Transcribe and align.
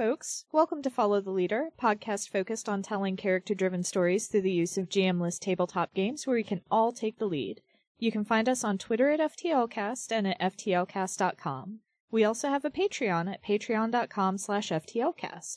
folks. 0.00 0.46
Welcome 0.50 0.80
to 0.84 0.88
Follow 0.88 1.20
the 1.20 1.30
Leader, 1.30 1.68
podcast 1.78 2.30
focused 2.30 2.70
on 2.70 2.80
telling 2.80 3.18
character 3.18 3.54
driven 3.54 3.82
stories 3.82 4.28
through 4.28 4.40
the 4.40 4.50
use 4.50 4.78
of 4.78 4.88
GM-less 4.88 5.38
tabletop 5.38 5.92
games 5.92 6.26
where 6.26 6.36
we 6.36 6.42
can 6.42 6.62
all 6.70 6.90
take 6.90 7.18
the 7.18 7.26
lead. 7.26 7.60
You 7.98 8.10
can 8.10 8.24
find 8.24 8.48
us 8.48 8.64
on 8.64 8.78
Twitter 8.78 9.10
at 9.10 9.20
FTLcast 9.20 10.10
and 10.10 10.26
at 10.26 10.40
FTLcast.com. 10.40 11.80
We 12.10 12.24
also 12.24 12.48
have 12.48 12.64
a 12.64 12.70
Patreon 12.70 13.30
at 13.30 13.44
patreon.com 13.44 14.38
slash 14.38 14.70
FTLcast. 14.70 15.56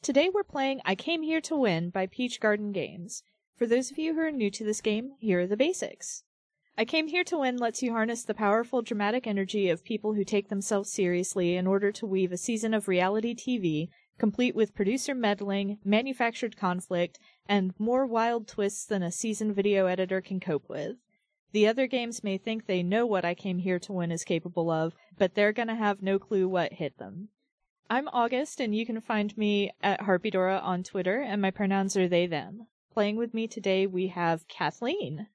Today 0.00 0.30
we're 0.32 0.44
playing 0.44 0.80
I 0.86 0.94
Came 0.94 1.20
Here 1.20 1.42
to 1.42 1.54
Win 1.54 1.90
by 1.90 2.06
Peach 2.06 2.40
Garden 2.40 2.72
Games. 2.72 3.22
For 3.54 3.66
those 3.66 3.90
of 3.90 3.98
you 3.98 4.14
who 4.14 4.20
are 4.20 4.30
new 4.30 4.50
to 4.52 4.64
this 4.64 4.80
game, 4.80 5.12
here 5.18 5.40
are 5.40 5.46
the 5.46 5.58
basics. 5.58 6.22
I 6.76 6.84
Came 6.84 7.06
Here 7.06 7.22
to 7.24 7.38
Win 7.38 7.56
lets 7.56 7.84
you 7.84 7.92
harness 7.92 8.24
the 8.24 8.34
powerful 8.34 8.82
dramatic 8.82 9.28
energy 9.28 9.68
of 9.68 9.84
people 9.84 10.14
who 10.14 10.24
take 10.24 10.48
themselves 10.48 10.90
seriously 10.90 11.54
in 11.54 11.68
order 11.68 11.92
to 11.92 12.04
weave 12.04 12.32
a 12.32 12.36
season 12.36 12.74
of 12.74 12.88
reality 12.88 13.32
TV 13.32 13.90
complete 14.18 14.56
with 14.56 14.74
producer 14.74 15.14
meddling, 15.14 15.78
manufactured 15.84 16.56
conflict, 16.56 17.20
and 17.48 17.74
more 17.78 18.04
wild 18.04 18.48
twists 18.48 18.86
than 18.86 19.04
a 19.04 19.12
seasoned 19.12 19.54
video 19.54 19.86
editor 19.86 20.20
can 20.20 20.40
cope 20.40 20.68
with. 20.68 20.96
The 21.52 21.68
other 21.68 21.86
games 21.86 22.24
may 22.24 22.38
think 22.38 22.66
they 22.66 22.82
know 22.82 23.06
what 23.06 23.24
I 23.24 23.34
Came 23.34 23.58
Here 23.58 23.78
to 23.78 23.92
Win 23.92 24.10
is 24.10 24.24
capable 24.24 24.68
of, 24.68 24.94
but 25.16 25.36
they're 25.36 25.52
gonna 25.52 25.76
have 25.76 26.02
no 26.02 26.18
clue 26.18 26.48
what 26.48 26.72
hit 26.72 26.98
them. 26.98 27.28
I'm 27.88 28.08
August, 28.08 28.58
and 28.58 28.74
you 28.74 28.84
can 28.84 29.00
find 29.00 29.36
me 29.38 29.70
at 29.80 30.00
Harpydora 30.00 30.60
on 30.60 30.82
Twitter, 30.82 31.20
and 31.20 31.40
my 31.40 31.52
pronouns 31.52 31.96
are 31.96 32.08
they, 32.08 32.26
them. 32.26 32.66
Playing 32.92 33.14
with 33.14 33.32
me 33.32 33.46
today, 33.46 33.86
we 33.86 34.08
have 34.08 34.48
Kathleen. 34.48 35.28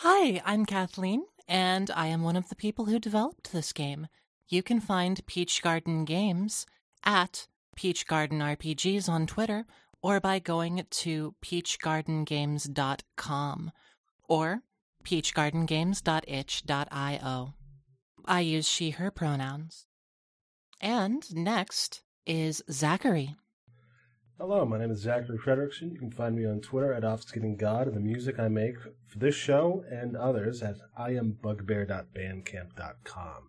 Hi, 0.00 0.42
I'm 0.44 0.66
Kathleen, 0.66 1.24
and 1.48 1.90
I 1.90 2.08
am 2.08 2.22
one 2.22 2.36
of 2.36 2.50
the 2.50 2.54
people 2.54 2.84
who 2.84 2.98
developed 2.98 3.50
this 3.50 3.72
game. 3.72 4.08
You 4.46 4.62
can 4.62 4.78
find 4.78 5.24
Peach 5.24 5.62
Garden 5.62 6.04
Games 6.04 6.66
at 7.02 7.46
Peach 7.76 8.06
Garden 8.06 8.40
RPGs 8.40 9.08
on 9.08 9.26
Twitter 9.26 9.64
or 10.02 10.20
by 10.20 10.38
going 10.38 10.84
to 10.90 11.34
peachgardengames.com 11.42 13.72
or 14.28 14.60
peachgardengames.itch.io. 15.02 17.54
I 18.26 18.40
use 18.40 18.68
she, 18.68 18.90
her 18.90 19.10
pronouns. 19.10 19.86
And 20.78 21.34
next 21.34 22.02
is 22.26 22.62
Zachary. 22.70 23.34
Hello, 24.38 24.66
my 24.66 24.76
name 24.76 24.90
is 24.90 25.00
Zachary 25.00 25.38
Fredrickson. 25.38 25.92
You 25.92 25.98
can 25.98 26.10
find 26.10 26.36
me 26.36 26.44
on 26.44 26.60
Twitter 26.60 26.92
at 26.92 27.04
OffSkinning 27.04 27.58
and 27.58 27.96
the 27.96 28.00
music 28.00 28.38
I 28.38 28.48
make 28.48 28.76
for 29.06 29.18
this 29.18 29.34
show 29.34 29.82
and 29.90 30.14
others 30.14 30.62
at 30.62 30.76
iambugbear.bandcamp.com. 31.00 33.48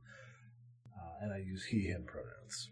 Uh, 0.96 1.00
and 1.20 1.34
I 1.34 1.40
use 1.40 1.66
he, 1.66 1.88
him 1.88 2.06
pronouns. 2.08 2.70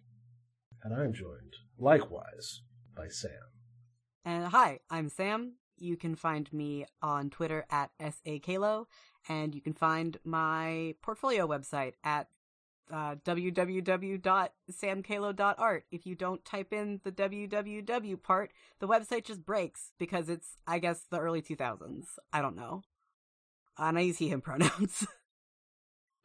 And 0.82 0.94
I'm 0.94 1.12
joined, 1.12 1.58
likewise, 1.78 2.62
by 2.96 3.10
Sam. 3.10 3.32
And 4.24 4.46
hi, 4.46 4.80
I'm 4.90 5.10
Sam. 5.10 5.56
You 5.78 5.98
can 5.98 6.16
find 6.16 6.54
me 6.54 6.86
on 7.02 7.30
Twitter 7.30 7.66
at 7.70 7.92
SAKalo, 8.00 8.86
and 9.28 9.54
you 9.54 9.60
can 9.60 9.74
find 9.74 10.20
my 10.24 10.96
portfolio 11.02 11.46
website 11.46 11.96
at 12.06 12.30
uh, 12.92 13.16
www.samkalo.art. 13.26 15.86
If 15.92 16.06
you 16.06 16.16
don't 16.16 16.46
type 16.46 16.72
in 16.72 17.02
the 17.04 17.12
www 17.12 18.24
part, 18.24 18.52
the 18.80 18.88
website 18.88 19.26
just 19.26 19.46
breaks 19.46 19.92
because 19.98 20.30
it's, 20.30 20.58
I 20.68 20.80
guess, 20.80 21.02
the 21.10 21.20
early 21.20 21.42
2000s. 21.42 22.06
I 22.32 22.42
don't 22.42 22.56
know. 22.56 22.84
And 23.78 23.98
I 23.98 24.02
use 24.02 24.20
he, 24.20 24.30
him 24.30 24.42
pronouns. 24.42 25.06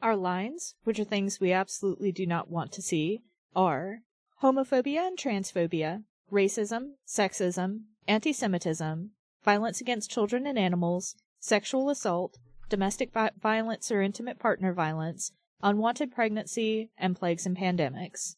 Our 0.03 0.17
lines, 0.17 0.75
which 0.85 0.99
are 0.99 1.05
things 1.05 1.41
we 1.41 1.53
absolutely 1.53 2.13
do 2.13 2.27
not 2.27 2.51
want 2.51 2.73
to 2.73 2.83
see, 2.83 3.21
are 3.55 4.01
homophobia 4.43 5.07
and 5.07 5.19
transphobia, 5.19 6.05
racism, 6.33 6.93
sexism, 7.07 7.83
anti 8.09 8.33
Semitism, 8.33 9.11
violence 9.45 9.81
against 9.81 10.11
children 10.11 10.47
and 10.47 10.59
animals, 10.59 11.17
sexual 11.39 11.91
assault, 11.91 12.39
domestic 12.71 13.13
vi- 13.13 13.31
violence 13.41 13.91
or 13.91 14.01
intimate 14.01 14.39
partner 14.39 14.73
violence, 14.73 15.33
unwanted 15.63 16.13
pregnancy, 16.13 16.91
and 16.99 17.17
plagues 17.17 17.47
and 17.47 17.57
pandemics. 17.57 18.37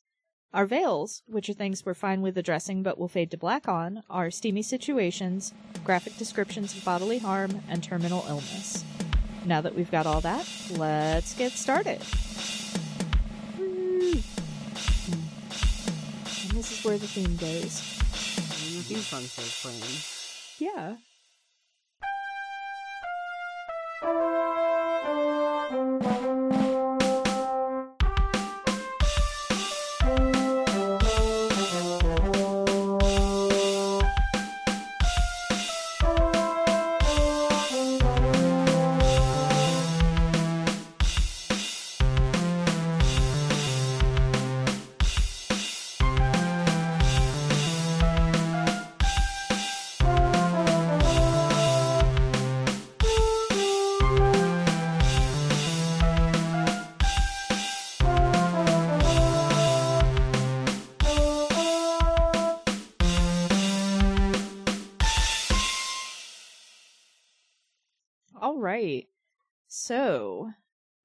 Our 0.54 0.66
veils, 0.66 1.22
which 1.26 1.48
are 1.48 1.54
things 1.54 1.86
we're 1.86 1.94
fine 1.94 2.20
with 2.20 2.36
addressing 2.36 2.82
but 2.82 2.98
will 2.98 3.08
fade 3.08 3.30
to 3.30 3.38
black 3.38 3.68
on, 3.68 4.02
are 4.10 4.30
steamy 4.30 4.62
situations, 4.62 5.54
graphic 5.82 6.18
descriptions 6.18 6.76
of 6.76 6.84
bodily 6.84 7.18
harm, 7.18 7.62
and 7.68 7.82
terminal 7.82 8.24
illness. 8.28 8.84
Now 9.46 9.62
that 9.62 9.74
we've 9.74 9.90
got 9.90 10.06
all 10.06 10.20
that, 10.20 10.46
let's 10.72 11.34
get 11.34 11.52
started. 11.52 12.02
And 13.58 14.22
this 16.50 16.78
is 16.78 16.84
where 16.84 16.98
the 16.98 17.06
theme 17.06 17.36
goes. 17.36 17.80
the 17.80 18.82
theme 18.82 18.98
song 18.98 19.22
starts 19.22 19.62
playing. 19.62 19.82
Yeah. 20.58 20.96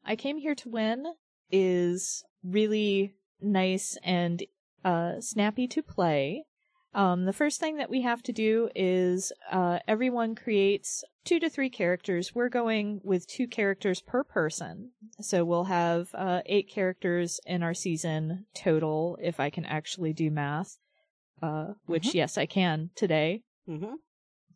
I 0.08 0.16
came 0.16 0.38
here 0.38 0.56
to 0.56 0.70
win 0.70 1.06
is 1.52 2.24
really 2.44 3.14
nice 3.42 3.98
and 4.04 4.42
uh, 4.84 5.20
snappy 5.20 5.68
to 5.68 5.84
play. 5.84 6.46
Um, 6.94 7.26
the 7.26 7.34
first 7.34 7.60
thing 7.60 7.78
that 7.78 7.90
we 7.90 8.02
have 8.02 8.24
to 8.24 8.32
do 8.32 8.70
is 8.74 9.34
uh, 9.52 9.80
everyone 9.88 10.34
creates 10.34 11.04
two 11.26 11.40
to 11.42 11.50
three 11.50 11.70
characters. 11.70 12.34
We're 12.34 12.50
going 12.50 13.02
with 13.04 13.28
two 13.28 13.48
characters 13.48 14.02
per 14.02 14.24
person. 14.24 14.92
So 15.20 15.44
we'll 15.44 15.66
have 15.66 16.08
uh, 16.16 16.42
eight 16.46 16.70
characters 16.70 17.40
in 17.46 17.62
our 17.62 17.74
season 17.74 18.46
total, 18.56 19.18
if 19.22 19.40
I 19.40 19.50
can 19.50 19.66
actually 19.66 20.14
do 20.14 20.32
math. 20.32 20.78
Uh, 21.44 21.74
which, 21.86 22.08
mm-hmm. 22.08 22.18
yes, 22.18 22.38
I 22.38 22.48
can 22.48 22.90
today. 22.96 23.44
Mm-hmm. 23.70 23.96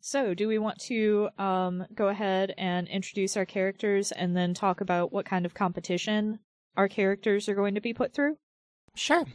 So, 0.04 0.34
do 0.34 0.48
we 0.48 0.58
want 0.58 0.80
to 0.82 1.30
um, 1.38 1.86
go 1.94 2.08
ahead 2.08 2.56
and 2.58 2.88
introduce 2.88 3.38
our 3.38 3.46
characters 3.46 4.12
and 4.12 4.36
then 4.36 4.56
talk 4.56 4.82
about 4.82 5.14
what 5.14 5.28
kind 5.28 5.46
of 5.46 5.54
competition 5.54 6.40
our 6.76 6.88
characters 6.88 7.48
are 7.48 7.54
going 7.54 7.76
to 7.76 7.82
be 7.82 7.94
put 7.94 8.12
through? 8.12 8.38
Sure. 8.96 9.26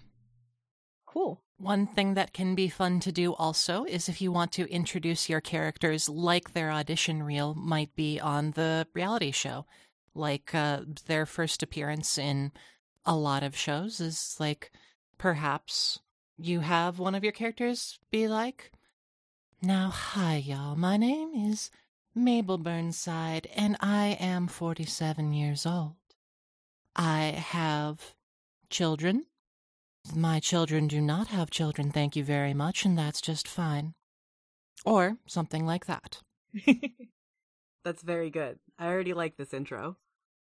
Cool. 1.06 1.40
One 1.58 1.86
thing 1.86 2.14
that 2.14 2.32
can 2.32 2.56
be 2.56 2.68
fun 2.68 2.98
to 3.00 3.12
do 3.12 3.32
also 3.32 3.84
is 3.84 4.08
if 4.08 4.20
you 4.20 4.32
want 4.32 4.50
to 4.52 4.70
introduce 4.70 5.28
your 5.28 5.40
characters 5.40 6.08
like 6.08 6.52
their 6.52 6.72
audition 6.72 7.22
reel 7.22 7.54
might 7.54 7.94
be 7.94 8.18
on 8.18 8.50
the 8.50 8.88
reality 8.92 9.30
show. 9.30 9.66
Like 10.14 10.52
uh, 10.52 10.80
their 11.06 11.26
first 11.26 11.62
appearance 11.62 12.18
in 12.18 12.50
a 13.04 13.14
lot 13.16 13.44
of 13.44 13.56
shows 13.56 14.00
is 14.00 14.36
like 14.40 14.72
perhaps 15.16 16.00
you 16.36 16.60
have 16.60 16.98
one 16.98 17.14
of 17.14 17.22
your 17.22 17.32
characters 17.32 17.98
be 18.10 18.26
like, 18.26 18.72
now, 19.66 19.90
hi, 19.90 20.36
y'all. 20.36 20.76
My 20.76 20.96
name 20.96 21.32
is 21.34 21.72
Mabel 22.14 22.56
Burnside, 22.56 23.48
and 23.52 23.76
I 23.80 24.16
am 24.20 24.46
47 24.46 25.32
years 25.32 25.66
old. 25.66 25.96
I 26.94 27.34
have 27.36 28.14
children. 28.70 29.26
My 30.14 30.38
children 30.38 30.86
do 30.86 31.00
not 31.00 31.26
have 31.28 31.50
children, 31.50 31.90
thank 31.90 32.14
you 32.14 32.22
very 32.22 32.54
much, 32.54 32.84
and 32.84 32.96
that's 32.96 33.20
just 33.20 33.48
fine. 33.48 33.94
Or 34.84 35.16
something 35.26 35.66
like 35.66 35.86
that. 35.86 36.22
that's 37.84 38.02
very 38.02 38.30
good. 38.30 38.60
I 38.78 38.86
already 38.86 39.14
like 39.14 39.36
this 39.36 39.52
intro. 39.52 39.96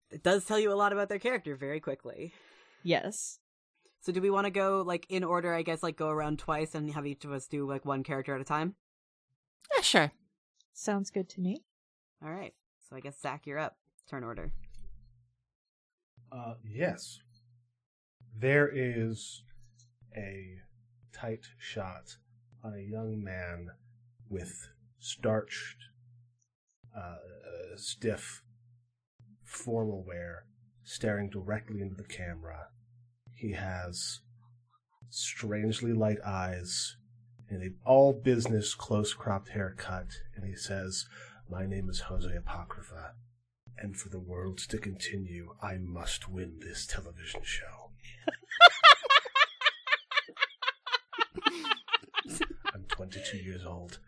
It 0.09 0.23
does 0.23 0.43
tell 0.43 0.57
you 0.57 0.71
a 0.71 0.73
lot 0.73 0.91
about 0.91 1.09
their 1.09 1.19
character 1.19 1.55
very 1.55 1.79
quickly. 1.79 2.33
Yes. 2.81 3.37
So 4.01 4.11
do 4.11 4.21
we 4.21 4.31
want 4.31 4.45
to 4.45 4.51
go 4.51 4.83
like 4.83 5.05
in 5.07 5.23
order, 5.23 5.53
I 5.53 5.61
guess 5.61 5.83
like 5.83 5.97
go 5.97 6.09
around 6.09 6.39
twice 6.39 6.73
and 6.73 6.91
have 6.93 7.05
each 7.05 7.25
of 7.25 7.31
us 7.31 7.45
do 7.45 7.67
like 7.67 7.85
one 7.85 8.01
character 8.01 8.33
at 8.33 8.41
a 8.41 8.45
time? 8.45 8.75
Yeah, 9.75 9.81
sure. 9.81 10.11
Sounds 10.73 11.09
good 11.09 11.29
to 11.29 11.41
me. 11.41 11.63
All 12.23 12.31
right. 12.31 12.53
So 12.89 12.95
I 12.95 12.99
guess 12.99 13.19
Zach, 13.19 13.45
you're 13.45 13.59
up. 13.59 13.77
Turn 14.09 14.23
order. 14.23 14.51
Uh, 16.31 16.55
yes. 16.63 17.19
There 18.35 18.69
is 18.73 19.43
a 20.15 20.57
tight 21.13 21.45
shot 21.57 22.17
on 22.63 22.73
a 22.73 22.81
young 22.81 23.23
man 23.23 23.69
with 24.29 24.69
starched, 24.99 25.77
uh, 26.97 27.17
stiff, 27.75 28.41
formal 29.43 30.03
wear, 30.05 30.45
staring 30.83 31.29
directly 31.29 31.81
into 31.81 31.95
the 31.95 32.03
camera. 32.03 32.67
He 33.35 33.53
has 33.53 34.21
strangely 35.09 35.93
light 35.93 36.19
eyes 36.25 36.97
and 37.49 37.61
an 37.61 37.75
all 37.85 38.13
business 38.13 38.73
close 38.73 39.13
cropped 39.13 39.49
haircut, 39.49 40.21
and 40.35 40.45
he 40.45 40.55
says, 40.55 41.05
My 41.49 41.65
name 41.65 41.89
is 41.89 42.01
Jose 42.01 42.33
Apocrypha, 42.35 43.13
and 43.77 43.95
for 43.97 44.09
the 44.09 44.19
world 44.19 44.57
to 44.69 44.77
continue, 44.77 45.53
I 45.61 45.77
must 45.77 46.29
win 46.29 46.59
this 46.59 46.85
television 46.85 47.41
show. 47.43 47.91
I'm 52.73 52.85
22 52.87 53.37
years 53.37 53.65
old. 53.65 53.99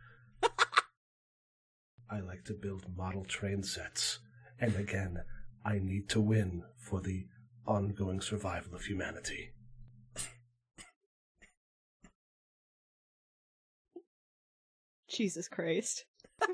I 2.09 2.19
like 2.19 2.45
to 2.45 2.53
build 2.53 2.85
model 2.95 3.25
train 3.25 3.63
sets, 3.63 4.19
and 4.59 4.75
again, 4.75 5.23
I 5.65 5.79
need 5.79 6.07
to 6.09 6.21
win 6.21 6.63
for 6.77 7.01
the 7.01 7.25
ongoing 7.65 8.21
survival 8.21 8.75
of 8.75 8.85
humanity. 8.85 9.51
Jesus 15.15 15.47
Christ. 15.47 16.05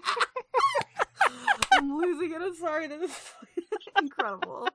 I'm 1.73 1.97
losing 1.97 2.31
it. 2.31 2.41
I'm 2.41 2.55
sorry. 2.55 2.87
This 2.87 3.11
is 3.11 3.17
incredible. 4.01 4.67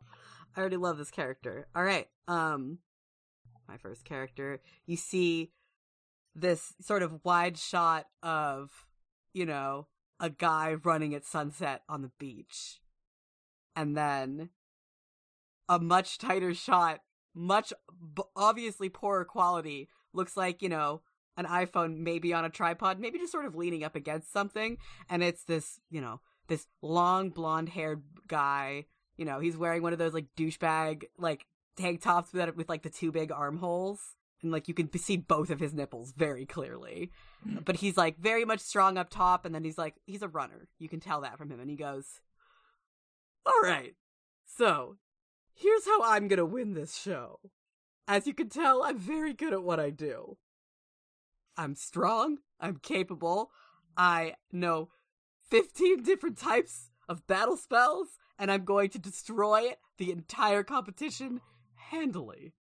I 0.57 0.61
already 0.61 0.77
love 0.77 0.99
this 0.99 1.11
character. 1.11 1.69
All 1.75 1.85
right. 1.85 2.09
Um, 2.27 2.79
my 3.69 3.77
first 3.77 4.05
character. 4.05 4.61
You 4.87 4.97
see 4.97 5.53
this 6.35 6.75
sort 6.81 7.03
of 7.03 7.25
wide 7.25 7.59
shot 7.59 8.07
of, 8.23 8.71
you 9.33 9.47
know, 9.47 9.87
a 10.19 10.31
guy 10.31 10.75
running 10.75 11.15
at 11.15 11.25
sunset 11.25 11.83
on 11.89 12.03
the 12.03 12.11
beach. 12.19 12.81
And 13.75 13.97
then 13.97 14.51
a 15.69 15.79
much 15.79 16.19
tighter 16.19 16.55
shot, 16.55 17.01
much 17.35 17.73
b- 18.15 18.23
obviously 18.35 18.89
poorer 18.89 19.25
quality. 19.25 19.89
Looks 20.13 20.37
like, 20.37 20.63
you 20.63 20.71
know, 20.71 21.03
an 21.37 21.47
iPhone 21.47 21.99
maybe 21.99 22.33
on 22.33 22.45
a 22.45 22.51
tripod, 22.51 22.99
maybe 22.99 23.19
just 23.19 23.33
sort 23.33 23.47
of 23.47 23.55
leaning 23.55 23.85
up 23.85 23.95
against 23.95 24.33
something. 24.33 24.79
And 25.09 25.23
it's 25.23 25.45
this, 25.45 25.81
you 25.91 26.01
know, 26.01 26.21
this 26.49 26.67
long 26.83 27.31
blonde 27.31 27.69
haired 27.69 28.03
guy. 28.27 28.87
You 29.17 29.25
know, 29.25 29.41
he's 29.41 29.57
wearing 29.57 29.83
one 29.83 29.93
of 29.93 29.99
those 29.99 30.15
like 30.15 30.27
douchebag, 30.37 31.05
like 31.19 31.47
tank 31.77 32.03
tops 32.03 32.33
with, 32.33 32.57
with 32.57 32.69
like 32.69 32.83
the 32.83 32.91
two 32.91 33.13
big 33.13 33.33
armholes. 33.33 34.01
And 34.43 34.53
like 34.53 34.69
you 34.69 34.75
can 34.75 34.91
see 34.99 35.17
both 35.17 35.51
of 35.51 35.61
his 35.61 35.75
nipples 35.75 36.13
very 36.17 36.47
clearly. 36.47 37.11
Hmm. 37.43 37.59
But 37.65 37.77
he's 37.77 37.97
like 37.97 38.19
very 38.19 38.45
much 38.45 38.61
strong 38.61 38.99
up 38.99 39.11
top. 39.11 39.45
And 39.45 39.55
then 39.55 39.65
he's 39.65 39.79
like, 39.79 39.95
he's 40.05 40.23
a 40.23 40.29
runner. 40.29 40.69
You 40.79 40.89
can 40.89 41.01
tell 41.01 41.23
that 41.23 41.39
from 41.39 41.51
him. 41.51 41.61
And 41.61 41.71
he 41.71 41.77
goes, 41.77 42.21
All 43.45 43.61
right. 43.63 43.95
So 44.45 44.97
here's 45.55 45.87
how 45.87 46.03
I'm 46.03 46.29
going 46.29 46.39
to 46.39 46.47
win 46.47 46.75
this 46.75 46.97
show. 46.97 47.41
As 48.09 48.27
you 48.27 48.35
can 48.35 48.49
tell, 48.49 48.83
I'm 48.85 48.99
very 48.99 49.33
good 49.33 49.53
at 49.53 49.65
what 49.65 49.81
I 49.81 49.91
do. 49.91 50.37
I'm 51.57 51.75
strong. 51.75 52.39
I'm 52.61 52.77
capable. 52.77 53.51
I 53.97 54.35
know 54.53 54.91
15 55.49 56.03
different 56.03 56.39
types 56.39 56.91
of 57.09 57.27
battle 57.27 57.57
spells, 57.57 58.19
and 58.39 58.51
I'm 58.51 58.65
going 58.65 58.91
to 58.91 58.99
destroy 58.99 59.75
the 59.99 60.13
entire 60.13 60.63
competition 60.63 61.41
handily. 61.91 62.53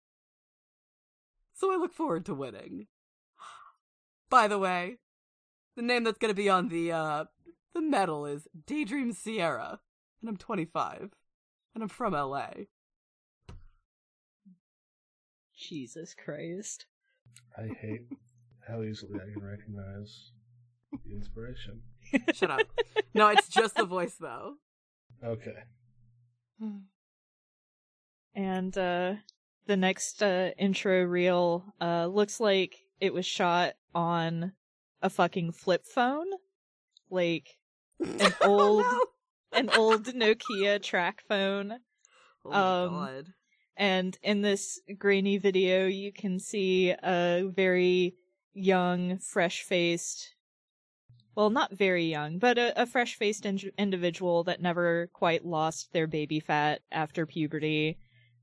So 1.54 1.74
I 1.74 1.78
look 1.78 1.94
forward 1.94 2.26
to 2.26 2.34
winning. 2.34 2.88
By 4.30 4.48
the 4.48 4.60
way, 4.60 4.98
the 5.76 5.82
name 5.82 6.04
that's 6.04 6.18
going 6.18 6.34
to 6.34 6.36
be 6.36 6.50
on 6.50 6.70
the 6.70 6.92
uh 6.92 7.26
the 7.74 7.82
medal 7.82 8.26
is 8.26 8.48
Daydream 8.66 9.12
Sierra, 9.12 9.82
and 10.22 10.30
I'm 10.30 10.38
25, 10.38 11.12
and 11.74 11.84
I'm 11.84 11.90
from 11.90 12.14
LA. 12.14 12.48
Jesus 15.54 16.14
Christ. 16.14 16.86
I 17.58 17.68
hate 17.68 18.04
how 18.68 18.82
easily 18.82 19.20
I 19.20 19.32
can 19.32 19.44
recognize 19.44 20.32
the 20.92 21.16
inspiration. 21.16 21.82
Shut 22.34 22.52
up. 22.52 22.62
No, 23.14 23.28
it's 23.30 23.48
just 23.48 23.76
the 23.76 23.86
voice 23.86 24.16
though. 24.20 24.56
Okay. 25.24 25.56
And 28.36 28.78
uh 28.78 29.16
the 29.68 29.78
next 29.78 30.22
uh 30.22 30.52
intro 30.58 31.04
reel 31.04 31.74
uh 31.82 32.08
looks 32.08 32.40
like 32.40 32.76
it 33.00 33.14
was 33.14 33.26
shot 33.26 33.74
on 33.94 34.54
a 35.02 35.10
fucking 35.10 35.52
flip 35.52 35.86
phone. 35.86 36.28
Like 37.10 37.58
an 38.00 38.34
old 38.42 38.84
no. 38.84 39.02
an 39.54 39.70
old 39.72 40.06
Nokia 40.06 40.82
track 40.82 41.24
phone. 41.28 41.80
Oh 42.44 42.52
um, 42.52 42.90
god. 42.94 43.26
And 43.78 44.18
in 44.24 44.42
this 44.42 44.80
grainy 44.98 45.38
video 45.38 45.86
you 45.88 46.12
can 46.14 46.40
see 46.40 46.92
a 46.92 47.50
very 47.54 48.16
young, 48.56 49.20
fresh-faced 49.20 50.36
well, 51.36 51.50
not 51.50 51.74
very 51.74 52.06
young, 52.06 52.40
but 52.40 52.58
a, 52.58 52.82
a 52.82 52.86
fresh-faced 52.86 53.46
in- 53.46 53.72
individual 53.78 54.46
that 54.46 54.62
never 54.62 55.10
quite 55.14 55.46
lost 55.46 55.92
their 55.92 56.08
baby 56.08 56.40
fat 56.40 56.82
after 56.92 57.26
puberty, 57.26 57.98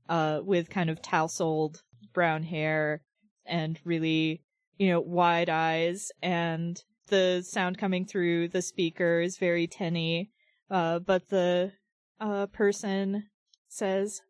uh, 0.09 0.41
with 0.43 0.69
kind 0.69 0.89
of 0.89 1.01
tousled 1.01 1.81
brown 2.13 2.43
hair 2.43 3.01
and 3.45 3.79
really, 3.83 4.43
you 4.77 4.89
know, 4.89 5.01
wide 5.01 5.49
eyes, 5.49 6.11
and 6.21 6.83
the 7.07 7.43
sound 7.45 7.77
coming 7.77 8.05
through 8.05 8.47
the 8.47 8.61
speaker 8.61 9.21
is 9.21 9.37
very 9.37 9.67
tinny. 9.67 10.29
Uh, 10.69 10.99
but 10.99 11.29
the 11.29 11.71
uh, 12.19 12.45
person 12.47 13.25
says, 13.67 14.21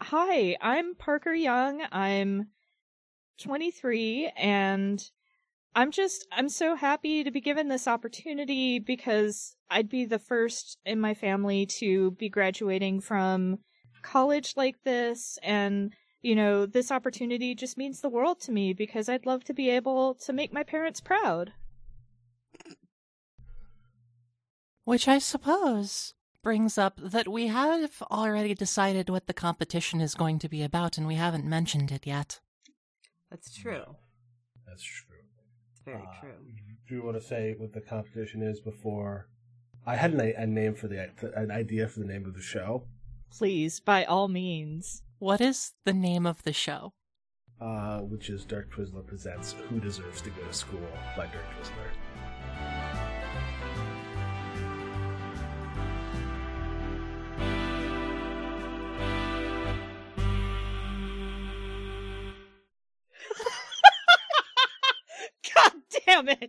"Hi, 0.00 0.56
I'm 0.60 0.94
Parker 0.94 1.34
Young. 1.34 1.82
I'm 1.92 2.48
23, 3.38 4.32
and." 4.36 5.02
I'm 5.74 5.92
just, 5.92 6.26
I'm 6.32 6.48
so 6.48 6.74
happy 6.74 7.22
to 7.22 7.30
be 7.30 7.40
given 7.40 7.68
this 7.68 7.86
opportunity 7.86 8.80
because 8.80 9.54
I'd 9.70 9.88
be 9.88 10.06
the 10.06 10.18
first 10.18 10.78
in 10.84 10.98
my 10.98 11.14
family 11.14 11.66
to 11.66 12.12
be 12.12 12.28
graduating 12.28 13.00
from 13.00 13.58
college 14.02 14.54
like 14.56 14.82
this. 14.82 15.38
And, 15.40 15.92
you 16.20 16.34
know, 16.34 16.66
this 16.66 16.90
opportunity 16.90 17.54
just 17.54 17.78
means 17.78 18.00
the 18.00 18.08
world 18.08 18.40
to 18.40 18.50
me 18.50 18.72
because 18.72 19.08
I'd 19.08 19.26
love 19.26 19.44
to 19.44 19.54
be 19.54 19.70
able 19.70 20.14
to 20.14 20.32
make 20.32 20.52
my 20.52 20.64
parents 20.64 21.00
proud. 21.00 21.52
Which 24.84 25.06
I 25.06 25.18
suppose 25.18 26.14
brings 26.42 26.76
up 26.76 26.98
that 27.00 27.28
we 27.28 27.48
have 27.48 28.02
already 28.10 28.54
decided 28.54 29.10
what 29.10 29.26
the 29.26 29.34
competition 29.34 30.00
is 30.00 30.14
going 30.14 30.38
to 30.40 30.48
be 30.48 30.62
about, 30.62 30.98
and 30.98 31.06
we 31.06 31.16
haven't 31.16 31.44
mentioned 31.44 31.92
it 31.92 32.06
yet. 32.06 32.40
That's 33.30 33.54
true. 33.54 33.72
No, 33.86 33.96
that's 34.66 34.82
true. 34.82 35.16
It's 35.72 35.80
very 35.84 36.02
Uh, 36.02 36.20
true. 36.20 36.32
Do 36.88 36.94
you 36.94 37.02
want 37.02 37.16
to 37.20 37.26
say 37.26 37.54
what 37.58 37.72
the 37.72 37.80
competition 37.80 38.42
is 38.42 38.60
before? 38.60 39.28
I 39.86 39.96
had 39.96 40.12
an, 40.12 40.20
a 40.20 40.46
name 40.46 40.74
for 40.74 40.88
the 40.88 41.10
an 41.34 41.50
idea 41.50 41.88
for 41.88 42.00
the 42.00 42.06
name 42.06 42.26
of 42.26 42.34
the 42.34 42.42
show, 42.42 42.86
Please, 43.30 43.78
by 43.80 44.04
all 44.04 44.28
means. 44.28 45.02
What 45.18 45.40
is 45.40 45.72
the 45.84 45.92
name 45.92 46.26
of 46.26 46.42
the 46.44 46.52
show? 46.52 46.92
uh, 47.60 47.98
which 48.00 48.30
is 48.30 48.44
Dirk 48.44 48.70
Twizzler 48.72 49.04
presents 49.06 49.52
"Who 49.68 49.80
Deserves 49.80 50.20
to 50.22 50.30
Go 50.30 50.42
to 50.46 50.52
School" 50.52 50.86
by 51.16 51.26
Dirk 51.26 51.44
Twizzler. 51.58 51.90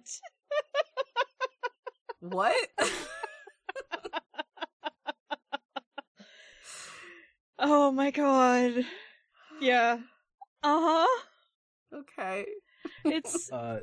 It! 0.02 0.10
What? 2.22 2.56
Oh 7.62 7.92
my 7.92 8.12
god. 8.12 8.86
Yeah. 9.60 9.98
Uh 10.64 10.80
huh. 10.82 11.24
okay. 11.94 12.46
It's 13.04 13.52
Uh, 13.54 13.80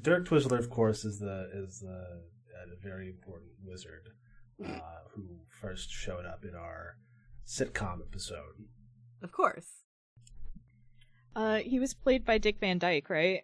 Dirk 0.00 0.28
Twizzler, 0.28 0.58
of 0.58 0.70
course, 0.70 1.04
is 1.04 1.18
the 1.18 1.50
is 1.52 1.80
the 1.80 1.88
uh, 1.88 2.72
a 2.72 2.76
very 2.80 3.08
important 3.08 3.50
wizard 3.64 4.10
uh, 4.64 4.78
who 5.14 5.24
first 5.48 5.90
showed 5.90 6.24
up 6.24 6.44
in 6.44 6.54
our 6.54 6.96
sitcom 7.46 8.00
episode. 8.06 8.66
Of 9.22 9.32
course. 9.32 9.66
uh 11.34 11.56
he 11.58 11.80
was 11.80 11.94
played 11.94 12.24
by 12.24 12.38
Dick 12.38 12.60
Van 12.60 12.78
Dyke, 12.78 13.10
right? 13.10 13.42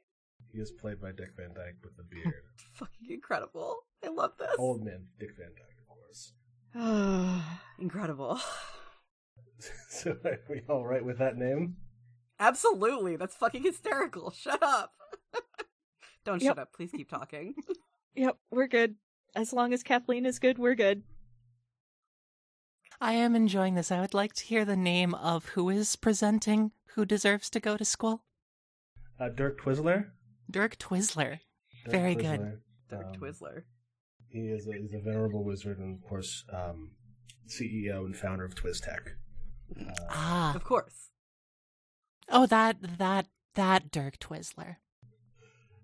He 0.52 0.60
is 0.60 0.70
played 0.72 1.00
by 1.00 1.12
Dick 1.12 1.30
Van 1.36 1.52
Dyke 1.54 1.76
with 1.82 1.92
a 1.98 2.02
beard. 2.02 2.32
Fucking 2.74 3.10
incredible. 3.10 3.76
I 4.04 4.08
love 4.08 4.32
this. 4.38 4.54
Old 4.58 4.84
man 4.84 5.06
Dick 5.18 5.30
Van 5.38 5.50
Dyke, 5.54 5.76
of 5.80 5.86
course. 5.88 6.32
Incredible. 7.78 8.40
so 9.90 10.16
are 10.24 10.38
we 10.48 10.62
all 10.68 10.86
right 10.86 11.04
with 11.04 11.18
that 11.18 11.36
name? 11.36 11.76
Absolutely. 12.40 13.16
That's 13.16 13.34
fucking 13.34 13.62
hysterical. 13.64 14.30
Shut 14.30 14.62
up. 14.62 14.92
Don't 16.24 16.40
Yep. 16.42 16.50
shut 16.50 16.58
up. 16.58 16.72
Please 16.72 16.92
keep 16.92 17.08
talking. 17.10 17.54
Yep, 18.14 18.36
we're 18.50 18.66
good. 18.68 18.96
As 19.34 19.52
long 19.52 19.72
as 19.72 19.82
Kathleen 19.82 20.24
is 20.26 20.38
good, 20.38 20.58
we're 20.58 20.74
good. 20.74 21.02
I 23.00 23.12
am 23.12 23.34
enjoying 23.36 23.74
this. 23.74 23.92
I 23.92 24.00
would 24.00 24.14
like 24.14 24.32
to 24.34 24.44
hear 24.44 24.64
the 24.64 24.76
name 24.76 25.14
of 25.14 25.46
who 25.50 25.68
is 25.68 25.94
presenting 25.96 26.72
who 26.94 27.04
deserves 27.04 27.48
to 27.50 27.60
go 27.60 27.76
to 27.76 27.84
school. 27.84 28.24
Uh, 29.20 29.28
Dirk 29.28 29.60
Twizzler. 29.60 30.10
Dirk 30.50 30.78
Twizzler. 30.78 31.40
Dirk 31.84 31.92
Very 31.92 32.14
good. 32.14 32.40
Twizzler. 32.40 32.58
Dirk 32.90 33.06
Um, 33.06 33.14
Twizzler. 33.14 33.62
He 34.30 34.40
is 34.40 34.66
a, 34.66 34.72
he's 34.72 34.94
a 34.94 35.00
venerable 35.00 35.44
wizard 35.44 35.78
and, 35.78 36.02
of 36.02 36.08
course, 36.08 36.44
um, 36.52 36.90
CEO 37.48 38.04
and 38.04 38.16
founder 38.16 38.44
of 38.44 38.54
TwizTech. 38.54 39.08
Uh, 39.78 39.90
Ah. 40.10 40.54
Of 40.54 40.64
course. 40.64 41.10
Oh, 42.30 42.46
that, 42.46 42.76
that, 42.98 43.26
that 43.54 43.90
Dirk 43.90 44.18
Twizzler. 44.18 44.76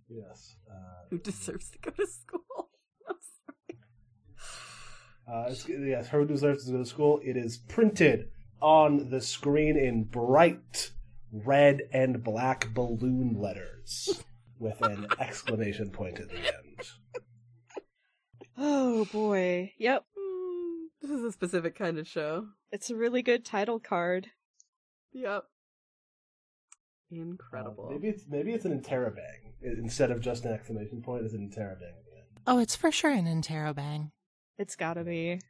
yes. 0.09 0.57
Uh, 0.71 1.07
Who 1.11 1.19
deserves 1.19 1.71
to 1.71 1.79
go 1.79 1.91
to 1.91 2.07
school? 2.07 2.45
I'm 3.09 3.17
sorry. 3.67 3.79
Uh, 5.27 5.51
it's, 5.51 5.67
yes, 5.69 6.09
Who 6.09 6.27
Deserves 6.27 6.67
to 6.67 6.73
Go 6.73 6.79
to 6.79 6.85
School. 6.87 7.21
It 7.25 7.37
is 7.37 7.57
printed 7.57 8.29
on 8.61 9.09
the 9.11 9.21
screen 9.23 9.77
in 9.79 10.05
bright 10.05 10.91
red 11.33 11.83
and 11.93 12.23
black 12.23 12.69
balloon 12.75 13.35
letters 13.39 14.23
with 14.65 14.83
an 14.83 15.07
exclamation 15.21 15.91
point 15.91 16.19
at 16.19 16.29
the 16.31 16.37
end. 16.39 16.89
Oh 18.57 19.05
boy. 19.07 19.73
Yep. 19.79 20.05
Mm, 20.19 20.87
This 21.03 21.11
is 21.11 21.23
a 21.25 21.33
specific 21.33 21.77
kind 21.77 21.99
of 21.99 22.07
show. 22.09 22.47
It's 22.73 22.91
a 22.91 22.97
really 22.97 23.23
good 23.23 23.45
title 23.45 23.79
card. 23.81 24.29
Yep. 25.13 25.43
Uh, 27.13 27.17
Incredible. 27.17 27.89
maybe 27.91 28.09
it's 28.09 28.25
maybe 28.29 28.53
it's 28.53 28.65
an 28.65 28.81
interrobang 28.81 29.53
instead 29.63 30.11
of 30.11 30.21
just 30.21 30.45
an 30.45 30.53
exclamation 30.53 31.03
point. 31.03 31.25
It's 31.25 31.35
an 31.35 31.49
interrobang. 31.49 31.73
at 31.73 32.05
the 32.05 32.17
end. 32.17 32.41
Oh, 32.47 32.59
it's 32.59 32.75
for 32.77 32.91
sure 32.91 33.11
an 33.13 33.27
interrobang. 33.27 34.11
It's 34.59 34.77
gotta 34.77 35.05
be. 35.05 35.41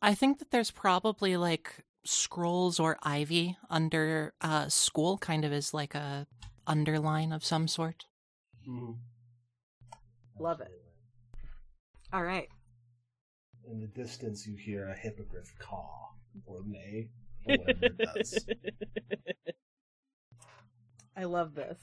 I 0.00 0.14
think 0.14 0.38
that 0.38 0.50
there's 0.50 0.70
probably 0.72 1.36
like 1.36 1.84
scrolls 2.04 2.80
or 2.80 2.98
ivy 3.02 3.56
under 3.70 4.34
uh 4.40 4.68
school, 4.68 5.18
kind 5.18 5.44
of 5.44 5.52
as 5.52 5.72
like 5.74 5.94
a 5.94 6.26
underline 6.66 7.32
of 7.32 7.44
some 7.44 7.68
sort. 7.68 8.06
Mhm. 8.68 8.98
Love 10.38 10.60
it. 10.60 10.70
All 12.12 12.22
right. 12.22 12.48
In 13.70 13.80
the 13.80 13.86
distance, 13.86 14.46
you 14.46 14.56
hear 14.56 14.88
a 14.88 14.94
hippogriff 14.96 15.56
caw 15.58 16.10
or 16.46 16.62
neigh 16.66 17.10
or 17.46 17.56
whatever 17.58 17.86
it 17.86 17.98
does. 17.98 18.46
I 21.16 21.24
love 21.24 21.54
this. 21.54 21.78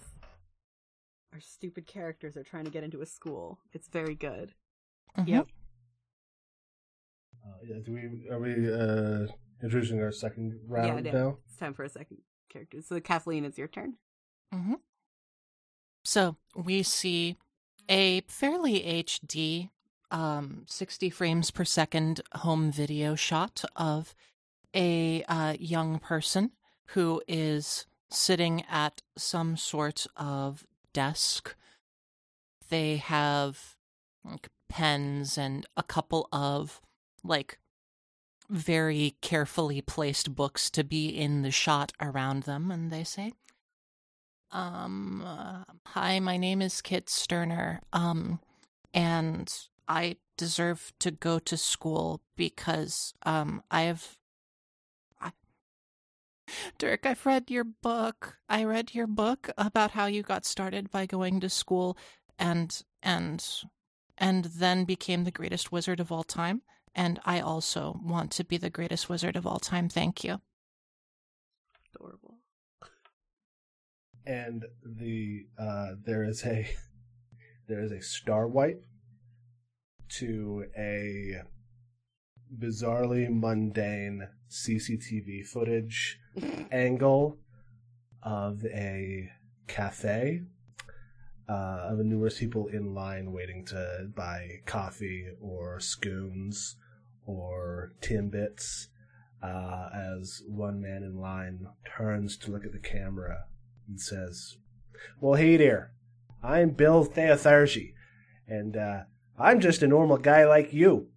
Our 1.33 1.39
stupid 1.39 1.85
characters 1.87 2.35
are 2.35 2.43
trying 2.43 2.65
to 2.65 2.71
get 2.71 2.83
into 2.83 3.01
a 3.01 3.05
school. 3.05 3.59
It's 3.71 3.87
very 3.87 4.15
good. 4.15 4.53
Mhm. 5.17 5.27
Yep. 5.27 5.47
Uh, 7.45 7.57
yeah, 7.63 7.75
do 7.83 7.93
we 7.93 8.29
are 8.29 8.39
we 8.39 8.71
uh, 8.71 9.27
introducing 9.63 10.01
our 10.01 10.11
second 10.11 10.59
round 10.67 11.05
yeah, 11.05 11.11
now? 11.11 11.37
it's 11.45 11.57
time 11.57 11.73
for 11.73 11.83
a 11.83 11.89
second 11.89 12.17
character. 12.49 12.81
So 12.81 12.99
Kathleen, 12.99 13.45
it's 13.45 13.57
your 13.57 13.67
turn. 13.67 13.95
Hmm 14.51 14.75
So 16.03 16.37
we 16.55 16.83
see 16.83 17.37
a 17.87 18.21
fairly 18.21 18.81
HD, 18.83 19.69
um, 20.11 20.63
60 20.67 21.09
frames 21.09 21.51
per 21.51 21.65
second 21.65 22.21
home 22.33 22.71
video 22.71 23.15
shot 23.15 23.63
of 23.75 24.15
a 24.73 25.23
uh, 25.23 25.55
young 25.59 25.99
person 25.99 26.51
who 26.89 27.21
is 27.27 27.85
sitting 28.09 28.63
at 28.69 29.01
some 29.17 29.57
sort 29.57 30.07
of 30.17 30.65
desk. 30.93 31.55
They 32.69 32.97
have 32.97 33.75
like 34.23 34.49
pens 34.67 35.37
and 35.37 35.65
a 35.75 35.83
couple 35.83 36.27
of 36.31 36.81
like 37.23 37.59
very 38.49 39.15
carefully 39.21 39.81
placed 39.81 40.35
books 40.35 40.69
to 40.71 40.83
be 40.83 41.09
in 41.09 41.43
the 41.43 41.51
shot 41.51 41.91
around 42.01 42.43
them, 42.43 42.71
and 42.71 42.91
they 42.91 43.03
say, 43.03 43.33
um, 44.51 45.23
uh, 45.25 45.63
hi, 45.85 46.19
my 46.19 46.37
name 46.37 46.61
is 46.61 46.81
Kit 46.81 47.09
Sterner. 47.09 47.81
Um, 47.93 48.39
and 48.93 49.53
I 49.87 50.17
deserve 50.37 50.91
to 50.99 51.11
go 51.11 51.39
to 51.39 51.57
school 51.57 52.21
because, 52.35 53.13
um, 53.25 53.61
I've. 53.69 54.17
Dirk, 56.79 57.05
I've 57.05 57.25
read 57.25 57.51
your 57.51 57.63
book. 57.63 58.37
I 58.49 58.63
read 58.63 58.95
your 58.95 59.07
book 59.07 59.49
about 59.57 59.91
how 59.91 60.07
you 60.07 60.23
got 60.23 60.45
started 60.45 60.89
by 60.89 61.05
going 61.05 61.39
to 61.41 61.49
school 61.49 61.95
and, 62.39 62.81
and, 63.03 63.45
and 64.17 64.45
then 64.45 64.85
became 64.85 65.25
the 65.25 65.31
greatest 65.31 65.71
wizard 65.71 65.99
of 65.99 66.11
all 66.11 66.23
time. 66.23 66.63
And 66.95 67.19
I 67.23 67.39
also 67.39 67.99
want 68.03 68.31
to 68.31 68.43
be 68.43 68.57
the 68.57 68.71
greatest 68.71 69.09
wizard 69.09 69.35
of 69.35 69.45
all 69.45 69.59
time. 69.59 69.89
Thank 69.89 70.23
you. 70.23 70.41
And 74.29 74.65
the 74.85 75.47
uh, 75.57 75.95
there 76.05 76.23
is 76.23 76.45
a 76.45 76.67
there 77.67 77.81
is 77.81 77.91
a 77.91 78.01
star 78.01 78.47
wipe 78.47 78.85
to 80.07 80.65
a 80.77 81.41
bizarrely 82.57 83.27
mundane 83.29 84.27
CCTV 84.49 85.45
footage 85.45 86.19
angle 86.71 87.37
of 88.21 88.63
a 88.65 89.29
cafe 89.67 90.41
uh, 91.47 91.87
of 91.89 91.99
numerous 91.99 92.37
people 92.37 92.67
in 92.67 92.93
line 92.93 93.31
waiting 93.31 93.65
to 93.65 94.07
buy 94.15 94.61
coffee 94.65 95.27
or 95.41 95.79
scones 95.79 96.75
or 97.25 97.93
timbits 98.01 98.87
uh, 99.41 99.89
as 99.93 100.43
one 100.47 100.81
man 100.81 101.03
in 101.03 101.19
line 101.19 101.67
turns 101.97 102.35
to 102.37 102.51
look 102.51 102.65
at 102.65 102.71
the 102.71 102.79
camera 102.79 103.45
and 103.89 103.99
says, 103.99 104.57
Well, 105.19 105.33
hey 105.33 105.57
there. 105.57 105.91
I'm 106.41 106.69
Bill 106.69 107.05
Theothergy, 107.05 107.93
and 108.47 108.77
uh, 108.77 109.01
I'm 109.37 109.59
just 109.59 109.83
a 109.83 109.87
normal 109.87 110.17
guy 110.17 110.45
like 110.45 110.71
you. 110.71 111.07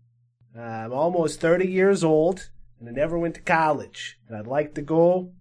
Uh, 0.57 0.61
I'm 0.61 0.93
almost 0.93 1.41
30 1.41 1.69
years 1.69 2.03
old, 2.03 2.51
and 2.81 2.89
I 2.89 2.93
never 2.93 3.17
went 3.17 3.37
to 3.37 3.41
college. 3.41 4.19
And 4.27 4.37
I'd 4.37 4.49
like 4.49 4.75
to 4.75 4.83
go 4.83 5.33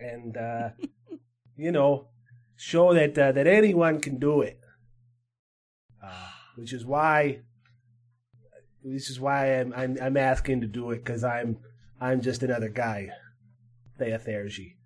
and, 0.00 0.36
uh, 0.36 0.68
you 1.56 1.72
know, 1.72 2.08
show 2.56 2.94
that 2.94 3.18
uh, 3.18 3.32
that 3.32 3.48
anyone 3.48 4.00
can 4.00 4.18
do 4.18 4.42
it. 4.42 4.60
Uh, 6.02 6.28
which 6.56 6.72
is 6.72 6.84
why, 6.84 7.40
this 8.84 9.10
is 9.10 9.18
why 9.18 9.58
I'm 9.58 9.72
I'm, 9.74 9.98
I'm 10.00 10.16
asking 10.16 10.60
to 10.60 10.66
do 10.68 10.90
it 10.92 11.04
because 11.04 11.24
I'm 11.24 11.58
I'm 12.00 12.20
just 12.20 12.42
another 12.42 12.68
guy. 12.68 13.08
Theothergy. 13.98 14.76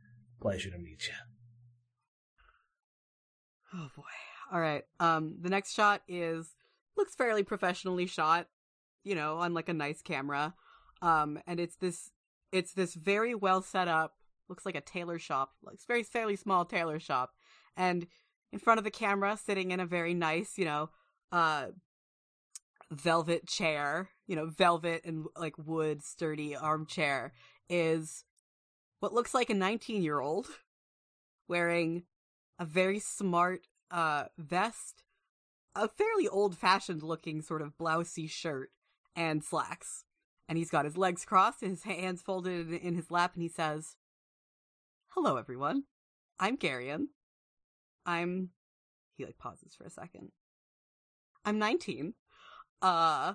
Pleasure 0.40 0.70
to 0.70 0.78
meet 0.78 1.08
you. 1.08 1.27
Oh 3.78 3.90
boy. 3.94 4.02
All 4.52 4.60
right. 4.60 4.84
Um 4.98 5.36
the 5.40 5.50
next 5.50 5.74
shot 5.74 6.02
is 6.08 6.56
looks 6.96 7.14
fairly 7.14 7.44
professionally 7.44 8.06
shot, 8.06 8.48
you 9.04 9.14
know, 9.14 9.36
on 9.36 9.54
like 9.54 9.68
a 9.68 9.74
nice 9.74 10.02
camera. 10.02 10.54
Um 11.00 11.38
and 11.46 11.60
it's 11.60 11.76
this 11.76 12.10
it's 12.50 12.72
this 12.72 12.94
very 12.94 13.34
well 13.34 13.62
set 13.62 13.88
up 13.88 14.14
looks 14.48 14.64
like 14.66 14.74
a 14.74 14.80
tailor 14.80 15.18
shop, 15.18 15.52
looks 15.62 15.84
very 15.84 16.02
fairly 16.02 16.34
small 16.34 16.64
tailor 16.64 16.98
shop. 16.98 17.34
And 17.76 18.06
in 18.52 18.58
front 18.58 18.78
of 18.78 18.84
the 18.84 18.90
camera 18.90 19.36
sitting 19.36 19.70
in 19.70 19.80
a 19.80 19.86
very 19.86 20.14
nice, 20.14 20.58
you 20.58 20.64
know, 20.64 20.90
uh 21.30 21.66
velvet 22.90 23.46
chair, 23.46 24.08
you 24.26 24.34
know, 24.34 24.46
velvet 24.46 25.02
and 25.04 25.26
like 25.36 25.54
wood 25.58 26.02
sturdy 26.02 26.56
armchair 26.56 27.32
is 27.68 28.24
what 29.00 29.12
looks 29.12 29.34
like 29.34 29.50
a 29.50 29.54
19-year-old 29.54 30.48
wearing 31.48 32.02
a 32.58 32.64
very 32.64 32.98
smart 32.98 33.66
uh 33.90 34.24
vest, 34.36 35.02
a 35.74 35.88
fairly 35.88 36.28
old-fashioned 36.28 37.02
looking 37.02 37.40
sort 37.42 37.62
of 37.62 37.76
blousey 37.78 38.28
shirt 38.28 38.70
and 39.16 39.42
slacks. 39.42 40.04
And 40.48 40.56
he's 40.58 40.70
got 40.70 40.84
his 40.84 40.96
legs 40.96 41.24
crossed 41.24 41.62
and 41.62 41.72
his 41.72 41.82
hands 41.84 42.22
folded 42.22 42.68
in- 42.68 42.74
in 42.78 42.94
his 42.94 43.10
lap 43.10 43.34
and 43.34 43.42
he 43.42 43.48
says, 43.48 43.96
"Hello 45.08 45.36
everyone. 45.36 45.84
I'm 46.38 46.56
Garion. 46.56 47.08
I'm 48.06 48.50
he 49.16 49.24
like 49.24 49.38
pauses 49.38 49.74
for 49.74 49.84
a 49.84 49.90
second. 49.90 50.32
I'm 51.44 51.58
19. 51.58 52.14
Uh 52.80 53.34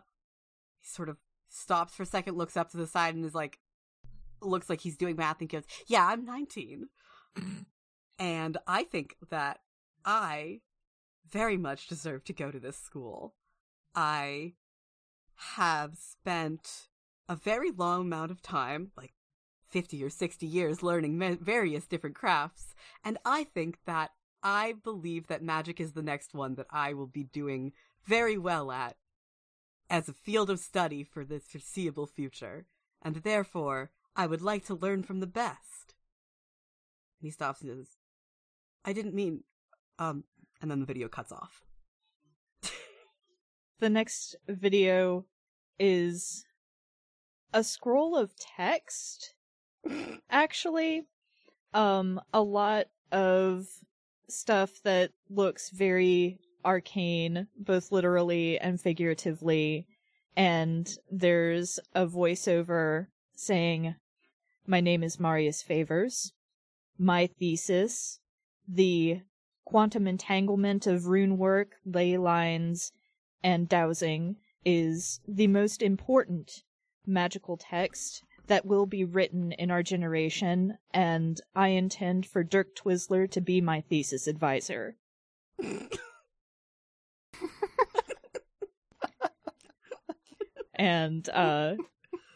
he 0.79 0.87
sort 0.87 1.09
of 1.09 1.17
stops 1.49 1.93
for 1.93 2.03
a 2.03 2.07
second, 2.07 2.37
looks 2.37 2.57
up 2.57 2.69
to 2.71 2.77
the 2.77 2.87
side 2.87 3.15
and 3.15 3.23
is 3.25 3.35
like 3.35 3.59
looks 4.41 4.69
like 4.69 4.81
he's 4.81 4.97
doing 4.97 5.15
math 5.15 5.39
and 5.39 5.49
goes, 5.49 5.63
"Yeah, 5.87 6.07
I'm 6.07 6.25
19." 6.25 6.89
And 8.19 8.57
I 8.67 8.83
think 8.83 9.15
that 9.29 9.59
I 10.05 10.61
very 11.29 11.57
much 11.57 11.87
deserve 11.87 12.23
to 12.25 12.33
go 12.33 12.51
to 12.51 12.59
this 12.59 12.77
school. 12.77 13.33
I 13.95 14.53
have 15.55 15.97
spent 15.97 16.87
a 17.27 17.35
very 17.35 17.71
long 17.71 18.01
amount 18.01 18.31
of 18.31 18.41
time, 18.41 18.91
like 18.95 19.13
50 19.69 20.03
or 20.03 20.09
60 20.09 20.45
years, 20.45 20.83
learning 20.83 21.37
various 21.41 21.87
different 21.87 22.15
crafts, 22.15 22.75
and 23.03 23.17
I 23.25 23.43
think 23.43 23.79
that 23.85 24.11
I 24.43 24.73
believe 24.83 25.27
that 25.27 25.41
magic 25.41 25.79
is 25.79 25.93
the 25.93 26.03
next 26.03 26.33
one 26.33 26.55
that 26.55 26.67
I 26.69 26.93
will 26.93 27.07
be 27.07 27.23
doing 27.23 27.71
very 28.05 28.37
well 28.37 28.71
at 28.71 28.97
as 29.89 30.09
a 30.09 30.13
field 30.13 30.49
of 30.49 30.59
study 30.59 31.03
for 31.03 31.23
the 31.23 31.39
foreseeable 31.39 32.07
future, 32.07 32.65
and 33.01 33.17
therefore 33.17 33.91
I 34.15 34.27
would 34.27 34.41
like 34.41 34.65
to 34.65 34.75
learn 34.75 35.03
from 35.03 35.19
the 35.19 35.27
best. 35.27 35.95
He 37.19 37.31
stops 37.31 37.61
and 37.61 37.69
says, 37.69 37.97
I 38.85 38.93
didn't 38.93 39.13
mean, 39.13 39.43
um, 39.99 40.23
and 40.61 40.69
then 40.69 40.79
the 40.79 40.85
video 40.85 41.07
cuts 41.07 41.31
off. 41.31 41.63
The 43.79 43.89
next 43.89 44.37
video 44.47 45.25
is 45.77 46.45
a 47.53 47.65
scroll 47.65 48.15
of 48.15 48.31
text. 48.37 49.33
Actually, 50.29 51.03
um, 51.73 52.21
a 52.33 52.41
lot 52.41 52.85
of 53.11 53.67
stuff 54.29 54.71
that 54.83 55.11
looks 55.29 55.69
very 55.69 56.39
arcane, 56.63 57.47
both 57.57 57.91
literally 57.91 58.57
and 58.57 58.79
figuratively. 58.79 59.85
And 60.35 60.89
there's 61.11 61.79
a 61.93 62.07
voiceover 62.07 63.07
saying, 63.35 63.95
My 64.65 64.79
name 64.79 65.03
is 65.03 65.19
Marius 65.19 65.61
Favors. 65.61 66.31
My 66.97 67.27
thesis, 67.27 68.19
the 68.67 69.21
quantum 69.65 70.07
entanglement 70.07 70.87
of 70.87 71.07
rune 71.07 71.37
work, 71.37 71.75
ley 71.85 72.17
lines, 72.17 72.91
and 73.43 73.67
dowsing 73.67 74.37
is 74.65 75.19
the 75.27 75.47
most 75.47 75.81
important 75.81 76.63
magical 77.05 77.57
text 77.57 78.23
that 78.47 78.65
will 78.65 78.85
be 78.85 79.03
written 79.03 79.51
in 79.53 79.71
our 79.71 79.83
generation, 79.83 80.77
and 80.93 81.39
I 81.55 81.69
intend 81.69 82.25
for 82.25 82.43
Dirk 82.43 82.75
Twizzler 82.75 83.29
to 83.31 83.41
be 83.41 83.61
my 83.61 83.81
thesis 83.81 84.27
advisor. 84.27 84.97
and 90.75 91.29
uh 91.29 91.75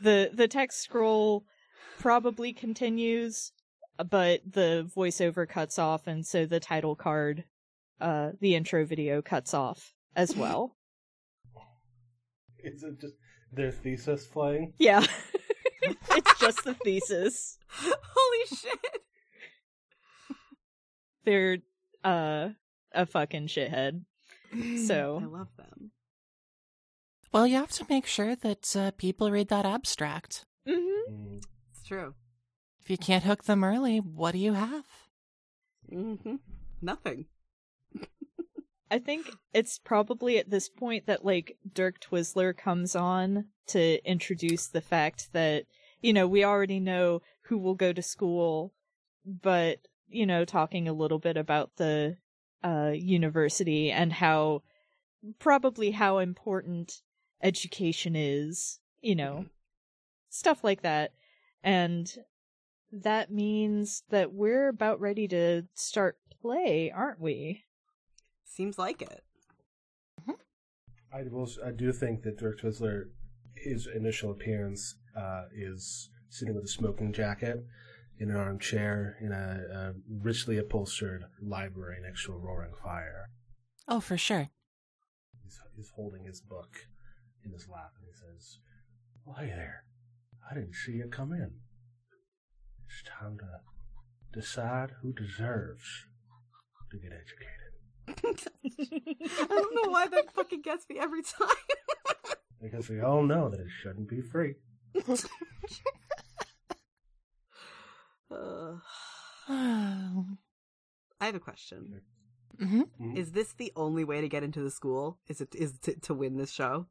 the 0.02 0.30
the 0.34 0.48
text 0.48 0.82
scroll 0.82 1.44
probably 1.98 2.54
continues 2.54 3.52
but 4.10 4.42
the 4.46 4.90
voiceover 4.96 5.48
cuts 5.48 5.80
off 5.80 6.08
and 6.08 6.26
so 6.26 6.46
the 6.46 6.60
title 6.60 6.96
card 6.96 7.44
uh 8.02 8.32
the 8.40 8.56
intro 8.56 8.86
video 8.86 9.22
cuts 9.22 9.54
off 9.54 9.94
as 10.16 10.36
well 10.42 10.76
Is 12.64 12.84
it 12.84 13.00
just 13.02 13.16
their 13.52 13.72
thesis 13.72 14.26
playing? 14.28 14.74
yeah 14.80 15.06
it's 15.82 16.40
just 16.40 16.64
the 16.64 16.74
thesis 16.74 17.58
Holy 17.70 18.46
shit! 18.48 19.02
they're 21.26 21.58
uh 22.04 22.50
a 22.94 23.06
fucking 23.06 23.48
shithead 23.48 24.04
So- 24.88 25.20
I 25.22 25.26
love 25.26 25.50
them. 25.58 25.92
Well, 27.34 27.46
you 27.46 27.58
have 27.58 27.72
to 27.74 27.86
make 27.90 28.08
sure 28.08 28.36
that 28.38 28.74
uh, 28.76 28.92
people 28.92 29.30
read 29.30 29.50
that 29.50 29.66
abstract. 29.66 30.46
mm-hmm. 30.68 31.14
Mm, 31.14 31.44
It's 31.72 31.84
true. 31.86 32.14
If 32.88 32.92
you 32.92 32.98
can't 32.98 33.26
hook 33.26 33.44
them 33.44 33.66
early, 33.66 33.98
what 33.98 34.32
do 34.32 34.38
you 34.38 34.54
have? 34.54 34.86
Mm-hmm. 35.92 36.36
Nothing. 36.82 37.26
I 38.90 38.98
think 38.98 39.30
it's 39.54 39.78
probably 39.78 40.38
at 40.38 40.50
this 40.50 40.70
point 40.70 41.06
that 41.06 41.26
like 41.26 41.58
Dirk 41.74 42.00
Twizzler 42.00 42.56
comes 42.56 42.96
on 42.96 43.48
to 43.68 44.02
introduce 44.10 44.68
the 44.68 44.80
fact 44.80 45.34
that 45.34 45.66
you 46.00 46.14
know 46.14 46.30
we 46.30 46.46
already 46.46 46.80
know 46.80 47.22
who 47.42 47.58
will 47.58 47.76
go 47.76 47.92
to 47.92 48.02
school, 48.02 48.72
but 49.26 49.80
you 50.08 50.26
know 50.26 50.46
talking 50.46 50.88
a 50.88 50.94
little 50.94 51.20
bit 51.20 51.36
about 51.36 51.72
the 51.76 52.16
uh 52.64 52.94
university 52.96 53.92
and 53.92 54.14
how 54.14 54.64
probably 55.40 55.92
how 55.92 56.20
important 56.20 57.02
education 57.44 58.16
is, 58.16 58.80
you 59.02 59.14
know, 59.14 59.48
stuff 60.30 60.64
like 60.64 60.84
that. 60.84 61.12
And 61.62 62.18
that 62.92 63.32
means 63.32 64.04
that 64.10 64.34
we're 64.34 64.70
about 64.70 65.00
ready 65.00 65.28
to 65.30 65.64
start 65.74 66.18
play, 66.42 66.92
aren't 66.92 67.20
we? 67.20 67.64
Seems 68.46 68.78
like 68.78 69.02
it. 69.02 69.24
I 71.14 71.24
will. 71.32 71.50
I 71.66 71.72
do 71.72 71.92
think 71.94 72.24
that 72.24 72.38
Dirk 72.38 72.60
Twizzler, 72.62 73.06
his 73.56 73.88
initial 73.88 74.32
appearance, 74.32 74.96
uh, 75.16 75.46
is 75.56 76.10
sitting 76.30 76.54
with 76.54 76.66
a 76.66 76.70
smoking 76.70 77.14
jacket 77.14 77.66
in 78.20 78.30
an 78.30 78.36
armchair 78.36 79.18
in 79.22 79.32
a, 79.32 79.62
a 79.74 79.94
richly 80.10 80.58
upholstered 80.58 81.24
library 81.42 81.98
next 82.04 82.26
to 82.26 82.34
a 82.34 82.38
roaring 82.38 82.74
fire. 82.84 83.30
Oh, 83.88 84.00
for 84.00 84.18
sure. 84.18 84.50
He's, 85.44 85.60
he's 85.76 85.92
holding 85.96 86.26
his 86.26 86.42
book 86.42 86.76
in 87.44 87.52
his 87.52 87.68
lap, 87.70 87.94
and 87.98 88.06
he 88.06 88.14
says, 88.14 88.60
"Why 89.24 89.46
there? 89.46 89.84
I 90.50 90.56
didn't 90.56 90.76
see 90.76 90.94
you 90.94 91.08
come 91.10 91.32
in. 91.32 91.52
It's 92.90 93.04
time 93.20 93.38
to 93.40 94.40
decide 94.40 94.92
who 95.02 95.14
deserves 95.14 96.06
to 96.92 96.98
get 96.98 97.12
educated." 97.12 97.54
I 99.40 99.46
don't 99.50 99.76
know 99.76 99.92
why 99.92 100.08
that 100.08 100.34
fucking 100.34 100.62
gets 100.62 100.88
me 100.90 100.98
every 101.00 101.22
time. 101.24 101.50
Because 102.60 102.90
we 102.90 103.00
all 103.02 103.22
know 103.22 103.50
that 103.50 103.60
it 103.60 103.68
shouldn't 103.84 104.10
be 104.10 104.20
free. 104.20 104.56
Uh, 108.32 108.78
I 109.48 110.26
have 111.22 111.36
a 111.36 111.40
question. 111.40 112.02
Mhm. 112.60 113.16
Is 113.16 113.32
this 113.34 113.54
the 113.54 113.72
only 113.76 114.04
way 114.04 114.22
to 114.22 114.28
get 114.28 114.44
into 114.44 114.62
the 114.62 114.72
school? 114.72 115.20
Is 115.28 115.40
it 115.40 115.54
is 115.54 115.78
to, 115.80 116.00
to 116.00 116.14
win 116.16 116.38
this 116.38 116.52
show? 116.52 116.88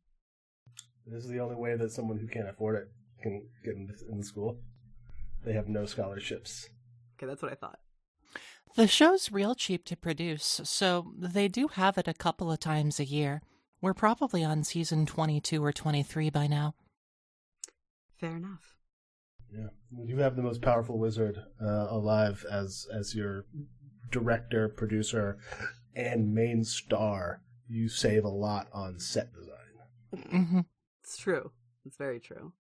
This 1.04 1.24
is 1.24 1.30
the 1.30 1.40
only 1.40 1.56
way 1.56 1.76
that 1.76 1.90
someone 1.90 2.18
who 2.18 2.28
can't 2.28 2.48
afford 2.48 2.76
it 2.76 2.88
can 3.22 3.42
get 3.64 3.74
in, 3.74 3.88
in 4.08 4.18
the 4.18 4.24
school. 4.24 4.60
They 5.44 5.52
have 5.52 5.68
no 5.68 5.86
scholarships. 5.86 6.68
Okay, 7.16 7.26
that's 7.26 7.42
what 7.42 7.52
I 7.52 7.54
thought. 7.54 7.78
The 8.74 8.86
show's 8.86 9.32
real 9.32 9.54
cheap 9.54 9.84
to 9.86 9.96
produce, 9.96 10.60
so 10.64 11.12
they 11.16 11.48
do 11.48 11.68
have 11.68 11.96
it 11.96 12.08
a 12.08 12.12
couple 12.14 12.52
of 12.52 12.60
times 12.60 13.00
a 13.00 13.04
year. 13.04 13.40
We're 13.80 13.94
probably 13.94 14.44
on 14.44 14.64
season 14.64 15.06
22 15.06 15.64
or 15.64 15.72
23 15.72 16.28
by 16.30 16.46
now. 16.46 16.74
Fair 18.20 18.36
enough. 18.36 18.74
Yeah, 19.52 19.68
you 20.04 20.18
have 20.18 20.36
the 20.36 20.42
most 20.42 20.60
powerful 20.60 20.98
wizard 20.98 21.38
uh, 21.62 21.86
alive 21.88 22.44
as 22.50 22.86
as 22.92 23.14
your 23.14 23.46
director, 24.10 24.68
producer, 24.68 25.38
and 25.94 26.34
main 26.34 26.64
star. 26.64 27.42
You 27.68 27.88
save 27.88 28.24
a 28.24 28.28
lot 28.28 28.68
on 28.72 28.98
set 28.98 29.28
design. 29.32 30.26
hmm 30.30 30.60
It's 31.02 31.16
true. 31.16 31.52
It's 31.84 31.96
very 31.96 32.20
true. 32.20 32.52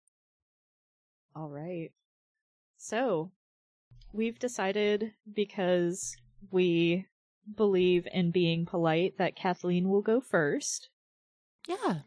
All 1.35 1.49
right. 1.49 1.91
So, 2.85 3.31
we've 4.13 4.39
decided 4.39 5.15
because 5.33 6.19
we 6.51 7.07
believe 7.57 8.07
in 8.13 8.31
being 8.31 8.67
polite 8.67 9.17
that 9.17 9.35
Kathleen 9.35 9.89
will 9.89 10.03
go 10.03 10.21
first. 10.21 10.91
Yeah. 11.67 12.01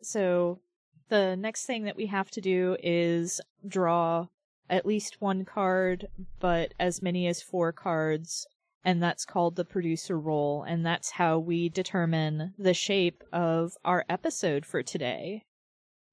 So, 0.00 0.60
the 1.08 1.34
next 1.34 1.66
thing 1.66 1.82
that 1.82 1.96
we 1.96 2.06
have 2.06 2.30
to 2.30 2.40
do 2.40 2.76
is 2.80 3.40
draw 3.66 4.28
at 4.70 4.86
least 4.86 5.20
one 5.20 5.44
card, 5.44 6.06
but 6.38 6.74
as 6.78 7.02
many 7.02 7.26
as 7.26 7.42
four 7.42 7.72
cards, 7.72 8.46
and 8.84 9.02
that's 9.02 9.24
called 9.24 9.56
the 9.56 9.64
producer 9.64 10.16
roll, 10.16 10.62
and 10.62 10.86
that's 10.86 11.10
how 11.10 11.40
we 11.40 11.68
determine 11.68 12.54
the 12.56 12.72
shape 12.72 13.24
of 13.32 13.72
our 13.84 14.04
episode 14.08 14.64
for 14.64 14.80
today. 14.80 15.42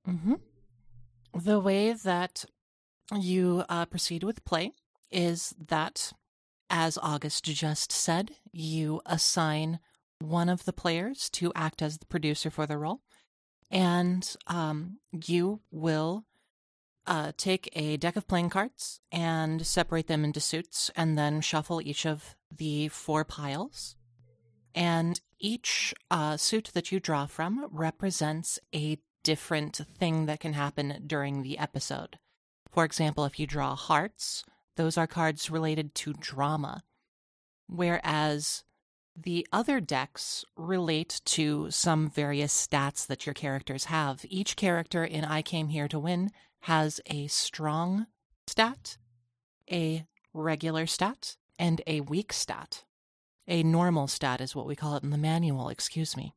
hmm 0.06 0.34
The 1.36 1.60
way 1.60 1.94
that 1.94 2.46
you 3.14 3.64
uh, 3.70 3.86
proceed 3.86 4.24
with 4.24 4.46
play 4.46 4.72
is 5.12 5.54
that, 5.68 6.14
as 6.70 6.98
August 7.02 7.44
just 7.46 7.92
said, 7.92 8.32
you 8.52 9.02
assign 9.06 9.80
one 10.20 10.50
of 10.50 10.66
the 10.66 10.74
players 10.74 11.30
to 11.30 11.52
act 11.56 11.82
as 11.82 11.98
the 11.98 12.06
producer 12.06 12.50
for 12.50 12.66
the 12.66 12.78
roll, 12.78 13.02
and 13.70 14.36
um, 14.48 14.98
you 15.12 15.62
will 15.72 16.26
uh, 17.06 17.32
take 17.38 17.70
a 17.74 17.98
deck 17.98 18.16
of 18.16 18.28
playing 18.28 18.50
cards 18.50 19.00
and 19.12 19.66
separate 19.66 20.08
them 20.08 20.24
into 20.24 20.40
suits, 20.40 20.90
and 20.96 21.18
then 21.18 21.42
shuffle 21.42 21.82
each 21.82 22.06
of 22.06 22.36
the 22.56 22.88
four 22.88 23.24
piles. 23.24 23.96
And 24.74 25.22
each 25.40 25.94
uh, 26.10 26.38
suit 26.38 26.72
that 26.74 26.92
you 26.92 27.00
draw 27.00 27.28
from 27.28 27.68
represents 27.72 28.60
a 28.74 28.98
different 29.24 29.82
thing 29.98 30.26
that 30.26 30.40
can 30.40 30.54
happen 30.54 31.04
during 31.06 31.44
the 31.44 31.58
episode. 31.58 32.18
For 32.76 32.84
example, 32.84 33.24
if 33.24 33.40
you 33.40 33.48
draw 33.48 33.74
hearts, 33.74 34.44
those 34.76 34.98
are 34.98 35.08
cards 35.08 35.50
related 35.50 35.96
to 35.96 36.12
drama, 36.12 36.84
whereas 37.68 38.66
the 39.16 39.48
other 39.50 39.80
decks 39.80 40.44
relate 40.58 41.22
to 41.24 41.72
some 41.72 42.10
various 42.10 42.54
stats 42.54 43.08
that 43.08 43.26
your 43.26 43.34
characters 43.34 43.86
have. 43.86 44.26
Each 44.28 44.58
character 44.58 45.06
in 45.06 45.24
I 45.24 45.42
Came 45.42 45.70
Here 45.70 45.88
to 45.88 45.98
Win 45.98 46.32
has 46.64 47.00
a 47.06 47.28
strong 47.28 48.08
stat, 48.46 48.98
a 49.72 50.06
regular 50.34 50.86
stat, 50.86 51.38
and 51.58 51.82
a 51.88 52.02
weak 52.02 52.34
stat. 52.34 52.84
A 53.48 53.64
normal 53.64 54.10
stat 54.10 54.42
is 54.42 54.54
what 54.54 54.68
we 54.68 54.76
call 54.76 54.98
it 54.98 55.04
in 55.04 55.12
the 55.12 55.18
manual, 55.18 55.70
excuse 55.70 56.18
me. 56.18 56.36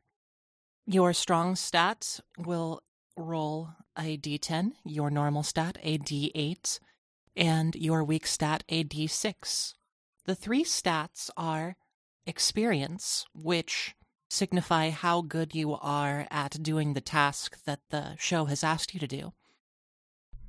Your 0.86 1.12
strong 1.12 1.56
stat 1.56 2.20
will 2.38 2.80
roll 3.18 3.70
a 3.98 4.16
d10, 4.16 4.72
your 4.84 5.10
normal 5.10 5.42
stat 5.42 5.76
a 5.82 5.98
d8, 5.98 6.78
and 7.36 7.74
your 7.74 8.04
weak 8.04 8.26
stat 8.26 8.64
a 8.68 8.84
d6. 8.84 9.74
The 10.24 10.34
three 10.34 10.64
stats 10.64 11.30
are 11.36 11.76
experience, 12.26 13.26
which 13.34 13.94
signify 14.30 14.90
how 14.90 15.22
good 15.22 15.54
you 15.54 15.74
are 15.74 16.26
at 16.30 16.62
doing 16.62 16.92
the 16.92 17.00
task 17.00 17.64
that 17.64 17.80
the 17.90 18.14
show 18.18 18.44
has 18.44 18.62
asked 18.62 18.92
you 18.94 19.00
to 19.00 19.06
do. 19.06 19.32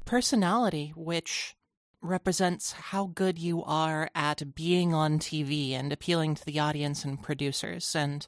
Personality, 0.05 0.91
which 0.95 1.55
represents 2.01 2.71
how 2.71 3.07
good 3.07 3.37
you 3.37 3.63
are 3.63 4.09
at 4.15 4.55
being 4.55 4.93
on 4.93 5.19
TV 5.19 5.71
and 5.71 5.91
appealing 5.91 6.35
to 6.35 6.45
the 6.45 6.59
audience 6.59 7.03
and 7.03 7.21
producers 7.21 7.95
and 7.95 8.27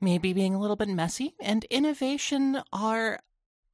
maybe 0.00 0.32
being 0.32 0.54
a 0.54 0.60
little 0.60 0.76
bit 0.76 0.88
messy 0.88 1.34
and 1.40 1.64
innovation 1.64 2.62
are 2.72 3.20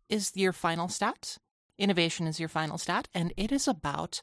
is 0.09 0.33
your 0.35 0.53
final 0.53 0.89
stat. 0.89 1.39
Innovation 1.79 2.27
is 2.27 2.41
your 2.41 2.49
final 2.49 2.79
stat 2.79 3.09
and 3.15 3.33
it 3.37 3.53
is 3.53 3.69
about 3.69 4.23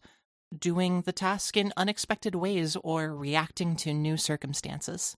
doing 0.58 1.02
the 1.02 1.12
task 1.12 1.58
in 1.58 1.74
unexpected 1.78 2.36
ways 2.36 2.76
or 2.84 3.16
reacting 3.16 3.76
to 3.76 3.94
new 3.94 4.18
circumstances. 4.18 5.16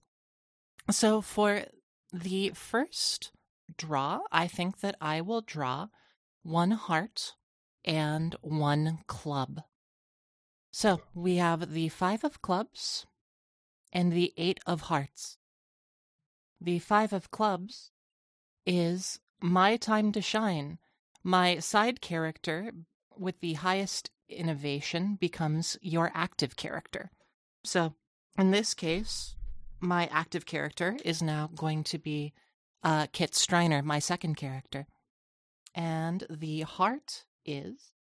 So 0.90 1.20
for 1.20 1.64
the 2.12 2.50
first 2.50 3.32
draw, 3.76 4.20
I 4.30 4.46
think 4.46 4.80
that 4.80 4.96
I 5.00 5.20
will 5.20 5.40
draw 5.40 5.88
one 6.42 6.72
heart 6.72 7.34
and 7.84 8.36
one 8.40 9.00
club. 9.06 9.62
So 10.70 11.00
we 11.14 11.36
have 11.36 11.72
the 11.72 11.88
five 11.88 12.22
of 12.24 12.42
clubs 12.42 13.06
and 13.92 14.12
the 14.12 14.32
eight 14.36 14.60
of 14.66 14.82
hearts. 14.82 15.38
The 16.60 16.78
five 16.78 17.12
of 17.12 17.30
clubs 17.30 17.90
is 18.66 19.20
my 19.40 19.76
time 19.76 20.12
to 20.12 20.20
shine. 20.20 20.78
My 21.22 21.58
side 21.58 22.00
character 22.00 22.72
with 23.16 23.40
the 23.40 23.54
highest 23.54 24.10
innovation 24.28 25.16
becomes 25.20 25.76
your 25.80 26.10
active 26.14 26.56
character. 26.56 27.10
So 27.64 27.94
in 28.38 28.50
this 28.50 28.74
case, 28.74 29.36
my 29.80 30.08
active 30.12 30.46
character 30.46 30.96
is 31.04 31.22
now 31.22 31.50
going 31.54 31.84
to 31.84 31.98
be 31.98 32.32
uh, 32.82 33.06
Kit 33.12 33.34
Striner, 33.34 33.82
my 33.82 33.98
second 33.98 34.36
character. 34.36 34.86
And 35.74 36.24
the 36.30 36.62
heart 36.62 37.24
is 37.44 37.92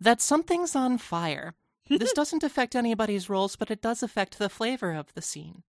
that 0.00 0.20
something's 0.20 0.74
on 0.74 0.98
fire 0.98 1.54
this 1.88 2.12
doesn't 2.12 2.44
affect 2.44 2.74
anybody's 2.74 3.28
roles, 3.28 3.56
but 3.56 3.70
it 3.70 3.82
does 3.82 4.02
affect 4.02 4.38
the 4.38 4.48
flavor 4.48 4.92
of 4.92 5.12
the 5.14 5.22
scene. 5.22 5.62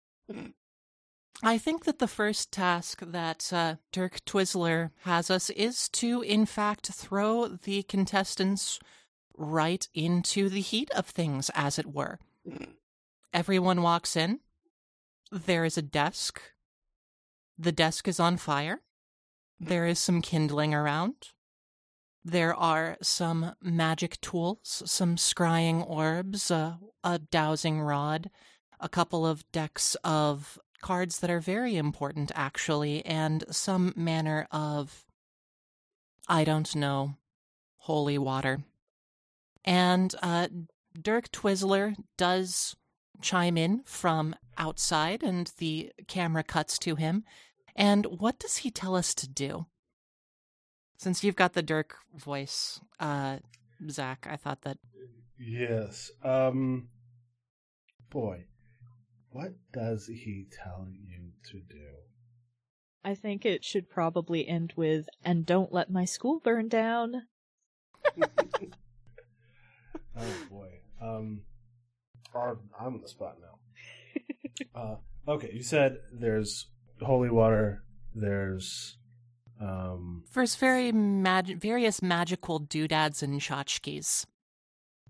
I 1.43 1.57
think 1.57 1.85
that 1.85 1.99
the 1.99 2.07
first 2.07 2.51
task 2.51 3.01
that 3.01 3.51
uh, 3.51 3.75
Dirk 3.91 4.23
Twizzler 4.25 4.91
has 5.03 5.31
us 5.31 5.49
is 5.49 5.89
to, 5.89 6.21
in 6.21 6.45
fact, 6.45 6.87
throw 6.87 7.47
the 7.47 7.83
contestants 7.83 8.79
right 9.35 9.87
into 9.93 10.49
the 10.49 10.61
heat 10.61 10.91
of 10.91 11.07
things, 11.07 11.49
as 11.55 11.79
it 11.79 11.87
were. 11.87 12.19
Everyone 13.33 13.81
walks 13.81 14.15
in. 14.15 14.39
There 15.31 15.65
is 15.65 15.77
a 15.77 15.81
desk. 15.81 16.41
The 17.57 17.71
desk 17.71 18.07
is 18.07 18.19
on 18.19 18.37
fire. 18.37 18.81
There 19.59 19.87
is 19.87 19.99
some 19.99 20.21
kindling 20.21 20.73
around. 20.73 21.15
There 22.23 22.53
are 22.53 22.97
some 23.01 23.55
magic 23.61 24.21
tools, 24.21 24.83
some 24.85 25.15
scrying 25.15 25.87
orbs, 25.89 26.51
uh, 26.51 26.75
a 27.03 27.17
dowsing 27.17 27.81
rod, 27.81 28.29
a 28.79 28.89
couple 28.89 29.25
of 29.25 29.49
decks 29.51 29.95
of 30.03 30.59
cards 30.81 31.19
that 31.19 31.29
are 31.29 31.39
very 31.39 31.75
important, 31.77 32.31
actually, 32.35 33.05
and 33.05 33.43
some 33.49 33.93
manner 33.95 34.47
of, 34.51 35.05
I 36.27 36.43
don't 36.43 36.75
know, 36.75 37.15
holy 37.77 38.17
water. 38.17 38.63
And 39.63 40.13
uh, 40.21 40.47
Dirk 40.99 41.31
Twizzler 41.31 41.95
does 42.17 42.75
chime 43.21 43.57
in 43.57 43.83
from 43.85 44.35
outside, 44.57 45.23
and 45.23 45.51
the 45.57 45.91
camera 46.07 46.43
cuts 46.43 46.77
to 46.79 46.95
him. 46.95 47.23
And 47.75 48.05
what 48.05 48.39
does 48.39 48.57
he 48.57 48.71
tell 48.71 48.95
us 48.95 49.13
to 49.15 49.29
do? 49.29 49.67
Since 50.97 51.23
you've 51.23 51.35
got 51.35 51.53
the 51.53 51.63
Dirk 51.63 51.95
voice, 52.13 52.79
uh, 52.99 53.37
Zach, 53.89 54.27
I 54.29 54.35
thought 54.35 54.61
that. 54.61 54.77
Yes. 55.39 56.11
Um. 56.23 56.89
Boy, 58.09 58.43
what 59.31 59.53
does 59.71 60.07
he 60.07 60.47
tell 60.51 60.87
you 60.89 61.31
to 61.49 61.59
do? 61.59 61.87
I 63.03 63.15
think 63.15 63.45
it 63.45 63.63
should 63.63 63.89
probably 63.89 64.47
end 64.47 64.73
with, 64.75 65.07
and 65.23 65.45
don't 65.45 65.73
let 65.73 65.89
my 65.89 66.05
school 66.05 66.39
burn 66.39 66.67
down. 66.67 67.23
oh 68.21 68.27
boy. 70.49 70.69
Um, 71.01 71.41
I'm 72.35 72.59
on 72.79 73.01
the 73.01 73.07
spot 73.07 73.37
now. 73.41 73.57
uh, 74.75 75.31
okay, 75.31 75.51
you 75.53 75.63
said 75.63 75.97
there's 76.13 76.67
holy 77.01 77.29
water, 77.29 77.83
there's 78.13 78.97
um, 79.61 80.23
First, 80.31 80.57
very 80.59 80.91
mag- 80.91 81.59
various 81.59 82.01
magical 82.01 82.59
doodads 82.59 83.21
and 83.21 83.39
tchotchkes. 83.39 84.25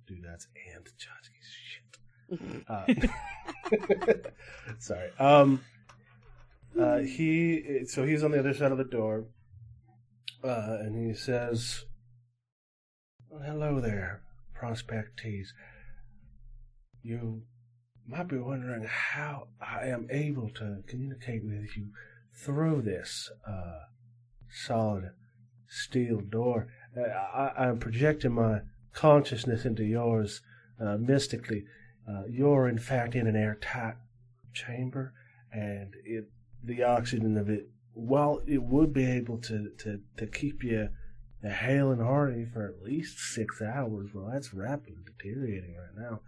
Doodads 0.06 0.48
and 0.76 0.86
tchotchkes. 0.86 1.48
Shit. 1.54 2.64
uh, 2.68 2.86
sorry. 4.80 5.10
Um, 5.20 5.62
uh, 6.80 7.00
he 7.00 7.86
so 7.86 8.06
he's 8.06 8.24
on 8.24 8.32
the 8.32 8.40
other 8.40 8.54
side 8.54 8.72
of 8.72 8.78
the 8.78 8.84
door, 8.84 9.26
uh, 10.44 10.78
and 10.80 10.96
he 10.96 11.14
says, 11.14 11.86
well, 13.30 13.42
"Hello 13.44 13.80
there, 13.80 14.22
prospectees. 14.54 15.54
You 17.04 17.44
might 18.08 18.28
be 18.28 18.38
wondering 18.38 18.86
how 18.88 19.48
I 19.60 19.88
am 19.88 20.08
able 20.10 20.50
to 20.50 20.84
communicate 20.88 21.44
with 21.44 21.76
you 21.76 21.90
through 22.34 22.82
this." 22.84 23.30
Uh, 23.48 23.80
solid 24.52 25.12
steel 25.68 26.20
door. 26.20 26.68
Uh, 26.96 27.02
I, 27.58 27.68
am 27.68 27.80
projecting 27.80 28.34
my 28.34 28.60
consciousness 28.94 29.66
into 29.66 29.84
yours 29.84 30.42
uh, 30.80 30.98
mystically. 30.98 31.64
Uh, 32.08 32.24
you're 32.30 32.68
in 32.68 32.78
fact 32.78 33.16
in 33.16 33.28
an 33.28 33.36
airtight 33.36 33.96
chamber, 34.54 35.14
and 35.54 35.96
it 36.04 36.30
the 36.64 36.84
oxygen 36.84 37.38
of 37.38 37.50
it, 37.50 37.70
while 37.94 38.42
it 38.46 38.62
would 38.64 38.94
be 38.94 39.06
able 39.06 39.38
to 39.38 39.72
to, 39.80 40.02
to 40.18 40.28
keep 40.28 40.64
you 40.64 40.90
hale 41.50 41.92
and 41.92 42.02
hearty 42.02 42.46
for 42.46 42.68
at 42.68 42.84
least 42.84 43.18
six 43.18 43.62
hours, 43.62 44.12
well, 44.14 44.30
that's 44.32 44.54
rapidly 44.54 45.04
deteriorating 45.06 45.76
right 45.76 46.10
now. 46.10 46.20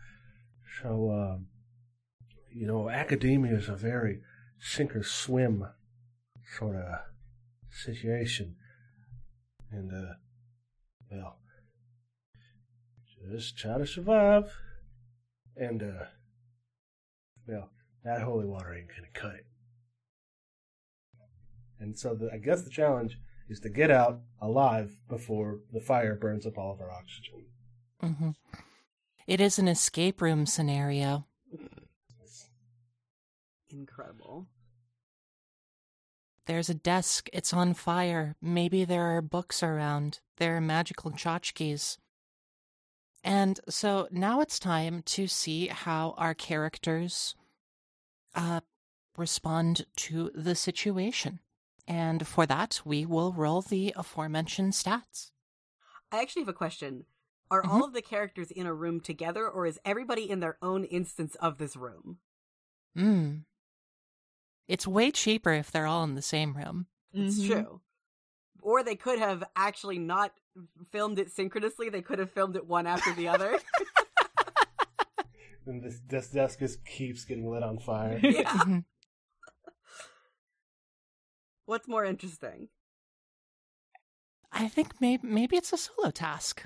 So, 0.81 1.11
um, 1.11 1.47
you 2.51 2.65
know, 2.65 2.89
academia 2.89 3.53
is 3.53 3.69
a 3.69 3.75
very 3.75 4.21
sink 4.59 4.95
or 4.95 5.03
swim 5.03 5.67
sort 6.57 6.77
of 6.77 6.99
situation. 7.69 8.55
And, 9.71 9.91
uh, 9.91 10.13
well, 11.11 11.37
just 13.31 13.57
try 13.57 13.77
to 13.77 13.85
survive. 13.85 14.51
And, 15.55 15.83
uh, 15.83 16.05
well, 17.47 17.69
that 18.03 18.21
holy 18.21 18.45
water 18.45 18.73
ain't 18.73 18.89
gonna 18.89 19.07
cut 19.13 19.35
it. 19.35 19.45
And 21.79 21.97
so 21.97 22.15
the, 22.15 22.31
I 22.31 22.37
guess 22.37 22.61
the 22.61 22.69
challenge 22.69 23.17
is 23.49 23.59
to 23.61 23.69
get 23.69 23.91
out 23.91 24.21
alive 24.41 24.95
before 25.09 25.59
the 25.71 25.81
fire 25.81 26.15
burns 26.15 26.45
up 26.45 26.57
all 26.57 26.71
of 26.71 26.81
our 26.81 26.91
oxygen. 26.91 27.45
Mm-hmm. 28.01 28.29
It 29.27 29.41
is 29.41 29.59
an 29.59 29.67
escape 29.67 30.21
room 30.21 30.45
scenario. 30.45 31.25
Incredible. 33.69 34.47
There's 36.45 36.69
a 36.69 36.73
desk. 36.73 37.29
It's 37.31 37.53
on 37.53 37.73
fire. 37.73 38.35
Maybe 38.41 38.85
there 38.85 39.15
are 39.15 39.21
books 39.21 39.63
around. 39.63 40.19
There 40.37 40.57
are 40.57 40.61
magical 40.61 41.11
tchotchkes. 41.11 41.97
And 43.23 43.59
so 43.69 44.07
now 44.11 44.41
it's 44.41 44.59
time 44.59 45.01
to 45.03 45.27
see 45.27 45.67
how 45.67 46.13
our 46.17 46.33
characters 46.33 47.35
uh, 48.35 48.61
respond 49.17 49.85
to 49.95 50.31
the 50.35 50.55
situation. 50.55 51.39
And 51.87 52.27
for 52.27 52.45
that, 52.45 52.81
we 52.83 53.05
will 53.05 53.33
roll 53.33 53.61
the 53.61 53.93
aforementioned 53.95 54.73
stats. 54.73 55.31
I 56.11 56.21
actually 56.21 56.43
have 56.43 56.49
a 56.49 56.53
question. 56.53 57.05
Are 57.49 57.61
mm-hmm. 57.61 57.71
all 57.71 57.83
of 57.85 57.93
the 57.93 58.01
characters 58.01 58.51
in 58.51 58.65
a 58.65 58.73
room 58.73 58.99
together, 58.99 59.47
or 59.47 59.65
is 59.65 59.79
everybody 59.85 60.29
in 60.29 60.39
their 60.39 60.57
own 60.61 60.85
instance 60.85 61.35
of 61.35 61.57
this 61.57 61.75
room? 61.75 62.19
Hmm. 62.95 63.37
It's 64.67 64.87
way 64.87 65.11
cheaper 65.11 65.51
if 65.51 65.71
they're 65.71 65.87
all 65.87 66.03
in 66.03 66.15
the 66.15 66.21
same 66.21 66.55
room. 66.55 66.87
It's 67.13 67.39
mm-hmm. 67.39 67.51
true. 67.51 67.81
Or 68.61 68.83
they 68.83 68.95
could 68.95 69.19
have 69.19 69.43
actually 69.55 69.99
not 69.99 70.31
filmed 70.91 71.19
it 71.19 71.31
synchronously. 71.31 71.89
They 71.89 72.01
could 72.01 72.19
have 72.19 72.31
filmed 72.31 72.55
it 72.55 72.65
one 72.67 72.87
after 72.87 73.13
the 73.13 73.27
other. 73.27 73.59
and 75.65 75.83
this, 75.83 75.99
this 76.07 76.29
desk 76.29 76.59
just 76.59 76.85
keeps 76.85 77.25
getting 77.25 77.49
lit 77.49 77.63
on 77.63 77.79
fire. 77.79 78.19
Yeah. 78.21 78.43
Mhm. 78.53 78.85
What's 81.65 81.87
more 81.87 82.03
interesting? 82.03 82.67
I 84.51 84.67
think 84.67 84.99
maybe 84.99 85.25
maybe 85.27 85.55
it's 85.55 85.73
a 85.73 85.77
solo 85.77 86.11
task. 86.11 86.65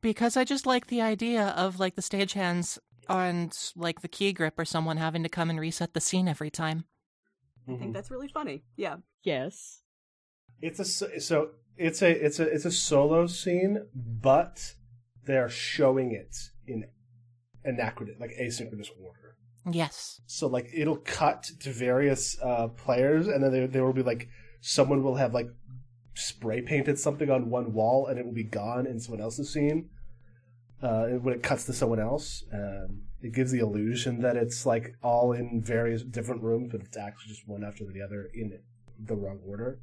Because 0.00 0.36
I 0.36 0.44
just 0.44 0.66
like 0.66 0.86
the 0.86 1.02
idea 1.02 1.48
of 1.48 1.78
like 1.78 1.94
the 1.94 2.02
stagehands 2.02 2.78
and 3.08 3.56
like 3.76 4.00
the 4.00 4.08
key 4.08 4.32
grip 4.32 4.58
or 4.58 4.64
someone 4.64 4.96
having 4.96 5.22
to 5.22 5.28
come 5.28 5.50
and 5.50 5.60
reset 5.60 5.94
the 5.94 6.00
scene 6.00 6.26
every 6.28 6.50
time. 6.50 6.84
I 7.68 7.72
think 7.76 7.90
Mhm. 7.90 7.92
that's 7.92 8.10
really 8.10 8.28
funny. 8.28 8.64
Yeah. 8.76 8.96
Yes. 9.22 9.82
It's 10.62 10.78
a 10.80 10.84
so 11.20 11.50
it's 11.76 12.02
a 12.02 12.10
it's 12.10 12.40
a 12.40 12.44
it's 12.44 12.64
a 12.64 12.70
solo 12.70 13.26
scene, 13.26 13.86
but 13.94 14.74
they're 15.24 15.48
showing 15.48 16.12
it 16.12 16.36
in 16.66 16.84
anachronistic, 17.64 18.20
like 18.20 18.30
asynchronous 18.40 18.90
order. 19.02 19.36
Yes. 19.70 20.20
So 20.26 20.46
like 20.46 20.68
it'll 20.72 20.96
cut 20.96 21.50
to 21.60 21.70
various 21.70 22.38
uh, 22.42 22.68
players, 22.68 23.26
and 23.28 23.42
then 23.42 23.52
there 23.52 23.66
there 23.66 23.84
will 23.84 23.92
be 23.92 24.02
like 24.02 24.28
someone 24.60 25.02
will 25.02 25.16
have 25.16 25.34
like 25.34 25.48
spray 26.14 26.62
painted 26.62 26.98
something 26.98 27.30
on 27.30 27.50
one 27.50 27.72
wall, 27.72 28.06
and 28.06 28.18
it 28.18 28.24
will 28.24 28.32
be 28.32 28.44
gone 28.44 28.86
in 28.86 29.00
someone 29.00 29.20
else's 29.20 29.52
scene. 29.52 29.90
Uh, 30.82 31.06
when 31.06 31.34
it 31.34 31.42
cuts 31.42 31.64
to 31.64 31.72
someone 31.72 31.98
else, 31.98 32.44
um, 32.52 33.02
it 33.22 33.34
gives 33.34 33.50
the 33.50 33.58
illusion 33.58 34.20
that 34.20 34.36
it's 34.36 34.66
like 34.66 34.94
all 35.02 35.32
in 35.32 35.62
various 35.62 36.02
different 36.02 36.42
rooms, 36.42 36.68
but 36.70 36.82
it's 36.82 36.96
actually 36.96 37.28
just 37.28 37.48
one 37.48 37.64
after 37.64 37.84
the 37.84 38.02
other 38.02 38.28
in 38.34 38.58
the 38.98 39.14
wrong 39.14 39.40
order. 39.46 39.80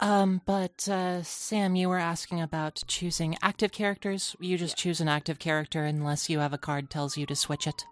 Um, 0.00 0.40
but 0.46 0.88
uh, 0.88 1.22
Sam, 1.22 1.76
you 1.76 1.88
were 1.88 1.98
asking 1.98 2.40
about 2.40 2.82
choosing 2.86 3.36
active 3.42 3.70
characters. 3.70 4.34
You 4.40 4.56
just 4.56 4.78
Yeah. 4.78 4.82
choose 4.82 5.00
an 5.00 5.08
active 5.08 5.38
character 5.38 5.84
unless 5.84 6.30
you 6.30 6.38
have 6.38 6.52
a 6.54 6.58
card 6.58 6.88
tells 6.90 7.16
you 7.16 7.26
to 7.26 7.36
switch 7.36 7.66
it. 7.66 7.84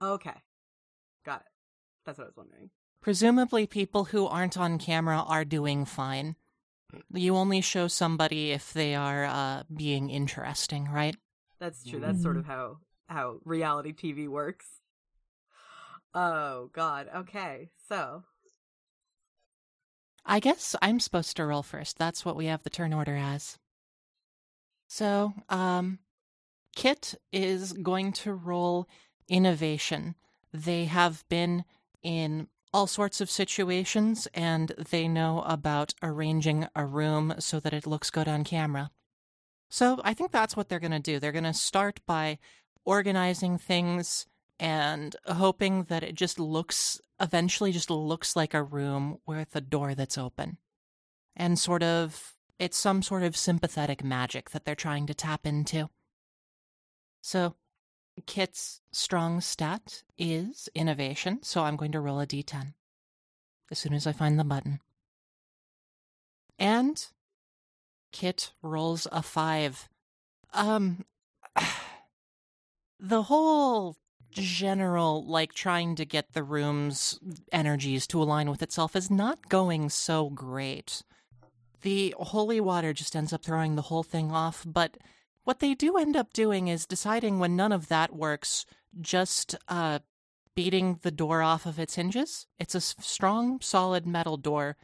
Okay. 0.00 0.42
Got 1.24 1.40
it. 1.40 1.46
That's 2.06 2.18
what 2.18 2.24
I 2.24 2.28
was 2.28 2.36
wondering. 2.36 2.70
Presumably, 3.02 3.66
people 3.66 4.04
who 4.04 4.26
aren't 4.26 4.56
on 4.56 4.78
camera 4.78 5.24
are 5.26 5.44
doing 5.44 5.84
fine. 5.84 6.36
You 7.12 7.36
only 7.36 7.60
show 7.60 7.88
somebody 7.88 8.52
if 8.52 8.72
they 8.72 8.94
are 8.94 9.24
uh, 9.24 9.62
being 9.74 10.10
interesting, 10.10 10.88
right? 10.88 11.16
That's 11.58 11.84
true. 11.84 12.00
That's 12.00 12.22
sort 12.22 12.36
of 12.36 12.46
how 12.46 12.78
how 13.08 13.40
reality 13.44 13.92
TV 13.92 14.28
works. 14.28 14.66
Oh 16.14 16.70
God. 16.72 17.08
Okay. 17.14 17.70
So 17.88 18.24
I 20.30 20.38
guess 20.38 20.76
I'm 20.80 21.00
supposed 21.00 21.36
to 21.36 21.44
roll 21.44 21.64
first. 21.64 21.98
That's 21.98 22.24
what 22.24 22.36
we 22.36 22.46
have 22.46 22.62
the 22.62 22.70
turn 22.70 22.92
order 22.92 23.16
as. 23.16 23.58
So, 24.86 25.34
um, 25.48 25.98
Kit 26.76 27.16
is 27.32 27.72
going 27.72 28.12
to 28.12 28.32
roll 28.32 28.88
innovation. 29.28 30.14
They 30.52 30.84
have 30.84 31.24
been 31.28 31.64
in 32.04 32.46
all 32.72 32.86
sorts 32.86 33.20
of 33.20 33.28
situations 33.28 34.28
and 34.32 34.72
they 34.90 35.08
know 35.08 35.42
about 35.46 35.94
arranging 36.00 36.68
a 36.76 36.86
room 36.86 37.34
so 37.40 37.58
that 37.58 37.74
it 37.74 37.84
looks 37.84 38.08
good 38.08 38.28
on 38.28 38.44
camera. 38.44 38.92
So, 39.68 40.00
I 40.04 40.14
think 40.14 40.30
that's 40.30 40.56
what 40.56 40.68
they're 40.68 40.78
going 40.78 40.92
to 40.92 41.00
do. 41.00 41.18
They're 41.18 41.32
going 41.32 41.42
to 41.42 41.52
start 41.52 41.98
by 42.06 42.38
organizing 42.84 43.58
things 43.58 44.26
and 44.60 45.16
hoping 45.26 45.84
that 45.84 46.02
it 46.02 46.14
just 46.14 46.38
looks 46.38 47.00
eventually 47.18 47.72
just 47.72 47.90
looks 47.90 48.36
like 48.36 48.52
a 48.52 48.62
room 48.62 49.18
with 49.26 49.56
a 49.56 49.60
door 49.60 49.94
that's 49.94 50.18
open. 50.18 50.58
And 51.34 51.58
sort 51.58 51.82
of 51.82 52.36
it's 52.58 52.76
some 52.76 53.00
sort 53.00 53.22
of 53.22 53.36
sympathetic 53.36 54.04
magic 54.04 54.50
that 54.50 54.66
they're 54.66 54.74
trying 54.74 55.06
to 55.06 55.14
tap 55.14 55.46
into. 55.46 55.88
So 57.22 57.54
Kit's 58.26 58.82
strong 58.92 59.40
stat 59.40 60.02
is 60.18 60.68
innovation, 60.74 61.42
so 61.42 61.62
I'm 61.62 61.76
going 61.76 61.92
to 61.92 62.00
roll 62.00 62.20
a 62.20 62.26
d10 62.26 62.74
as 63.70 63.78
soon 63.78 63.94
as 63.94 64.06
I 64.06 64.12
find 64.12 64.38
the 64.38 64.44
button. 64.44 64.80
And 66.58 67.02
Kit 68.12 68.52
rolls 68.62 69.06
a 69.10 69.22
5. 69.22 69.88
Um 70.52 71.06
the 73.00 73.22
whole 73.22 73.96
general 74.32 75.24
like 75.26 75.52
trying 75.52 75.94
to 75.96 76.04
get 76.04 76.32
the 76.32 76.42
room's 76.42 77.18
energies 77.52 78.06
to 78.08 78.22
align 78.22 78.50
with 78.50 78.62
itself 78.62 78.96
is 78.96 79.10
not 79.10 79.48
going 79.48 79.88
so 79.88 80.30
great. 80.30 81.02
The 81.82 82.14
holy 82.18 82.60
water 82.60 82.92
just 82.92 83.16
ends 83.16 83.32
up 83.32 83.44
throwing 83.44 83.74
the 83.74 83.82
whole 83.82 84.02
thing 84.02 84.30
off, 84.30 84.64
but 84.66 84.96
what 85.44 85.60
they 85.60 85.74
do 85.74 85.96
end 85.96 86.16
up 86.16 86.32
doing 86.32 86.68
is 86.68 86.86
deciding 86.86 87.38
when 87.38 87.56
none 87.56 87.72
of 87.72 87.88
that 87.88 88.14
works, 88.14 88.66
just 89.00 89.56
uh 89.68 90.00
beating 90.54 90.98
the 91.02 91.10
door 91.10 91.42
off 91.42 91.64
of 91.64 91.78
its 91.78 91.94
hinges. 91.94 92.46
It's 92.58 92.74
a 92.74 92.80
strong, 92.80 93.60
solid 93.60 94.06
metal 94.06 94.36
door, 94.36 94.76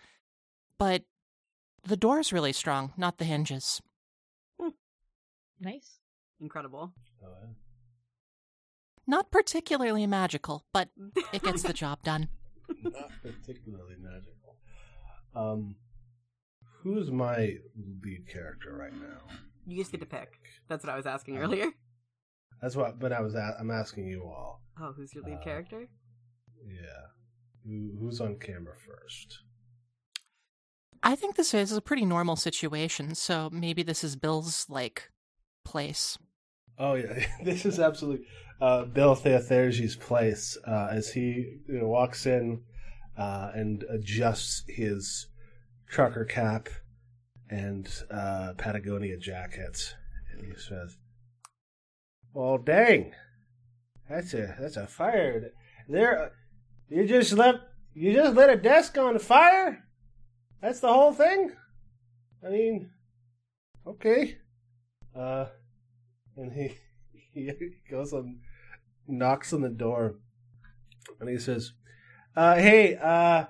but 0.78 1.02
the 1.84 1.96
door's 1.96 2.32
really 2.32 2.52
strong, 2.52 2.92
not 2.96 3.18
the 3.18 3.24
hinges. 3.24 3.82
Nice. 5.60 5.98
incredible. 6.40 6.92
Not 9.06 9.30
particularly 9.30 10.06
magical, 10.06 10.64
but 10.72 10.88
it 11.32 11.42
gets 11.42 11.62
the 11.62 11.72
job 11.84 12.02
done. 12.02 12.28
not 12.82 13.10
particularly 13.22 13.94
magical. 14.00 14.56
Um, 15.34 15.76
who's 16.82 17.10
my 17.10 17.56
lead 18.04 18.26
character 18.28 18.74
right 18.76 18.92
now? 18.94 19.34
You 19.66 19.76
just 19.78 19.92
get 19.92 20.00
to 20.00 20.06
pick. 20.06 20.38
That's 20.68 20.84
what 20.84 20.92
I 20.92 20.96
was 20.96 21.06
asking 21.06 21.38
Oh. 21.38 21.42
earlier. 21.42 21.70
That's 22.62 22.74
what. 22.74 22.98
But 22.98 23.12
I 23.12 23.20
was. 23.20 23.34
A- 23.34 23.56
I'm 23.60 23.70
asking 23.70 24.06
you 24.08 24.22
all. 24.24 24.62
Oh, 24.80 24.92
who's 24.96 25.14
your 25.14 25.24
lead 25.24 25.38
Uh, 25.40 25.44
character? 25.44 25.88
Yeah. 26.66 27.06
Who, 27.64 27.92
who's 28.00 28.20
on 28.20 28.38
camera 28.38 28.74
first? 28.74 29.38
I 31.02 31.14
think 31.16 31.36
this 31.36 31.52
is 31.54 31.72
a 31.72 31.80
pretty 31.82 32.04
normal 32.04 32.36
situation, 32.36 33.14
so 33.14 33.50
maybe 33.52 33.82
this 33.82 34.02
is 34.02 34.16
Bill's 34.16 34.66
like 34.68 35.10
place. 35.64 36.18
Oh 36.78 36.94
yeah, 36.94 37.26
this 37.42 37.64
is 37.64 37.80
absolutely 37.80 38.26
uh, 38.60 38.84
Bill 38.84 39.16
Theatherges' 39.16 39.98
place 39.98 40.56
uh, 40.66 40.88
as 40.90 41.10
he 41.12 41.60
you 41.68 41.80
know, 41.80 41.88
walks 41.88 42.26
in 42.26 42.62
uh, 43.16 43.50
and 43.54 43.84
adjusts 43.88 44.64
his 44.68 45.26
trucker 45.88 46.24
cap 46.24 46.68
and 47.48 47.88
uh, 48.10 48.52
Patagonia 48.56 49.16
jacket, 49.16 49.94
and 50.32 50.44
he 50.44 50.58
says, 50.58 50.96
"Well, 52.34 52.58
dang, 52.58 53.12
that's 54.08 54.34
a 54.34 54.56
that's 54.58 54.76
a 54.76 54.86
fire 54.86 55.52
there. 55.88 56.32
You 56.88 57.06
just 57.06 57.32
let 57.32 57.56
you 57.94 58.12
just 58.12 58.34
lit 58.34 58.50
a 58.50 58.56
desk 58.56 58.98
on 58.98 59.18
fire. 59.18 59.84
That's 60.60 60.80
the 60.80 60.92
whole 60.92 61.12
thing. 61.12 61.52
I 62.44 62.50
mean, 62.50 62.90
okay." 63.86 64.38
Uh, 65.14 65.46
and 66.36 66.52
he 66.52 66.74
he 67.34 67.52
goes 67.90 68.12
and 68.12 68.38
knocks 69.08 69.52
on 69.52 69.60
the 69.62 69.68
door, 69.68 70.16
and 71.20 71.28
he 71.28 71.38
says, 71.38 71.72
uh, 72.36 72.56
"Hey, 72.56 72.96
uh, 72.96 73.46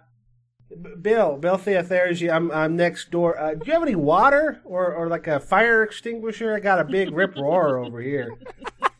Bill, 1.00 1.36
Bill 1.36 1.56
Theathergy, 1.58 2.32
I'm 2.32 2.50
I'm 2.50 2.76
next 2.76 3.10
door. 3.10 3.38
Uh, 3.38 3.54
do 3.54 3.62
you 3.66 3.72
have 3.72 3.82
any 3.82 3.94
water 3.94 4.60
or 4.64 4.92
or 4.94 5.08
like 5.08 5.26
a 5.26 5.40
fire 5.40 5.82
extinguisher? 5.82 6.54
I 6.54 6.60
got 6.60 6.80
a 6.80 6.84
big 6.84 7.12
rip 7.12 7.36
roar 7.36 7.78
over 7.78 8.00
here." 8.00 8.30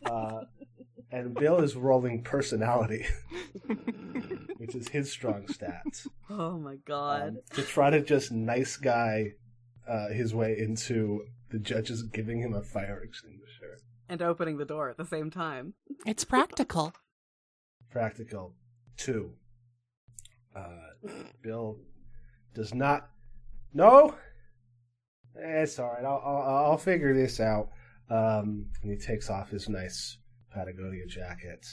Uh, 0.05 0.43
and 1.11 1.33
Bill 1.33 1.59
is 1.59 1.75
rolling 1.75 2.23
personality, 2.23 3.05
which 4.57 4.75
is 4.75 4.89
his 4.89 5.11
strong 5.11 5.47
stat, 5.47 5.83
Oh 6.29 6.57
my 6.57 6.75
god. 6.85 7.21
um, 7.29 7.37
to 7.53 7.61
try 7.63 7.89
to 7.89 8.01
just 8.01 8.31
nice 8.31 8.77
guy 8.77 9.33
uh, 9.87 10.09
his 10.09 10.33
way 10.33 10.57
into 10.57 11.25
the 11.49 11.59
judges 11.59 12.03
giving 12.03 12.39
him 12.41 12.53
a 12.53 12.61
fire 12.61 13.01
extinguisher. 13.03 13.56
And 14.09 14.21
opening 14.21 14.57
the 14.57 14.65
door 14.65 14.89
at 14.89 14.97
the 14.97 15.05
same 15.05 15.29
time. 15.29 15.73
It's 16.05 16.23
practical. 16.23 16.93
practical 17.91 18.53
two. 18.97 19.31
Uh, 20.55 21.09
Bill 21.41 21.77
does 22.55 22.73
not. 22.73 23.09
No, 23.73 24.15
Eh, 25.39 25.61
it's 25.61 25.77
all 25.77 25.89
right. 25.89 26.03
I'll, 26.03 26.21
I'll 26.25 26.65
I'll 26.71 26.77
figure 26.77 27.13
this 27.13 27.39
out. 27.39 27.69
Um, 28.09 28.67
and 28.81 28.91
he 28.91 28.97
takes 28.97 29.29
off 29.29 29.49
his 29.51 29.69
nice 29.69 30.17
Patagonia 30.51 31.05
jacket, 31.05 31.65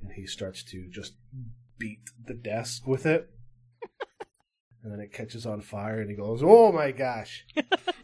and 0.00 0.12
he 0.12 0.24
starts 0.26 0.62
to 0.64 0.88
just 0.88 1.14
beat 1.78 1.98
the 2.26 2.34
desk 2.34 2.86
with 2.86 3.06
it. 3.06 3.28
and 4.84 4.92
then 4.92 5.00
it 5.00 5.12
catches 5.12 5.46
on 5.46 5.62
fire, 5.62 6.00
and 6.00 6.08
he 6.10 6.14
goes, 6.16 6.42
"Oh 6.44 6.70
my 6.70 6.92
gosh!" 6.92 7.44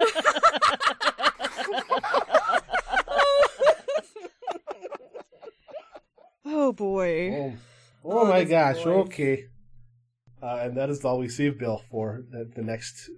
Oh 6.65 6.73
boy. 6.73 7.31
Oh, 7.31 7.53
Oh, 8.07 8.21
oh 8.21 8.25
my 8.25 8.45
gosh! 8.45 8.77
voice. 8.77 8.87
Okay, 8.87 9.45
uh, 10.43 10.61
and 10.63 10.77
that 10.79 10.89
is 10.89 11.05
all 11.05 11.19
we 11.19 11.29
see 11.29 11.47
of 11.47 11.59
Bill 11.59 11.83
for 11.91 12.23
the, 12.31 12.51
the 12.57 12.63
next 12.63 13.11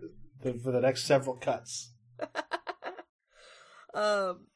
the, 0.42 0.54
for 0.54 0.72
the 0.72 0.80
next 0.80 1.04
several 1.04 1.36
cuts. 1.36 1.92
um 3.94 4.46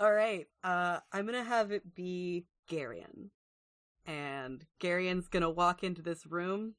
all 0.00 0.12
right. 0.12 0.46
Uh 0.64 0.98
I'm 1.12 1.28
to 1.28 1.44
have 1.44 1.70
it 1.70 1.94
be 1.94 2.46
Garion. 2.68 3.30
And 4.04 4.64
Garion's 4.82 5.28
gonna 5.28 5.50
walk 5.50 5.84
into 5.84 6.02
this 6.02 6.26
room. 6.26 6.74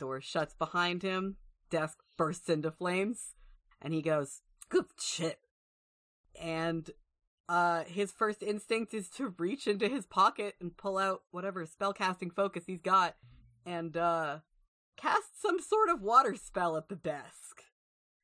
Door 0.00 0.22
shuts 0.22 0.54
behind 0.54 1.04
him. 1.04 1.36
Desk 1.70 1.98
bursts 2.18 2.48
into 2.48 2.72
flames. 2.72 3.34
And 3.80 3.94
he 3.94 4.02
goes, 4.02 4.40
Good 4.68 4.86
shit. 4.98 5.38
And 6.40 6.90
uh 7.48 7.84
his 7.84 8.10
first 8.12 8.42
instinct 8.42 8.94
is 8.94 9.08
to 9.10 9.34
reach 9.38 9.66
into 9.66 9.88
his 9.88 10.06
pocket 10.06 10.54
and 10.60 10.76
pull 10.76 10.96
out 10.98 11.22
whatever 11.30 11.66
spellcasting 11.66 12.32
focus 12.32 12.64
he's 12.66 12.80
got 12.80 13.16
and 13.66 13.96
uh 13.96 14.38
cast 14.96 15.40
some 15.42 15.60
sort 15.60 15.88
of 15.90 16.00
water 16.00 16.34
spell 16.36 16.76
at 16.76 16.88
the 16.88 16.96
desk. 16.96 17.62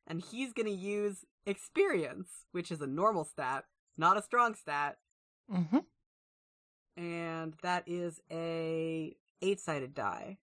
And 0.07 0.23
he's 0.23 0.53
gonna 0.53 0.71
use 0.71 1.25
experience, 1.47 2.29
which 2.53 2.71
is 2.71 2.81
a 2.81 2.87
normal 2.87 3.25
stat, 3.25 3.65
not 3.99 4.17
a 4.17 4.23
strong 4.23 4.55
stat, 4.55 4.99
Mm-hmm. 5.53 5.79
and 6.97 7.55
that 7.63 7.85
is 7.87 8.21
a 8.31 9.17
eight-sided 9.43 9.95
die. 9.95 10.39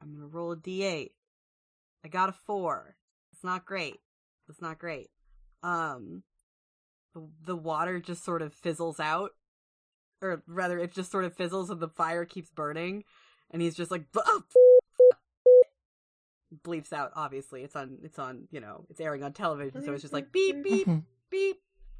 I'm 0.00 0.14
gonna 0.14 0.26
roll 0.28 0.52
a 0.52 0.56
d8. 0.56 1.10
I 2.04 2.08
got 2.08 2.28
a 2.28 2.32
four. 2.32 2.96
It's 3.32 3.42
not 3.44 3.64
great. 3.66 3.96
It's 4.48 4.60
not 4.62 4.78
great. 4.78 5.08
Um, 5.62 6.22
the, 7.44 7.56
water 7.56 8.00
just 8.00 8.24
sort 8.24 8.42
of 8.42 8.54
fizzles 8.54 9.00
out, 9.00 9.30
or 10.20 10.42
rather, 10.46 10.78
it 10.78 10.92
just 10.92 11.10
sort 11.10 11.24
of 11.24 11.34
fizzles 11.34 11.70
and 11.70 11.80
the 11.80 11.88
fire 11.88 12.24
keeps 12.24 12.50
burning, 12.50 13.04
and 13.50 13.62
he's 13.62 13.76
just 13.76 13.90
like, 13.90 14.04
"Oh, 14.16 14.42
bleeps 16.64 16.92
out. 16.92 17.12
Obviously, 17.14 17.62
it's 17.62 17.76
on. 17.76 17.98
It's 18.02 18.18
on. 18.18 18.48
You 18.50 18.60
know, 18.60 18.84
it's 18.90 19.00
airing 19.00 19.22
on 19.22 19.32
television, 19.32 19.84
so 19.84 19.92
it's 19.92 20.02
just 20.02 20.14
like 20.14 20.32
beep 20.32 20.62
beep 20.62 20.88
beep. 21.30 21.56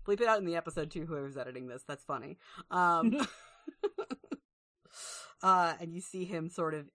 Bleep 0.06 0.20
it 0.22 0.26
out 0.26 0.38
in 0.38 0.46
the 0.46 0.56
episode 0.56 0.90
too. 0.90 1.04
Whoever's 1.04 1.36
editing 1.36 1.68
this, 1.68 1.82
that's 1.86 2.04
funny. 2.04 2.38
Um, 2.70 3.26
uh, 5.42 5.74
and 5.78 5.92
you 5.92 6.00
see 6.00 6.24
him 6.24 6.48
sort 6.48 6.72
of 6.72 6.86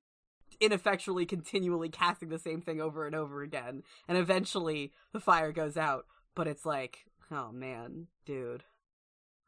ineffectually, 0.59 1.25
continually 1.25 1.89
casting 1.89 2.29
the 2.29 2.39
same 2.39 2.61
thing 2.61 2.81
over 2.81 3.05
and 3.05 3.15
over 3.15 3.43
again, 3.43 3.83
and 4.07 4.17
eventually 4.17 4.93
the 5.11 5.19
fire 5.19 5.51
goes 5.51 5.77
out. 5.77 6.05
But 6.35 6.47
it's 6.47 6.65
like, 6.65 7.05
oh 7.33 7.51
man, 7.51 8.07
dude, 8.25 8.63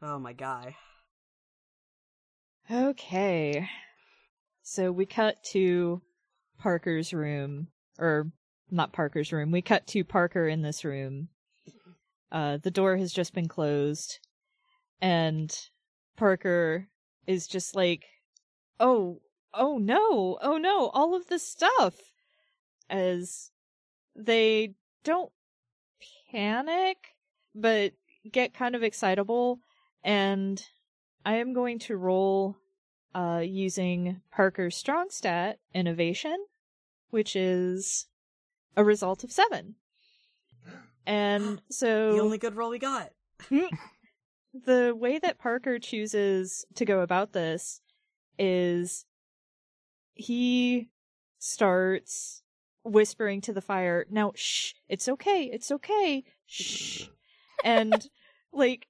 oh 0.02 0.18
my 0.18 0.34
guy. 0.34 0.76
Okay. 2.70 3.70
So 4.64 4.92
we 4.92 5.06
cut 5.06 5.44
to 5.52 6.02
Parker's 6.58 7.14
room, 7.14 7.68
or 8.00 8.32
not 8.72 8.94
Parker's 8.94 9.32
room. 9.32 9.52
We 9.52 9.62
cut 9.62 9.86
to 9.88 10.04
Parker 10.04 10.48
in 10.48 10.64
this 10.64 10.84
room. 10.84 11.30
Uh, 12.32 12.58
the 12.58 12.72
door 12.72 12.98
has 12.98 13.14
just 13.14 13.34
been 13.34 13.48
closed, 13.48 14.20
and 15.00 15.56
Parker 16.18 16.88
is 17.28 17.48
just 17.48 17.76
like, 17.76 18.06
"Oh, 18.80 19.22
oh 19.54 19.78
no, 19.78 20.40
oh 20.42 20.58
no, 20.58 20.90
all 20.90 21.16
of 21.16 21.28
this 21.28 21.48
stuff." 21.48 21.96
As 22.90 23.52
they 24.16 24.76
don't 25.04 25.32
panic, 26.32 27.15
but 27.56 27.94
get 28.32 28.54
kind 28.54 28.76
of 28.76 28.84
excitable, 28.84 29.60
and 30.04 30.62
I 31.26 31.36
am 31.38 31.54
going 31.54 31.80
to 31.80 31.98
roll 31.98 32.58
uh, 33.16 33.42
using 33.44 34.22
Parker's 34.32 34.76
strong 34.76 35.10
stat, 35.10 35.60
innovation, 35.74 36.46
which 37.10 37.36
is 37.36 38.08
a 38.76 38.84
result 38.84 39.24
of 39.24 39.32
seven. 39.32 39.76
And 41.08 41.62
so 41.70 42.14
The 42.14 42.20
only 42.20 42.40
good 42.40 42.56
roll 42.56 42.72
we 42.72 42.80
got. 42.80 43.12
the 44.66 44.96
way 44.96 45.20
that 45.20 45.38
Parker 45.38 45.78
chooses 45.78 46.66
to 46.74 46.84
go 46.84 47.02
about 47.02 47.32
this 47.32 47.80
is 48.40 49.06
he 50.16 50.90
starts 51.38 52.42
whispering 52.84 53.42
to 53.42 53.54
the 53.54 53.62
fire, 53.62 54.06
now 54.10 54.32
shh, 54.36 54.74
it's 54.90 55.08
okay, 55.08 55.50
it's 55.52 55.72
okay, 55.72 56.24
shh. 56.46 57.06
And 57.66 58.08
like 58.54 58.88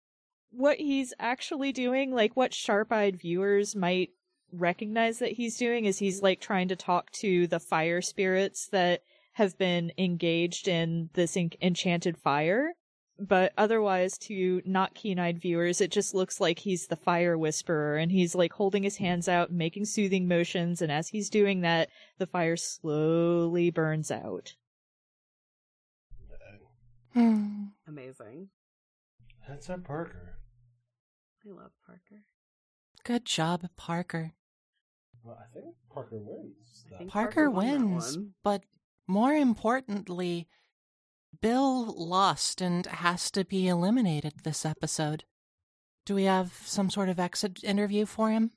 what 0.52 0.78
he's 0.78 1.14
actually 1.20 1.72
doing, 1.72 2.14
like 2.14 2.36
what 2.36 2.54
sharp 2.54 2.92
eyed 2.92 3.20
viewers 3.20 3.76
might 3.76 4.10
recognize 4.52 5.20
that 5.20 5.34
he's 5.34 5.58
doing 5.58 5.86
is 5.86 6.00
he's 6.00 6.22
like 6.22 6.40
trying 6.40 6.68
to 6.68 6.76
talk 6.76 7.12
to 7.12 7.48
the 7.48 7.60
fire 7.60 8.02
spirits 8.02 8.68
that 8.68 9.02
have 9.34 9.58
been 9.58 9.92
engaged 9.98 10.68
in 10.68 11.10
this 11.14 11.36
en- 11.36 11.50
enchanted 11.62 12.18
fire 12.18 12.74
but 13.18 13.54
otherwise 13.58 14.18
to 14.18 14.62
not 14.66 14.94
keen-eyed 14.94 15.40
viewers 15.40 15.82
it 15.82 15.92
just 15.92 16.14
looks 16.14 16.40
like 16.40 16.60
he's 16.60 16.88
the 16.88 16.96
fire 16.96 17.38
whisperer 17.38 17.98
and 17.98 18.12
he's 18.12 18.36
like 18.36 18.54
holding 18.54 18.84
his 18.84 18.98
hands 18.98 19.28
out 19.28 19.50
and 19.50 19.58
making 19.58 19.86
soothing 19.86 20.28
motions 20.28 20.82
and 20.82 20.92
as 20.92 21.10
he's 21.10 21.30
doing 21.30 21.62
that 21.62 21.90
the 22.18 22.28
fire 22.28 22.58
slowly 22.58 23.70
burns 23.70 24.12
out. 24.12 24.54
Amazing. 27.88 28.50
That's 29.48 29.70
our 29.70 29.78
Parker. 29.78 30.38
I 31.46 31.50
love 31.52 31.72
Parker. 31.86 32.24
Good 33.04 33.26
job, 33.26 33.68
Parker. 33.78 34.34
Well, 35.24 35.38
I 35.40 35.54
think 35.54 35.76
Parker 35.94 36.18
wins. 36.18 36.86
Think 36.98 37.12
Parker 37.12 37.50
Parker 37.50 37.50
won 37.52 37.92
wins, 37.92 38.18
but 38.44 38.64
more 39.08 39.34
importantly, 39.34 40.48
Bill 41.42 41.86
lost 41.86 42.62
and 42.62 42.86
has 42.88 43.30
to 43.32 43.44
be 43.46 43.68
eliminated 43.68 44.34
this 44.44 44.66
episode. 44.66 45.24
Do 46.06 46.16
we 46.16 46.24
have 46.24 46.54
some 46.66 46.90
sort 46.90 47.10
of 47.10 47.20
exit 47.20 47.64
interview 47.64 48.06
for 48.06 48.32
him? 48.32 48.52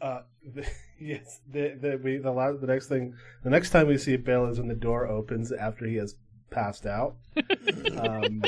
Uh, 0.00 0.22
the, 0.42 0.66
yes. 1.00 1.40
The 1.50 1.76
the 1.80 2.00
we 2.02 2.18
the 2.18 2.30
last, 2.30 2.60
the 2.60 2.66
next 2.66 2.88
thing 2.88 3.14
the 3.42 3.50
next 3.50 3.70
time 3.70 3.86
we 3.86 3.98
see 3.98 4.16
Bill 4.16 4.46
is 4.46 4.58
when 4.58 4.68
the 4.68 4.74
door 4.74 5.06
opens 5.06 5.52
after 5.52 5.86
he 5.86 5.96
has 5.96 6.14
passed 6.50 6.86
out. 6.86 7.16
um, 7.98 8.42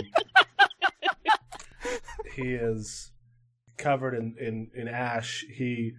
he 2.42 2.54
is 2.54 3.12
covered 3.76 4.14
in, 4.14 4.34
in, 4.38 4.70
in 4.74 4.88
ash. 4.88 5.44
He 5.52 5.92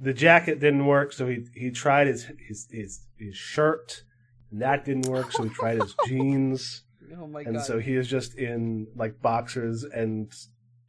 the 0.00 0.12
jacket 0.12 0.60
didn't 0.60 0.86
work, 0.86 1.12
so 1.12 1.26
he 1.26 1.46
he 1.54 1.70
tried 1.70 2.06
his 2.06 2.30
his 2.46 2.68
his, 2.70 3.00
his 3.18 3.36
shirt, 3.36 4.02
and 4.50 4.60
that 4.62 4.84
didn't 4.84 5.06
work, 5.08 5.32
so 5.32 5.44
he 5.44 5.50
tried 5.50 5.80
his 5.80 5.94
jeans, 6.06 6.82
Oh 7.18 7.26
my 7.26 7.40
and 7.42 7.54
god. 7.56 7.64
so 7.66 7.78
he 7.78 7.94
is 7.96 8.08
just 8.08 8.34
in 8.34 8.88
like 8.94 9.20
boxers 9.22 9.84
and 9.84 10.32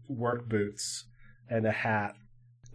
work 0.07 0.47
boots 0.49 1.05
and 1.49 1.65
a 1.65 1.71
hat 1.71 2.15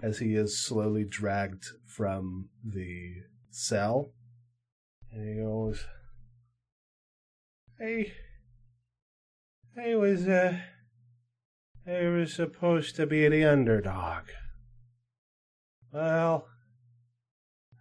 as 0.03 0.19
he 0.19 0.35
is 0.35 0.59
slowly 0.59 1.05
dragged 1.05 1.65
from 1.87 2.49
the 2.65 3.15
cell. 3.51 4.11
And 5.13 5.29
he 5.29 5.43
goes, 5.43 5.85
"Hey, 7.79 8.13
I 9.77 9.95
was 9.97 10.27
uh, 10.27 10.59
I 11.87 12.09
was 12.09 12.33
supposed 12.33 12.97
to 12.97 13.07
be 13.07 13.29
the 13.29 13.45
underdog. 13.45 14.25
Well, 15.93 16.47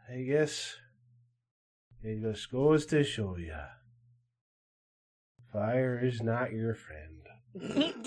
I 0.09 0.21
guess 0.21 0.75
it 2.03 2.21
just 2.21 2.51
goes 2.51 2.85
to 2.87 3.03
show 3.03 3.37
you, 3.37 3.55
fire 5.51 5.99
is 6.03 6.21
not 6.21 6.51
your 6.51 6.75
friend." 6.75 7.27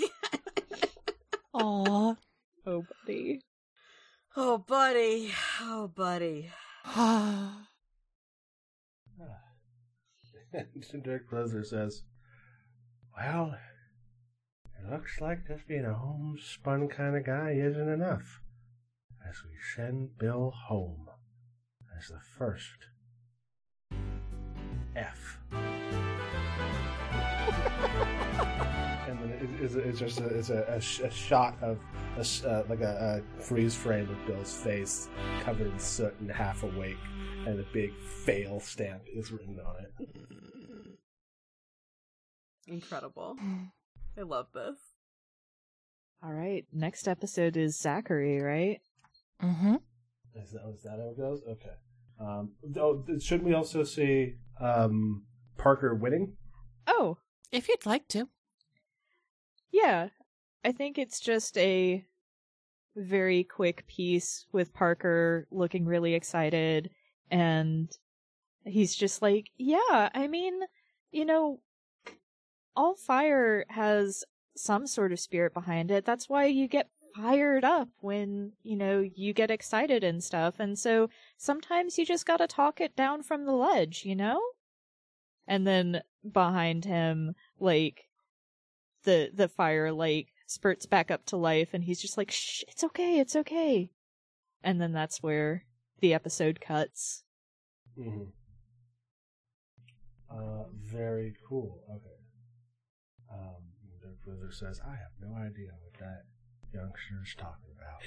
Aw. 1.53 2.15
oh 2.65 2.85
buddy 3.05 3.41
oh, 4.35 4.57
buddy. 4.57 5.31
Oh, 5.61 5.91
buddy. 5.95 6.51
And 10.53 11.03
Dirk 11.03 11.29
Twizzler 11.29 11.65
says, 11.65 12.03
Well, 13.17 13.53
it 13.53 13.74
looks 14.91 15.19
like 15.21 15.47
just 15.47 15.67
being 15.67 15.85
a 15.85 15.93
homespun 15.93 16.87
kind 16.87 17.15
of 17.15 17.25
guy 17.25 17.51
isn't 17.51 17.89
enough. 17.89 18.41
As 19.27 19.43
we 19.43 19.51
send 19.75 20.17
Bill 20.17 20.51
home 20.67 21.07
as 21.97 22.07
the 22.09 22.19
first 22.37 22.87
F. 24.95 25.39
and 29.07 29.19
then 29.19 29.29
it, 29.41 29.49
it's, 29.63 29.75
it's 29.75 29.99
just 29.99 30.19
a, 30.19 30.25
it's 30.27 30.49
a, 30.49 30.63
a, 30.69 30.79
sh- 30.81 30.99
a 31.01 31.09
shot 31.11 31.57
of 31.61 31.79
a, 32.17 32.19
s- 32.19 32.43
uh, 32.45 32.63
like 32.69 32.81
a, 32.81 33.21
a 33.39 33.41
freeze 33.41 33.75
frame 33.75 34.09
of 34.09 34.25
Bill's 34.27 34.53
face 34.53 35.09
covered 35.43 35.67
in 35.67 35.79
soot 35.79 36.13
and 36.19 36.31
half 36.31 36.63
awake, 36.63 36.97
and 37.47 37.59
a 37.59 37.65
big 37.73 37.93
fail 38.23 38.59
stamp 38.59 39.01
is 39.13 39.31
written 39.31 39.59
on 39.59 39.75
it. 39.83 40.09
Incredible. 42.67 43.37
I 44.17 44.21
love 44.21 44.47
this. 44.53 44.77
all 46.23 46.31
right 46.31 46.65
next 46.71 47.07
episode 47.07 47.57
is 47.57 47.77
zachary 47.79 48.41
right 48.41 48.81
mm-hmm. 49.43 49.75
Is 50.35 50.51
that, 50.51 50.61
is 50.75 50.83
that 50.83 50.99
how 50.99 51.09
it 51.11 51.17
goes? 51.17 51.41
Okay. 51.49 51.69
Um, 52.19 52.51
oh, 52.77 53.05
shouldn't 53.19 53.47
we 53.47 53.53
also 53.53 53.83
see 53.83 54.35
um, 54.59 55.23
Parker 55.57 55.95
winning? 55.95 56.33
oh 56.87 57.17
If 57.51 57.69
you'd 57.69 57.85
like 57.85 58.07
to. 58.09 58.27
Yeah. 59.71 60.09
I 60.63 60.71
think 60.71 60.97
it's 60.97 61.19
just 61.19 61.57
a 61.57 62.03
very 62.95 63.43
quick 63.43 63.85
piece 63.87 64.45
with 64.51 64.73
Parker 64.73 65.47
looking 65.51 65.85
really 65.85 66.13
excited 66.15 66.89
and 67.29 67.89
he's 68.65 68.95
just 68.95 69.21
like, 69.21 69.51
yeah, 69.57 70.09
I 70.13 70.27
mean, 70.27 70.59
you 71.11 71.25
know, 71.25 71.59
all 72.75 72.95
fire 72.95 73.65
has 73.69 74.23
some 74.55 74.87
sort 74.87 75.11
of 75.11 75.19
spirit 75.19 75.53
behind 75.53 75.91
it. 75.91 76.05
That's 76.05 76.29
why 76.29 76.45
you 76.45 76.67
get 76.67 76.89
fired 77.15 77.63
up 77.63 77.89
when, 78.01 78.51
you 78.63 78.75
know, 78.75 78.99
you 78.99 79.33
get 79.33 79.51
excited 79.51 80.03
and 80.03 80.23
stuff. 80.23 80.59
And 80.59 80.77
so 80.77 81.09
sometimes 81.37 81.97
you 81.97 82.05
just 82.05 82.25
gotta 82.25 82.47
talk 82.47 82.81
it 82.81 82.95
down 82.95 83.23
from 83.23 83.45
the 83.45 83.53
ledge, 83.53 84.03
you 84.05 84.15
know? 84.15 84.41
And 85.47 85.65
then 85.65 86.01
behind 86.29 86.85
him, 86.85 87.35
like, 87.59 88.09
the, 89.03 89.29
the 89.33 89.47
fire, 89.47 89.91
like, 89.91 90.29
spurts 90.47 90.85
back 90.85 91.11
up 91.11 91.25
to 91.27 91.37
life 91.37 91.69
and 91.73 91.83
he's 91.83 92.01
just 92.01 92.17
like, 92.17 92.31
shh, 92.31 92.63
it's 92.67 92.83
okay, 92.83 93.19
it's 93.19 93.35
okay. 93.35 93.91
And 94.63 94.81
then 94.81 94.91
that's 94.91 95.21
where 95.21 95.65
the 95.99 96.13
episode 96.13 96.59
cuts. 96.59 97.23
Mm-hmm. 97.97 98.23
Uh, 100.29 100.63
very 100.83 101.35
cool. 101.47 101.81
Okay. 101.89 102.14
Dirk 104.25 104.35
Twizzler 104.37 104.53
says, 104.53 104.79
I 104.85 104.91
have 104.91 105.11
no 105.21 105.35
idea 105.35 105.69
what 105.81 105.93
that 105.99 106.23
youngster's 106.73 107.35
talking 107.37 107.71
about. 107.77 108.01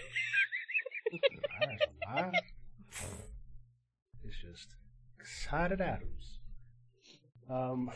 it's 4.24 4.36
just 4.40 4.74
excited 5.18 5.80
atoms. 5.80 6.38
Um, 7.50 7.90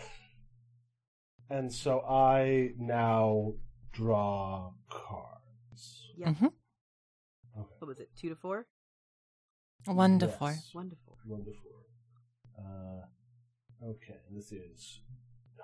and 1.51 1.73
so 1.73 2.01
I 2.01 2.71
now 2.79 3.55
draw 3.93 4.73
cards. 4.89 6.07
Yeah. 6.17 6.29
Mm-hmm. 6.29 6.47
Okay. 6.47 7.75
What 7.79 7.89
was 7.89 7.99
it? 8.01 8.11
Two 8.19 8.31
to 8.31 8.37
four? 8.37 8.67
One 9.85 10.19
to 10.21 10.27
Yes. 10.27 10.39
four. 10.39 10.55
One 10.73 10.91
to 10.91 10.97
four. 11.05 11.17
One 11.27 11.45
to 11.45 11.53
four. 11.53 12.65
Uh, 12.65 13.87
okay, 13.91 14.21
this 14.31 14.53
is 14.53 15.01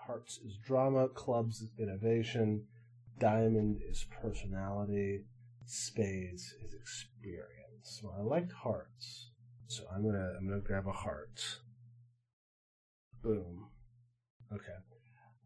Hearts 0.09 0.39
is 0.39 0.57
drama, 0.57 1.09
Clubs 1.09 1.61
is 1.61 1.69
innovation, 1.79 2.65
Diamond 3.21 3.83
is 3.87 4.07
personality, 4.23 5.25
Spades 5.67 6.55
is 6.65 6.73
experience. 6.73 8.01
Well, 8.03 8.15
I 8.19 8.23
liked 8.23 8.53
Hearts, 8.53 9.33
so 9.67 9.85
I'm 9.95 10.03
gonna 10.03 10.33
I'm 10.39 10.49
gonna 10.49 10.63
grab 10.63 10.87
a 10.89 10.93
heart. 10.93 11.43
Boom. 13.23 13.69
Okay. 14.51 14.79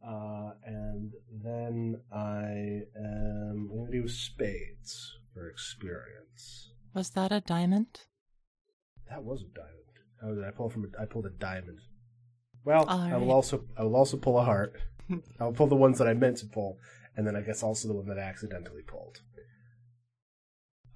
Uh, 0.06 0.52
and 0.64 1.10
then 1.42 2.00
I 2.12 2.82
am 2.96 3.68
I'm 3.68 3.78
gonna 3.78 3.90
do 3.90 4.06
Spades 4.06 5.18
for 5.34 5.48
experience. 5.50 6.70
Was 6.94 7.10
that 7.10 7.32
a 7.32 7.40
diamond? 7.40 8.02
That 9.10 9.24
was 9.24 9.42
a 9.42 9.52
diamond. 9.52 9.82
Oh, 10.22 10.36
did 10.36 10.44
I 10.44 10.52
pull 10.56 10.70
from? 10.70 10.84
A, 10.84 11.02
I 11.02 11.06
pulled 11.06 11.26
a 11.26 11.30
diamond. 11.30 11.80
Well, 12.64 12.88
I 12.88 13.16
will 13.16 13.32
also 13.32 13.64
I 13.76 13.82
will 13.84 13.96
also 13.96 14.16
pull 14.16 14.38
a 14.38 14.44
heart. 14.44 14.74
I'll 15.40 15.52
pull 15.52 15.66
the 15.66 15.76
ones 15.76 15.98
that 15.98 16.06
I 16.08 16.14
meant 16.14 16.38
to 16.38 16.46
pull, 16.46 16.78
and 17.16 17.26
then 17.26 17.36
I 17.36 17.40
guess 17.40 17.62
also 17.62 17.88
the 17.88 17.94
one 17.94 18.06
that 18.06 18.18
I 18.18 18.22
accidentally 18.22 18.82
pulled. 18.82 19.20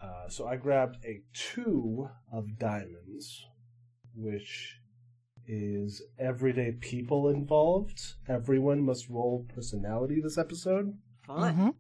Uh, 0.01 0.29
so 0.29 0.47
I 0.47 0.57
grabbed 0.57 1.05
a 1.05 1.23
two 1.33 2.09
of 2.33 2.59
diamonds, 2.59 3.45
which 4.15 4.77
is 5.49 6.03
everyday 6.19 6.73
people 6.73 7.29
involved. 7.29 8.01
Everyone 8.29 8.83
must 8.83 9.09
roll 9.09 9.47
personality 9.55 10.21
this 10.21 10.39
episode. 10.39 10.99
Fun. 11.27 11.57
Mhm. 11.57 11.75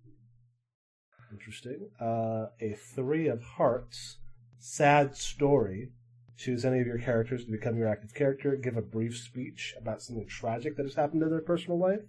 Interesting. 1.33 1.91
Uh, 2.01 2.47
a 2.61 2.75
three 2.75 3.29
of 3.29 3.43
hearts. 3.43 4.19
Sad 4.59 5.17
story. 5.17 5.93
Choose 6.37 6.65
any 6.65 6.81
of 6.81 6.87
your 6.87 6.99
characters 6.99 7.45
to 7.45 7.51
become 7.51 7.79
your 7.79 7.89
active 7.89 8.15
character. 8.15 8.57
Give 8.57 8.77
a 8.77 8.83
brief 8.83 9.17
speech 9.17 9.75
about 9.81 10.03
something 10.03 10.27
tragic 10.27 10.77
that 10.77 10.85
has 10.85 10.95
happened 10.95 11.23
in 11.23 11.31
their 11.31 11.41
personal 11.41 11.79
life. 11.79 12.03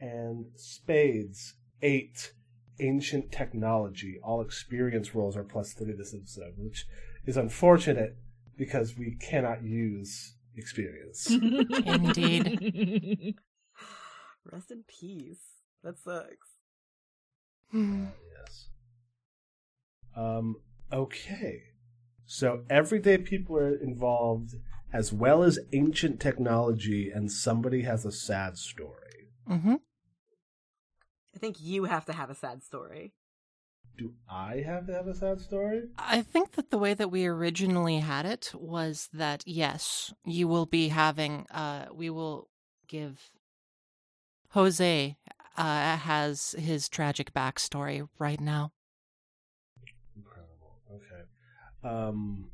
And 0.00 0.46
spades. 0.56 1.54
Eight. 1.82 2.32
Ancient 2.80 3.32
technology. 3.32 4.18
All 4.22 4.40
experience 4.40 5.14
rolls 5.14 5.36
are 5.36 5.44
plus 5.44 5.72
three 5.72 5.92
this 5.92 6.14
episode, 6.14 6.54
which 6.58 6.86
is 7.24 7.36
unfortunate 7.36 8.16
because 8.56 8.96
we 8.98 9.16
cannot 9.20 9.62
use 9.62 10.34
experience. 10.56 11.30
Indeed. 11.86 13.36
Rest 14.52 14.70
in 14.70 14.84
peace. 14.86 15.42
That 15.82 15.98
sucks. 15.98 16.48
yes. 17.72 18.68
Um, 20.16 20.56
okay. 20.92 21.62
So 22.30 22.62
everyday 22.68 23.16
people 23.16 23.56
are 23.56 23.74
involved 23.74 24.54
as 24.92 25.14
well 25.14 25.42
as 25.42 25.58
ancient 25.72 26.20
technology, 26.20 27.10
and 27.10 27.32
somebody 27.32 27.82
has 27.82 28.04
a 28.04 28.12
sad 28.12 28.58
story. 28.58 29.30
Mm-hmm. 29.48 29.76
I 31.34 31.38
think 31.38 31.56
you 31.58 31.84
have 31.84 32.04
to 32.04 32.12
have 32.12 32.28
a 32.28 32.34
sad 32.34 32.62
story. 32.62 33.14
Do 33.96 34.12
I 34.30 34.62
have 34.66 34.86
to 34.88 34.92
have 34.92 35.06
a 35.06 35.14
sad 35.14 35.40
story? 35.40 35.84
I 35.96 36.20
think 36.20 36.52
that 36.52 36.70
the 36.70 36.76
way 36.76 36.92
that 36.92 37.10
we 37.10 37.24
originally 37.24 38.00
had 38.00 38.26
it 38.26 38.52
was 38.54 39.08
that 39.14 39.42
yes, 39.46 40.12
you 40.26 40.48
will 40.48 40.66
be 40.66 40.88
having 40.88 41.46
uh 41.50 41.86
we 41.94 42.10
will 42.10 42.50
give 42.88 43.30
Jose 44.50 45.16
uh 45.56 45.96
has 45.96 46.54
his 46.58 46.90
tragic 46.90 47.32
backstory 47.32 48.06
right 48.18 48.40
now. 48.40 48.72
Incredible. 50.14 50.76
Okay. 50.92 51.24
Um, 51.82 52.50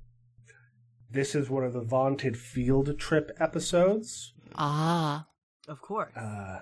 this 1.10 1.34
is 1.34 1.48
one 1.48 1.64
of 1.64 1.72
the 1.72 1.80
vaunted 1.80 2.36
field 2.36 2.98
trip 2.98 3.30
episodes. 3.38 4.32
Ah. 4.56 5.26
Of 5.66 5.80
course. 5.80 6.14
uh, 6.14 6.60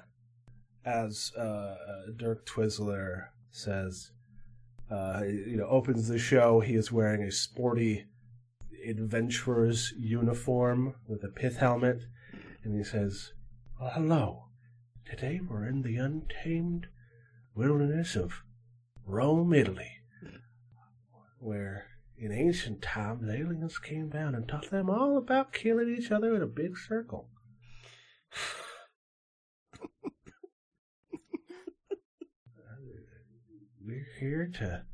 as 0.84 1.32
uh, 1.36 1.40
uh, 1.40 1.76
Dirk 2.16 2.46
Twizzler 2.46 3.28
says, 3.50 4.10
uh, 4.90 5.22
you 5.24 5.56
know, 5.56 5.66
opens 5.66 6.08
the 6.08 6.18
show. 6.18 6.60
He 6.60 6.74
is 6.74 6.92
wearing 6.92 7.22
a 7.22 7.32
sporty 7.32 8.04
adventurer's 8.86 9.92
uniform 9.98 10.94
with 11.06 11.24
a 11.24 11.28
pith 11.28 11.56
helmet, 11.56 12.02
and 12.62 12.76
he 12.76 12.84
says, 12.84 13.32
well, 13.80 13.90
"Hello. 13.90 14.44
Today 15.04 15.40
we're 15.40 15.66
in 15.66 15.82
the 15.82 15.96
untamed 15.96 16.88
wilderness 17.54 18.16
of 18.16 18.42
Rome, 19.06 19.52
Italy, 19.52 19.98
where." 21.38 21.86
In 22.16 22.30
ancient 22.32 22.82
times, 22.82 23.28
aliens 23.28 23.78
came 23.78 24.08
down 24.08 24.34
and 24.34 24.48
taught 24.48 24.70
them 24.70 24.88
all 24.88 25.16
about 25.16 25.52
killing 25.52 25.88
each 25.88 26.10
other 26.10 26.34
in 26.36 26.42
a 26.42 26.46
big 26.46 26.76
circle. 26.78 27.28
We're 33.84 34.06
here 34.20 34.48
to 34.58 34.84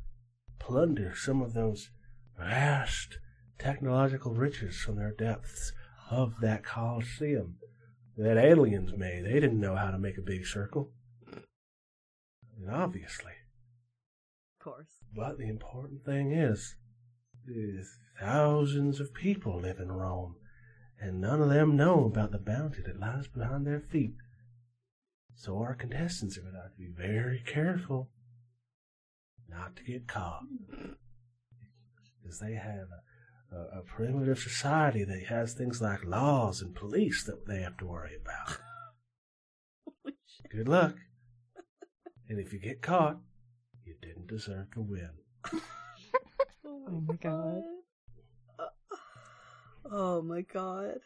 plunder 0.58 1.14
some 1.14 1.42
of 1.42 1.52
those 1.52 1.90
vast 2.38 3.18
technological 3.58 4.34
riches 4.34 4.76
from 4.76 4.96
their 4.96 5.12
depths 5.12 5.72
of 6.10 6.40
that 6.40 6.64
Colosseum 6.64 7.56
that 8.16 8.36
aliens 8.36 8.92
made. 8.96 9.24
They 9.24 9.34
didn't 9.34 9.60
know 9.60 9.76
how 9.76 9.90
to 9.90 9.98
make 9.98 10.18
a 10.18 10.22
big 10.22 10.46
circle. 10.46 10.92
I 11.30 11.40
mean, 12.58 12.70
obviously. 12.70 13.32
of 14.58 14.64
course. 14.64 14.98
But 15.14 15.38
the 15.38 15.48
important 15.48 16.04
thing 16.04 16.32
is, 16.32 16.58
is 16.58 16.76
thousands 18.20 19.00
of 19.00 19.14
people 19.14 19.60
live 19.60 19.78
in 19.78 19.92
Rome, 19.92 20.36
and 21.00 21.20
none 21.20 21.40
of 21.40 21.48
them 21.48 21.76
know 21.76 22.04
about 22.04 22.32
the 22.32 22.38
bounty 22.38 22.82
that 22.82 23.00
lies 23.00 23.28
behind 23.28 23.66
their 23.66 23.80
feet. 23.80 24.14
So 25.34 25.58
our 25.58 25.74
contestants 25.74 26.36
are 26.36 26.42
going 26.42 26.54
to 26.54 26.62
have 26.62 26.72
to 26.72 26.78
be 26.78 26.88
very 26.88 27.42
careful 27.46 28.10
not 29.48 29.76
to 29.76 29.84
get 29.84 30.08
caught. 30.08 30.42
Because 32.20 32.40
they 32.40 32.54
have 32.54 32.88
a, 33.52 33.56
a, 33.56 33.78
a 33.78 33.82
primitive 33.82 34.38
society 34.38 35.04
that 35.04 35.26
has 35.28 35.54
things 35.54 35.80
like 35.80 36.04
laws 36.04 36.60
and 36.60 36.74
police 36.74 37.24
that 37.24 37.46
they 37.46 37.62
have 37.62 37.76
to 37.78 37.86
worry 37.86 38.16
about. 38.20 38.58
Good 40.50 40.68
luck. 40.68 40.96
And 42.28 42.38
if 42.38 42.52
you 42.52 42.58
get 42.58 42.82
caught, 42.82 43.18
you 43.84 43.94
didn't 44.02 44.26
deserve 44.26 44.70
to 44.72 44.80
win. 44.80 45.10
Oh 46.90 47.00
my 47.06 47.14
God. 47.16 47.62
Oh 49.90 50.20
my 50.20 50.42
god. 50.42 50.98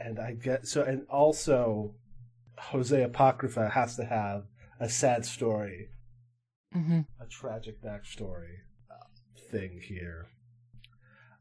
And 0.00 0.18
I 0.18 0.32
get 0.32 0.66
so, 0.66 0.82
and 0.82 1.06
also, 1.10 1.94
Jose 2.58 3.02
Apocrypha 3.02 3.68
has 3.70 3.96
to 3.96 4.04
have 4.06 4.44
a 4.80 4.88
sad 4.88 5.26
story, 5.26 5.88
Mm-hmm. 6.74 7.00
a 7.20 7.26
tragic 7.26 7.82
backstory 7.82 8.60
uh, 8.90 9.04
thing 9.50 9.80
here. 9.82 10.26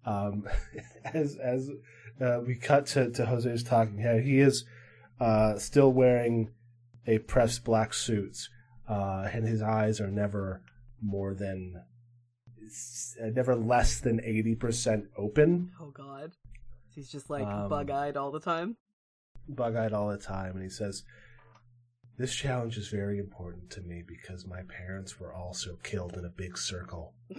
Um, 0.06 0.48
as 1.06 1.38
as 1.38 1.70
uh, 2.20 2.40
we 2.46 2.56
cut 2.56 2.88
to, 2.88 3.12
to 3.12 3.26
Jose's 3.26 3.64
talking 3.64 4.00
head, 4.00 4.24
he 4.24 4.40
is 4.40 4.66
uh, 5.22 5.58
still 5.58 5.92
wearing 5.94 6.50
a 7.08 7.20
pressed 7.20 7.64
black 7.64 7.94
suit, 7.94 8.50
uh, 8.90 9.30
and 9.32 9.48
his 9.48 9.62
eyes 9.62 10.02
are 10.02 10.12
never 10.12 10.62
more 11.02 11.34
than 11.34 11.76
s- 11.78 11.95
never 13.20 13.56
less 13.56 14.00
than 14.00 14.20
80% 14.20 15.08
open, 15.18 15.72
Oh 15.80 15.92
God. 15.92 16.32
He's 16.94 17.10
just 17.12 17.30
like 17.30 17.46
Um, 17.46 17.70
bug-eyed 17.70 18.16
all 18.18 18.32
the 18.32 18.40
time. 18.40 18.78
bug 19.50 19.76
eyed 19.76 19.92
all 19.94 20.10
the 20.10 20.18
time. 20.18 20.54
And 20.56 20.64
he 20.64 20.70
says, 20.70 21.04
This 22.18 22.34
challenge 22.34 22.78
is 22.78 22.88
very 22.88 23.18
important 23.20 23.70
to 23.72 23.82
me 23.82 24.02
because 24.08 24.46
my 24.48 24.62
parents 24.64 25.20
were 25.20 25.34
also 25.34 25.76
killed 25.84 26.14
in 26.18 26.24
a 26.26 26.30
big 26.30 26.58
circle. 26.58 27.14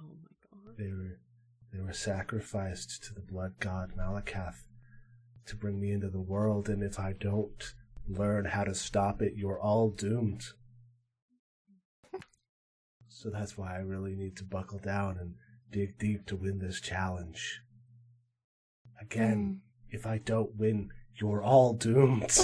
Oh 0.00 0.14
my 0.22 0.30
God. 0.66 0.76
They 0.78 0.92
were, 0.92 1.18
they 1.72 1.80
were 1.80 1.92
sacrificed 1.92 3.02
to 3.04 3.14
the 3.14 3.20
blood 3.20 3.54
god 3.60 3.92
Malakath 3.98 4.62
to 5.46 5.56
bring 5.56 5.80
me 5.80 5.90
into 5.92 6.10
the 6.10 6.20
world, 6.20 6.68
and 6.68 6.82
if 6.82 6.98
I 6.98 7.14
don't 7.18 7.74
learn 8.08 8.46
how 8.46 8.64
to 8.64 8.74
stop 8.74 9.22
it, 9.22 9.34
you're 9.36 9.60
all 9.60 9.90
doomed. 9.90 10.44
So 13.08 13.30
that's 13.30 13.58
why 13.58 13.74
I 13.74 13.80
really 13.80 14.14
need 14.14 14.36
to 14.36 14.44
buckle 14.44 14.78
down 14.78 15.18
and 15.18 15.34
dig 15.70 15.98
deep 15.98 16.26
to 16.26 16.36
win 16.36 16.58
this 16.58 16.80
challenge. 16.80 17.62
Again, 19.00 19.60
if 19.90 20.06
I 20.06 20.18
don't 20.18 20.54
win, 20.56 20.90
you're 21.16 21.42
all 21.42 21.74
doomed. 21.74 22.28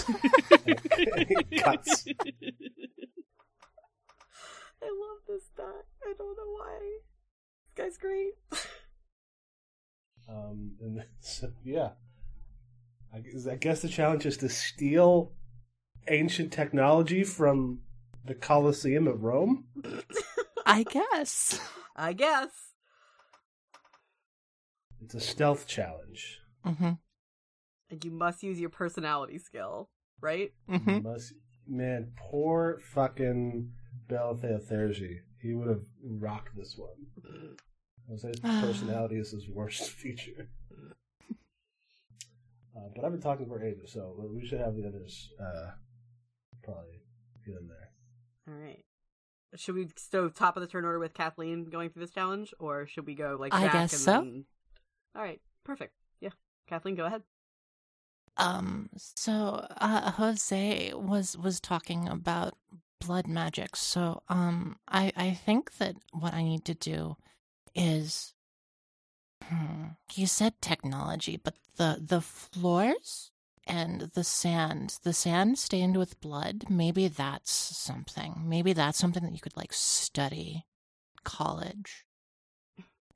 Cuts. 1.58 2.06
I 4.82 4.90
love 4.90 5.20
this 5.28 5.48
guy. 5.56 5.62
I 5.62 6.12
don't 6.18 6.36
know 6.36 6.52
why. 6.58 6.98
This 7.64 7.74
guy's 7.76 7.96
great. 7.96 8.34
Um, 10.28 10.72
and 10.80 11.04
so, 11.20 11.52
yeah. 11.64 11.90
I 13.14 13.20
guess, 13.20 13.46
I 13.46 13.56
guess 13.56 13.80
the 13.80 13.88
challenge 13.88 14.26
is 14.26 14.38
to 14.38 14.48
steal 14.48 15.32
ancient 16.08 16.52
technology 16.52 17.24
from 17.24 17.80
the 18.24 18.34
Colosseum 18.34 19.06
of 19.06 19.22
Rome. 19.22 19.64
I 20.66 20.84
guess. 20.84 21.60
I 21.96 22.12
guess. 22.12 22.50
It's 25.02 25.14
a 25.14 25.20
stealth 25.20 25.66
challenge. 25.66 26.40
Mm-hmm. 26.64 26.92
And 27.90 28.04
you 28.04 28.10
must 28.10 28.42
use 28.42 28.58
your 28.58 28.70
personality 28.70 29.38
skill, 29.38 29.90
right? 30.20 30.52
Mm-hmm. 30.70 31.02
Must, 31.06 31.34
man, 31.68 32.12
poor 32.16 32.80
fucking 32.94 33.70
Belthaeothergy. 34.08 35.18
He 35.42 35.52
would 35.52 35.68
have 35.68 35.84
rocked 36.02 36.56
this 36.56 36.76
one. 36.76 37.56
Jose's 38.08 38.40
personality 38.40 39.16
is 39.16 39.30
his 39.30 39.48
worst 39.48 39.90
feature. 39.90 40.48
Uh, 42.76 42.88
but 42.96 43.04
I've 43.04 43.12
been 43.12 43.20
talking 43.20 43.46
for 43.46 43.62
ages, 43.62 43.92
so 43.92 44.16
we 44.32 44.46
should 44.46 44.58
have 44.60 44.74
the 44.74 44.86
others 44.88 45.30
uh, 45.40 45.70
probably 46.64 47.00
get 47.46 47.56
in 47.60 47.68
there. 47.68 47.90
All 48.48 48.54
right. 48.54 48.84
Should 49.56 49.74
we 49.76 49.88
go 50.10 50.28
top 50.28 50.56
of 50.56 50.60
the 50.62 50.66
turn 50.66 50.84
order 50.84 50.98
with 50.98 51.14
Kathleen 51.14 51.64
going 51.66 51.90
through 51.90 52.02
this 52.02 52.10
challenge, 52.10 52.52
or 52.58 52.86
should 52.86 53.06
we 53.06 53.14
go 53.14 53.36
like 53.38 53.54
I 53.54 53.68
guess 53.68 53.92
and 53.92 54.02
so. 54.02 54.10
then- 54.12 54.44
All 55.14 55.22
right, 55.22 55.40
perfect. 55.64 55.92
Yeah, 56.20 56.30
Kathleen, 56.66 56.96
go 56.96 57.04
ahead. 57.04 57.22
Um. 58.36 58.88
So, 58.96 59.64
uh, 59.76 60.10
Jose 60.12 60.92
was 60.94 61.38
was 61.38 61.60
talking 61.60 62.08
about 62.08 62.54
blood 63.00 63.28
magic. 63.28 63.76
So, 63.76 64.22
um, 64.28 64.76
I 64.88 65.12
I 65.16 65.30
think 65.34 65.76
that 65.76 65.94
what 66.12 66.34
I 66.34 66.42
need 66.42 66.64
to 66.64 66.74
do 66.74 67.16
is, 67.76 68.34
hmm, 69.44 69.84
he 70.10 70.26
said 70.26 70.60
technology, 70.60 71.36
but 71.36 71.54
the 71.76 71.98
the 72.04 72.20
floors 72.20 73.30
and 73.66 74.10
the 74.14 74.24
sand, 74.24 74.98
the 75.02 75.12
sand 75.12 75.58
stained 75.58 75.96
with 75.96 76.20
blood. 76.20 76.64
Maybe 76.68 77.08
that's 77.08 77.52
something. 77.52 78.42
Maybe 78.44 78.72
that's 78.72 78.98
something 78.98 79.22
that 79.22 79.32
you 79.32 79.40
could 79.40 79.56
like 79.56 79.72
study, 79.72 80.66
college, 81.24 82.04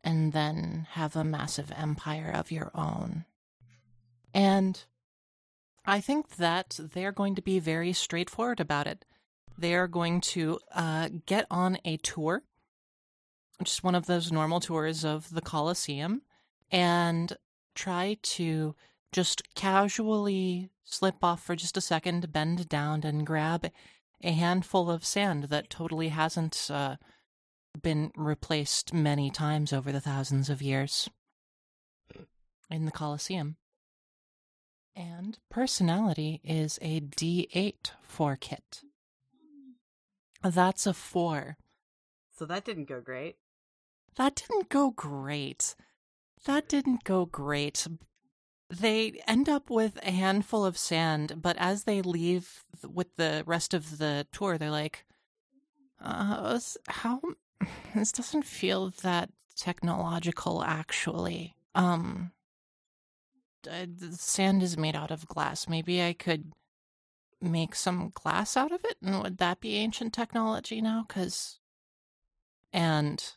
and 0.03 0.33
then 0.33 0.87
have 0.93 1.17
a 1.17 1.25
massive 1.25 1.73
empire 1.77 2.31
of 2.35 2.51
your 2.51 2.71
own. 2.75 3.25
And 4.33 4.83
I 5.85 6.01
think 6.01 6.37
that 6.37 6.79
they're 6.79 7.13
going 7.13 7.35
to 7.35 7.43
be 7.43 7.59
very 7.59 7.93
straightforward 7.93 8.61
about 8.61 8.87
it. 8.87 9.05
They 9.57 9.75
are 9.75 9.89
going 9.89 10.21
to 10.21 10.61
uh, 10.75 11.09
get 11.27 11.47
on 11.51 11.79
a 11.85 11.97
tour, 11.97 12.43
just 13.63 13.83
one 13.83 13.95
of 13.95 14.07
those 14.07 14.31
normal 14.31 14.61
tours 14.61 15.05
of 15.05 15.31
the 15.31 15.41
Colosseum, 15.41 16.23
and 16.71 17.37
try 17.75 18.19
to 18.23 18.75
just 19.13 19.55
casually 19.55 20.71
slip 20.85 21.23
off 21.23 21.43
for 21.43 21.57
just 21.57 21.77
a 21.77 21.83
second, 21.83 22.33
bend 22.33 22.69
down, 22.69 23.03
and 23.05 23.27
grab 23.27 23.71
a 24.23 24.33
handful 24.33 24.91
of 24.91 25.05
sand 25.05 25.45
that 25.45 25.71
totally 25.71 26.09
hasn't 26.09 26.69
uh, 26.71 26.97
been 27.81 28.11
replaced 28.17 28.93
many 28.93 29.31
times 29.31 29.73
over 29.73 29.93
the 29.93 30.01
thousands 30.01 30.51
of 30.51 30.63
years 30.63 31.09
in 32.71 32.85
the 32.85 32.91
Colosseum. 32.91 33.57
And 34.97 35.39
personality 35.49 36.41
is 36.43 36.79
a 36.83 37.01
D8 37.01 37.93
for 38.03 38.37
Kit. 38.37 38.83
That's 40.43 40.87
a 40.87 40.95
four. 40.95 41.57
So 42.37 42.45
that 42.47 42.65
didn't 42.65 42.89
go 42.89 43.01
great. 43.01 43.37
That 44.17 44.35
didn't 44.35 44.69
go 44.69 44.91
great. 44.91 45.77
That 46.47 46.69
didn't 46.69 47.05
go 47.05 47.27
great. 47.27 47.87
They 48.71 49.21
end 49.27 49.49
up 49.49 49.71
with 49.71 49.99
a 50.03 50.11
handful 50.11 50.65
of 50.65 50.77
sand, 50.77 51.41
but 51.41 51.57
as 51.59 51.85
they 51.85 52.03
leave 52.03 52.65
with 52.87 53.17
the 53.17 53.43
rest 53.47 53.73
of 53.73 53.99
the 53.99 54.27
tour, 54.31 54.59
they're 54.59 54.71
like, 54.71 55.05
uh, 56.01 56.59
how? 56.89 57.21
This 57.95 58.13
doesn't 58.13 58.45
feel 58.45 58.91
that 59.03 59.31
technological, 59.57 60.63
actually. 60.63 61.57
Um, 61.75 62.33
the 63.63 64.13
sand 64.13 64.63
is 64.63 64.77
made 64.77 64.95
out 64.95 65.11
of 65.11 65.27
glass. 65.27 65.69
Maybe 65.69 66.03
I 66.03 66.13
could 66.13 66.53
make 67.41 67.75
some 67.75 68.11
glass 68.15 68.57
out 68.57 68.73
of 68.73 68.85
it, 68.85 68.97
and 69.03 69.23
would 69.23 69.39
that 69.39 69.61
be 69.61 69.77
ancient 69.77 70.13
technology 70.13 70.81
now? 70.81 71.05
Because, 71.07 71.59
and 72.73 73.33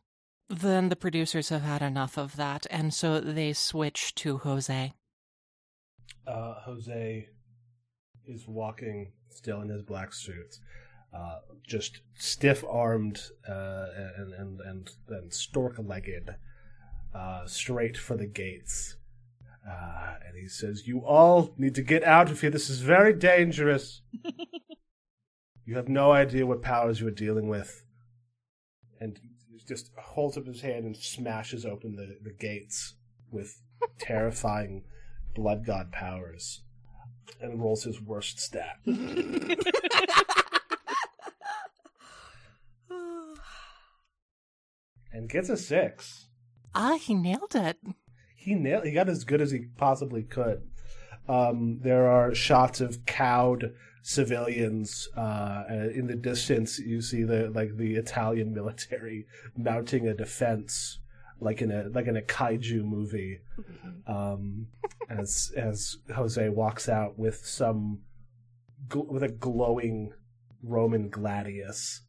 then 0.49 0.89
the 0.89 0.95
producers 0.95 1.49
have 1.49 1.61
had 1.61 1.81
enough 1.81 2.17
of 2.17 2.35
that, 2.35 2.67
and 2.69 2.93
so 2.93 3.19
they 3.19 3.53
switch 3.53 4.13
to 4.15 4.39
Jose. 4.39 4.93
Uh, 6.31 6.53
Jose 6.65 7.27
is 8.25 8.47
walking 8.47 9.11
still 9.29 9.61
in 9.61 9.69
his 9.69 9.81
black 9.81 10.13
suit, 10.13 10.59
uh, 11.13 11.39
just 11.67 12.01
stiff 12.15 12.63
armed 12.69 13.21
uh, 13.49 13.87
and 14.17 14.33
and 14.33 14.61
and, 14.61 14.89
and 15.09 15.33
stork 15.33 15.75
legged, 15.77 16.35
uh, 17.13 17.45
straight 17.47 17.97
for 17.97 18.15
the 18.15 18.27
gates. 18.27 18.95
Uh, 19.69 20.13
and 20.25 20.37
he 20.37 20.47
says, 20.47 20.87
"You 20.87 20.99
all 21.05 21.53
need 21.57 21.75
to 21.75 21.83
get 21.83 22.03
out 22.03 22.31
of 22.31 22.39
here. 22.39 22.49
This 22.49 22.69
is 22.69 22.79
very 22.79 23.13
dangerous. 23.13 24.01
you 25.65 25.75
have 25.75 25.89
no 25.89 26.11
idea 26.11 26.45
what 26.45 26.61
powers 26.61 27.01
you 27.01 27.07
are 27.07 27.11
dealing 27.11 27.49
with." 27.49 27.83
And 29.01 29.19
he 29.49 29.59
just 29.67 29.91
holds 29.97 30.37
up 30.37 30.45
his 30.45 30.61
hand 30.61 30.85
and 30.85 30.95
smashes 30.95 31.65
open 31.65 31.95
the, 31.95 32.17
the 32.23 32.33
gates 32.33 32.95
with 33.31 33.61
terrifying 33.99 34.83
blood 35.33 35.65
god 35.65 35.91
powers 35.91 36.61
and 37.39 37.61
rolls 37.61 37.83
his 37.83 38.01
worst 38.01 38.39
stat. 38.39 38.77
and 38.85 39.57
gets 45.29 45.49
a 45.49 45.57
six. 45.57 46.27
Ah, 46.73 46.97
he 46.97 47.13
nailed 47.13 47.55
it. 47.55 47.77
He 48.35 48.55
nailed. 48.55 48.85
He 48.85 48.91
got 48.91 49.09
as 49.09 49.23
good 49.23 49.41
as 49.41 49.51
he 49.51 49.67
possibly 49.77 50.23
could. 50.23 50.63
Um, 51.27 51.79
there 51.81 52.07
are 52.07 52.33
shots 52.33 52.81
of 52.81 53.05
cowed 53.05 53.73
civilians 54.03 55.07
uh, 55.15 55.63
uh, 55.69 55.89
in 55.93 56.07
the 56.07 56.15
distance. 56.15 56.79
You 56.79 57.01
see 57.01 57.23
the 57.23 57.51
like 57.53 57.77
the 57.77 57.95
Italian 57.95 58.53
military 58.53 59.27
mounting 59.57 60.07
a 60.07 60.13
defense, 60.13 60.99
like 61.41 61.61
in 61.61 61.71
a 61.71 61.89
like 61.89 62.07
in 62.07 62.15
a 62.15 62.21
kaiju 62.21 62.83
movie. 62.83 63.39
Um, 64.07 64.67
as 65.09 65.51
as 65.57 65.97
Jose 66.15 66.49
walks 66.49 66.87
out 66.87 67.17
with 67.19 67.45
some 67.45 67.99
gl- 68.87 69.07
with 69.07 69.23
a 69.23 69.29
glowing 69.29 70.13
Roman 70.63 71.09
gladius. 71.09 71.99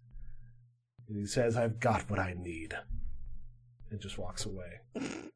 And 1.08 1.18
he 1.18 1.26
says, 1.26 1.56
"I've 1.56 1.80
got 1.80 2.08
what 2.08 2.20
I 2.20 2.34
need," 2.38 2.74
and 3.90 4.00
just 4.00 4.18
walks 4.18 4.46
away. 4.46 4.80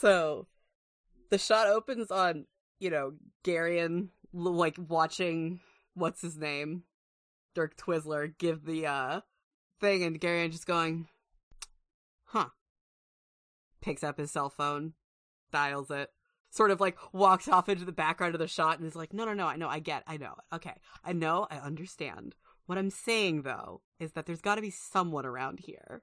So 0.00 0.46
the 1.30 1.38
shot 1.38 1.66
opens 1.66 2.10
on, 2.10 2.46
you 2.78 2.90
know, 2.90 3.12
Garion 3.44 4.08
like 4.32 4.76
watching 4.78 5.60
what's 5.94 6.22
his 6.22 6.36
name? 6.36 6.84
Dirk 7.54 7.76
Twizzler 7.76 8.36
give 8.38 8.64
the 8.64 8.86
uh 8.86 9.20
thing 9.80 10.02
and 10.02 10.20
Garion 10.20 10.50
just 10.52 10.66
going, 10.66 11.06
Huh. 12.26 12.48
Picks 13.80 14.04
up 14.04 14.18
his 14.18 14.30
cell 14.30 14.50
phone, 14.50 14.92
dials 15.52 15.90
it. 15.90 16.10
sort 16.50 16.70
of 16.70 16.80
like 16.80 16.96
walks 17.12 17.48
off 17.48 17.68
into 17.68 17.84
the 17.84 17.92
background 17.92 18.34
of 18.34 18.38
the 18.40 18.48
shot 18.48 18.78
and 18.78 18.86
is 18.86 18.96
like, 18.96 19.12
no, 19.12 19.24
no, 19.24 19.34
no, 19.34 19.46
I 19.46 19.56
know, 19.56 19.68
I 19.68 19.78
get, 19.78 20.02
I 20.06 20.16
know. 20.16 20.34
Okay. 20.52 20.74
I 21.04 21.12
know, 21.12 21.46
I 21.50 21.58
understand. 21.58 22.34
What 22.66 22.78
I'm 22.78 22.90
saying 22.90 23.42
though 23.42 23.82
is 23.98 24.12
that 24.12 24.26
there's 24.26 24.40
gotta 24.40 24.60
be 24.60 24.70
someone 24.70 25.24
around 25.26 25.60
here. 25.60 26.02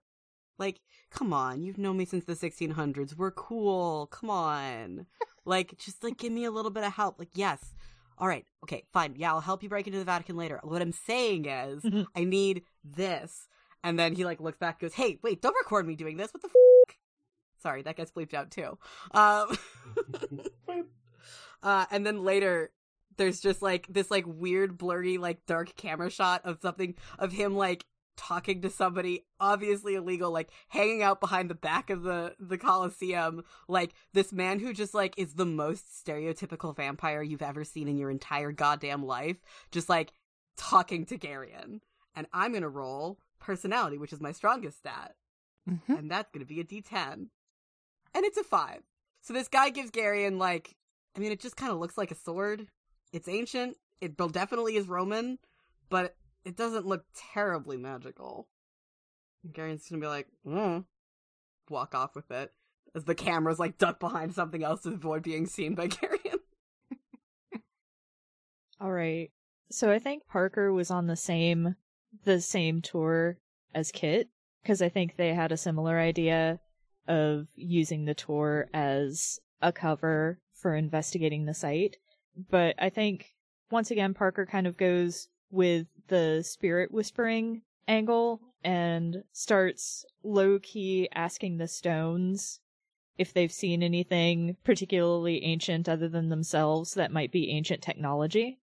Like, 0.57 0.79
come 1.11 1.33
on, 1.33 1.61
you've 1.61 1.77
known 1.77 1.97
me 1.97 2.05
since 2.05 2.25
the 2.25 2.33
1600s. 2.33 3.15
We're 3.17 3.31
cool. 3.31 4.07
Come 4.07 4.29
on. 4.29 5.05
like, 5.45 5.77
just 5.77 6.03
like 6.03 6.17
give 6.17 6.31
me 6.31 6.45
a 6.45 6.51
little 6.51 6.71
bit 6.71 6.85
of 6.85 6.93
help. 6.93 7.19
Like, 7.19 7.31
yes. 7.33 7.73
All 8.17 8.27
right. 8.27 8.45
Okay, 8.63 8.83
fine. 8.87 9.15
Yeah, 9.17 9.33
I'll 9.33 9.41
help 9.41 9.61
you 9.63 9.69
break 9.69 9.87
into 9.87 9.99
the 9.99 10.05
Vatican 10.05 10.37
later. 10.37 10.59
What 10.63 10.81
I'm 10.81 10.93
saying 10.93 11.45
is, 11.45 11.83
I 12.15 12.23
need 12.23 12.63
this. 12.83 13.47
And 13.85 13.99
then 13.99 14.15
he 14.15 14.25
like 14.25 14.41
looks 14.41 14.57
back, 14.57 14.79
goes, 14.79 14.95
"Hey, 14.95 15.19
wait, 15.21 15.43
don't 15.43 15.55
record 15.55 15.87
me 15.87 15.95
doing 15.95 16.17
this. 16.17 16.33
What 16.33 16.41
the 16.41 16.49
f-? 16.49 16.95
Sorry, 17.61 17.83
that 17.83 17.95
gets 17.95 18.11
bleeped 18.11 18.33
out 18.33 18.49
too. 18.49 18.79
Um, 19.11 19.55
uh, 21.63 21.85
and 21.91 22.03
then 22.03 22.23
later, 22.23 22.71
there's 23.17 23.39
just 23.39 23.61
like 23.61 23.85
this 23.87 24.09
like 24.09 24.25
weird, 24.25 24.79
blurry, 24.79 25.19
like 25.19 25.45
dark 25.45 25.75
camera 25.75 26.09
shot 26.09 26.41
of 26.45 26.57
something 26.63 26.95
of 27.19 27.31
him 27.31 27.55
like 27.55 27.85
talking 28.17 28.61
to 28.61 28.69
somebody 28.71 29.25
obviously 29.39 29.93
illegal 29.93 30.31
like 30.31 30.49
hanging 30.69 31.03
out 31.03 31.19
behind 31.19 31.49
the 31.49 31.55
back 31.55 31.89
of 31.89 32.03
the 32.03 32.33
the 32.39 32.57
coliseum 32.57 33.43
like 33.67 33.93
this 34.13 34.31
man 34.31 34.57
who 34.57 34.73
just 34.73 34.93
like 34.93 35.13
is 35.17 35.33
the 35.33 35.45
most 35.45 36.05
stereotypical 36.05 36.73
vampire 36.73 37.21
you've 37.21 37.41
ever 37.41 37.65
seen 37.65 37.89
in 37.89 37.97
your 37.97 38.09
entire 38.09 38.53
goddamn 38.53 39.05
life 39.05 39.41
just 39.69 39.89
like 39.89 40.13
talking 40.55 41.05
to 41.05 41.17
Garion 41.17 41.81
and 42.15 42.25
I'm 42.31 42.51
going 42.51 42.61
to 42.61 42.69
roll 42.69 43.19
personality 43.39 43.97
which 43.97 44.13
is 44.13 44.21
my 44.21 44.31
strongest 44.31 44.79
stat 44.79 45.15
Mm-hmm. 45.67 45.93
and 45.93 46.11
that's 46.11 46.29
going 46.31 46.45
to 46.45 46.53
be 46.53 46.59
a 46.59 46.63
d10 46.63 47.29
and 48.13 48.23
it's 48.23 48.37
a 48.37 48.43
5 48.43 48.81
so 49.21 49.33
this 49.33 49.47
guy 49.47 49.71
gives 49.71 49.89
Garion 49.89 50.37
like 50.37 50.75
I 51.17 51.19
mean 51.19 51.31
it 51.31 51.39
just 51.39 51.57
kind 51.57 51.71
of 51.71 51.79
looks 51.79 51.97
like 51.97 52.11
a 52.11 52.15
sword 52.15 52.67
it's 53.11 53.27
ancient 53.27 53.75
it 53.99 54.15
definitely 54.15 54.75
is 54.75 54.87
Roman 54.87 55.39
but 55.89 56.15
it 56.45 56.55
doesn't 56.55 56.85
look 56.85 57.03
terribly 57.33 57.77
magical. 57.77 58.47
Garion's 59.51 59.87
gonna 59.89 60.01
be 60.01 60.07
like, 60.07 60.27
mm. 60.45 60.85
walk 61.69 61.95
off 61.95 62.15
with 62.15 62.31
it 62.31 62.53
as 62.93 63.03
the 63.03 63.15
camera's 63.15 63.59
like 63.59 63.77
ducked 63.77 63.99
behind 63.99 64.33
something 64.33 64.63
else 64.63 64.81
to 64.81 64.89
avoid 64.89 65.23
being 65.23 65.47
seen 65.47 65.75
by 65.75 65.87
Garion. 65.89 66.39
All 68.79 68.91
right. 68.91 69.31
So 69.71 69.91
I 69.91 69.99
think 69.99 70.27
Parker 70.27 70.71
was 70.71 70.91
on 70.91 71.07
the 71.07 71.15
same 71.15 71.75
the 72.23 72.41
same 72.41 72.81
tour 72.81 73.37
as 73.73 73.91
Kit 73.91 74.29
because 74.61 74.81
I 74.81 74.89
think 74.89 75.15
they 75.15 75.33
had 75.33 75.51
a 75.51 75.57
similar 75.57 75.99
idea 75.99 76.59
of 77.07 77.47
using 77.55 78.05
the 78.05 78.15
tour 78.15 78.67
as 78.73 79.39
a 79.61 79.71
cover 79.71 80.39
for 80.53 80.75
investigating 80.75 81.45
the 81.45 81.53
site. 81.53 81.97
But 82.49 82.75
I 82.79 82.89
think 82.89 83.35
once 83.69 83.91
again 83.91 84.13
Parker 84.13 84.45
kind 84.45 84.65
of 84.65 84.77
goes 84.77 85.27
with 85.51 85.87
the 86.07 86.43
spirit 86.43 86.91
whispering 86.91 87.61
angle 87.87 88.41
and 88.63 89.23
starts 89.31 90.05
low 90.23 90.59
key 90.59 91.07
asking 91.13 91.57
the 91.57 91.67
stones 91.67 92.59
if 93.17 93.33
they've 93.33 93.51
seen 93.51 93.83
anything 93.83 94.57
particularly 94.63 95.43
ancient 95.43 95.87
other 95.87 96.09
than 96.09 96.29
themselves 96.29 96.95
that 96.95 97.11
might 97.11 97.31
be 97.31 97.51
ancient 97.51 97.81
technology. 97.81 98.59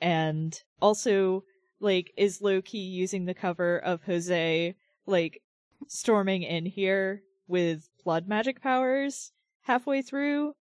And 0.00 0.58
also, 0.80 1.44
like, 1.80 2.12
is 2.16 2.40
low 2.42 2.62
key 2.62 2.78
using 2.78 3.24
the 3.24 3.34
cover 3.34 3.78
of 3.78 4.02
Jose, 4.04 4.74
like, 5.06 5.42
storming 5.88 6.42
in 6.42 6.66
here 6.66 7.22
with 7.48 7.88
blood 8.04 8.28
magic 8.28 8.60
powers 8.62 9.32
halfway 9.62 10.02
through. 10.02 10.54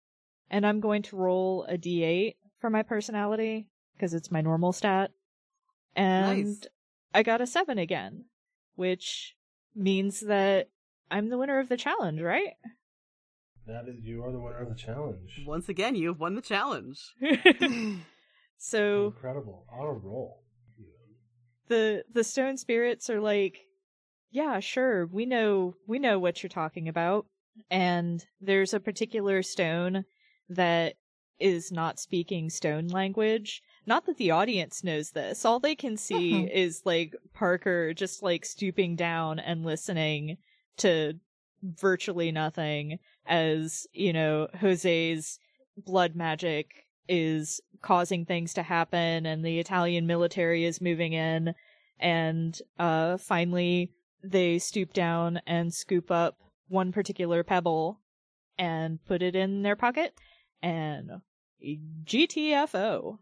And 0.51 0.67
I'm 0.67 0.81
going 0.81 1.03
to 1.03 1.17
roll 1.17 1.65
a 1.69 1.79
d8 1.79 2.35
for 2.61 2.71
my 2.71 2.83
personality 2.83 3.67
because 3.95 4.15
it's 4.15 4.31
my 4.31 4.41
normal 4.41 4.73
stat. 4.73 5.11
And 5.97 6.47
Nice. 6.47 6.67
I 7.15 7.23
got 7.23 7.41
a 7.41 7.47
7 7.47 7.79
again, 7.79 8.25
which 8.75 9.37
means 9.75 10.21
that 10.21 10.69
I'm 11.11 11.29
the 11.29 11.39
winner 11.39 11.59
of 11.61 11.69
the 11.69 11.77
challenge, 11.77 12.21
right? 12.21 12.55
That 13.67 13.89
is, 13.89 14.05
you 14.05 14.23
are 14.25 14.33
the 14.33 14.41
winner 14.41 14.59
of 14.59 14.69
the 14.69 14.75
challenge. 14.75 15.43
Once 15.47 15.69
again, 15.69 15.95
you 15.95 16.09
have 16.09 16.21
won 16.21 16.35
the 16.35 16.43
challenge. 16.43 17.15
so 18.59 19.07
Incredible. 19.07 19.65
On 19.73 19.87
a 19.87 19.93
roll. 19.93 20.44
The 21.69 22.05
the 22.13 22.25
stone 22.25 22.57
spirits 22.57 23.09
are 23.11 23.21
like, 23.21 23.59
yeah, 24.31 24.61
sure, 24.61 25.07
we 25.07 25.27
know 25.27 25.75
we 25.87 25.99
know 25.99 26.19
what 26.19 26.43
you're 26.43 26.49
talking 26.51 26.89
about. 26.89 27.27
And 27.71 28.25
there's 28.41 28.75
a 28.75 28.81
particular 28.81 29.43
stone 29.43 30.05
that 30.49 30.95
is 31.39 31.71
not 31.73 31.99
speaking 32.01 32.51
stone 32.51 32.89
language. 32.89 33.63
Not 33.87 34.07
that 34.07 34.17
the 34.17 34.31
audience 34.31 34.83
knows 34.83 35.11
this. 35.11 35.45
All 35.45 35.61
they 35.61 35.75
can 35.75 35.97
see 35.97 36.33
Mhm. 36.33 36.51
is 36.53 36.83
like 36.85 37.15
Parker 37.33 37.93
just 37.95 38.23
like 38.23 38.45
stooping 38.45 38.97
down 38.97 39.39
and 39.39 39.65
listening 39.65 40.39
to 40.79 41.15
virtually 41.63 42.31
nothing 42.33 42.99
as, 43.27 43.87
you 43.93 44.13
know, 44.13 44.49
Jose's 44.61 45.39
blood 45.77 46.15
magic 46.15 46.87
is 47.09 47.61
causing 47.85 48.25
things 48.25 48.55
to 48.55 48.63
happen 48.63 49.27
and 49.27 49.45
the 49.45 49.59
Italian 49.59 50.07
military 50.07 50.65
is 50.65 50.81
moving 50.81 51.13
in 51.13 51.55
and 52.01 52.59
uh 52.79 53.19
finally 53.19 53.93
they 54.23 54.59
stoop 54.59 54.95
down 54.95 55.39
and 55.47 55.73
scoop 55.73 56.11
up 56.11 56.39
one 56.69 56.93
particular 56.93 57.45
pebble 57.45 58.01
and 58.57 59.05
put 59.05 59.21
it 59.21 59.37
in 59.37 59.61
their 59.61 59.77
pocket 59.77 60.15
and 60.63 61.11
GTFO. 61.63 63.19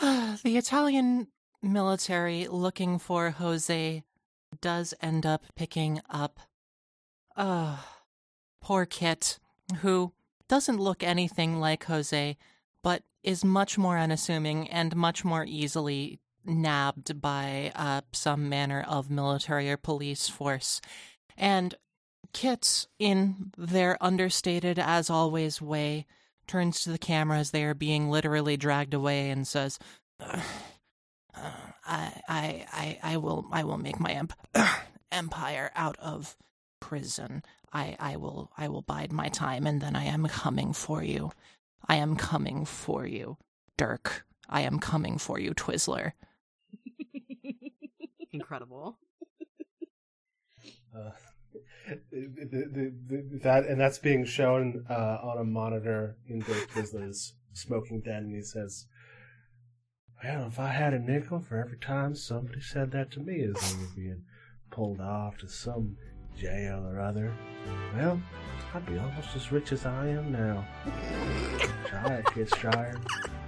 the 0.00 0.56
Italian 0.56 1.28
military 1.62 2.48
looking 2.48 2.98
for 2.98 3.30
Jose 3.30 4.02
does 4.60 4.94
end 5.00 5.24
up 5.24 5.44
picking 5.54 6.00
up 6.10 6.40
uh 7.36 7.76
poor 8.60 8.84
Kit, 8.84 9.38
who 9.78 10.12
doesn't 10.52 10.76
look 10.76 11.02
anything 11.02 11.60
like 11.60 11.84
Jose, 11.84 12.36
but 12.82 13.02
is 13.22 13.42
much 13.42 13.78
more 13.78 13.96
unassuming 13.96 14.68
and 14.68 14.94
much 14.94 15.24
more 15.24 15.46
easily 15.48 16.20
nabbed 16.44 17.22
by 17.22 17.72
uh, 17.74 18.02
some 18.12 18.50
manner 18.50 18.84
of 18.86 19.10
military 19.10 19.70
or 19.70 19.78
police 19.78 20.28
force. 20.28 20.82
And 21.38 21.74
Kits, 22.34 22.86
in 22.98 23.50
their 23.56 23.96
understated 24.04 24.78
as 24.78 25.08
always 25.08 25.62
way, 25.62 26.04
turns 26.46 26.80
to 26.80 26.90
the 26.90 26.98
camera 26.98 27.38
as 27.38 27.52
they 27.52 27.64
are 27.64 27.72
being 27.72 28.10
literally 28.10 28.58
dragged 28.58 28.92
away 28.92 29.30
and 29.30 29.48
says, 29.48 29.78
"Uh, 30.20 30.42
I, 31.34 32.20
I, 32.28 32.66
I, 32.70 32.98
I 33.02 33.16
will, 33.16 33.46
I 33.50 33.64
will 33.64 33.78
make 33.78 33.98
my 33.98 34.12
emp- 34.12 34.34
empire 35.10 35.70
out 35.74 35.96
of 35.98 36.36
prison. 36.78 37.42
I, 37.72 37.96
I 37.98 38.16
will, 38.16 38.50
I 38.56 38.68
will 38.68 38.82
bide 38.82 39.12
my 39.12 39.28
time, 39.28 39.66
and 39.66 39.80
then 39.80 39.96
I 39.96 40.04
am 40.04 40.26
coming 40.26 40.72
for 40.72 41.02
you. 41.02 41.32
I 41.88 41.96
am 41.96 42.16
coming 42.16 42.64
for 42.64 43.06
you, 43.06 43.38
Dirk. 43.76 44.24
I 44.48 44.60
am 44.62 44.78
coming 44.78 45.18
for 45.18 45.38
you, 45.38 45.54
Twizzler. 45.54 46.12
Incredible. 48.32 48.98
Uh, 50.94 51.10
the, 52.10 52.28
the, 52.50 52.92
the, 53.08 53.38
that 53.42 53.64
and 53.64 53.80
that's 53.80 53.98
being 53.98 54.24
shown 54.24 54.84
uh, 54.88 55.18
on 55.22 55.38
a 55.38 55.44
monitor 55.44 56.16
in 56.28 56.40
Dirk 56.40 56.70
Twizzler's 56.70 57.34
smoking 57.54 58.00
den, 58.00 58.24
and 58.24 58.36
he 58.36 58.42
says, 58.42 58.86
"Well, 60.22 60.46
if 60.46 60.58
I 60.58 60.68
had 60.68 60.92
a 60.92 60.98
nickel 60.98 61.40
for 61.40 61.58
every 61.58 61.78
time 61.78 62.14
somebody 62.14 62.60
said 62.60 62.92
that 62.92 63.10
to 63.12 63.20
me 63.20 63.42
as 63.42 63.56
I 63.56 63.80
was 63.80 63.92
being 63.96 64.24
pulled 64.70 65.00
off 65.00 65.38
to 65.38 65.48
some 65.48 65.96
jail 66.36 66.86
or 66.86 67.00
other, 67.00 67.32
well, 67.94 68.20
I'd 68.74 68.86
be 68.86 68.98
almost 68.98 69.36
as 69.36 69.52
rich 69.52 69.72
as 69.72 69.86
I 69.86 70.08
am 70.08 70.32
now. 70.32 70.66
Try 71.86 72.14
it, 72.14 72.26
Kid 72.26 72.48
Stryer, 72.50 73.00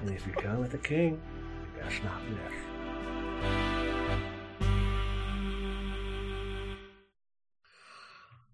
and 0.03 0.11
if 0.11 0.27
you 0.27 0.33
come 0.33 0.61
with 0.61 0.71
the 0.71 0.79
king, 0.79 1.21
you 1.77 1.83
best 1.83 2.03
not 2.05 2.23
miss." 2.29 2.53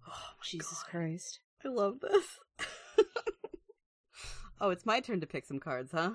Oh 0.09 0.33
Jesus 0.43 0.83
God. 0.85 0.91
Christ. 0.91 1.41
I 1.65 1.69
love 1.69 2.01
this. 2.01 2.27
oh, 4.61 4.71
it's 4.71 4.87
my 4.87 5.01
turn 5.01 5.21
to 5.21 5.27
pick 5.27 5.45
some 5.45 5.59
cards, 5.59 5.93
huh? 5.93 6.13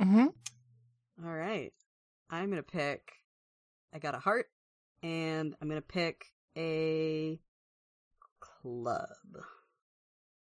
Mm-hmm. 0.00 0.26
All 1.24 1.32
right. 1.32 1.72
I'm 2.30 2.46
going 2.46 2.56
to 2.56 2.62
pick. 2.62 3.12
I 3.92 3.98
got 3.98 4.14
a 4.14 4.18
heart, 4.18 4.46
and 5.02 5.54
I'm 5.60 5.68
going 5.68 5.80
to 5.80 5.86
pick 5.86 6.24
a 6.56 7.40
club. 8.40 9.08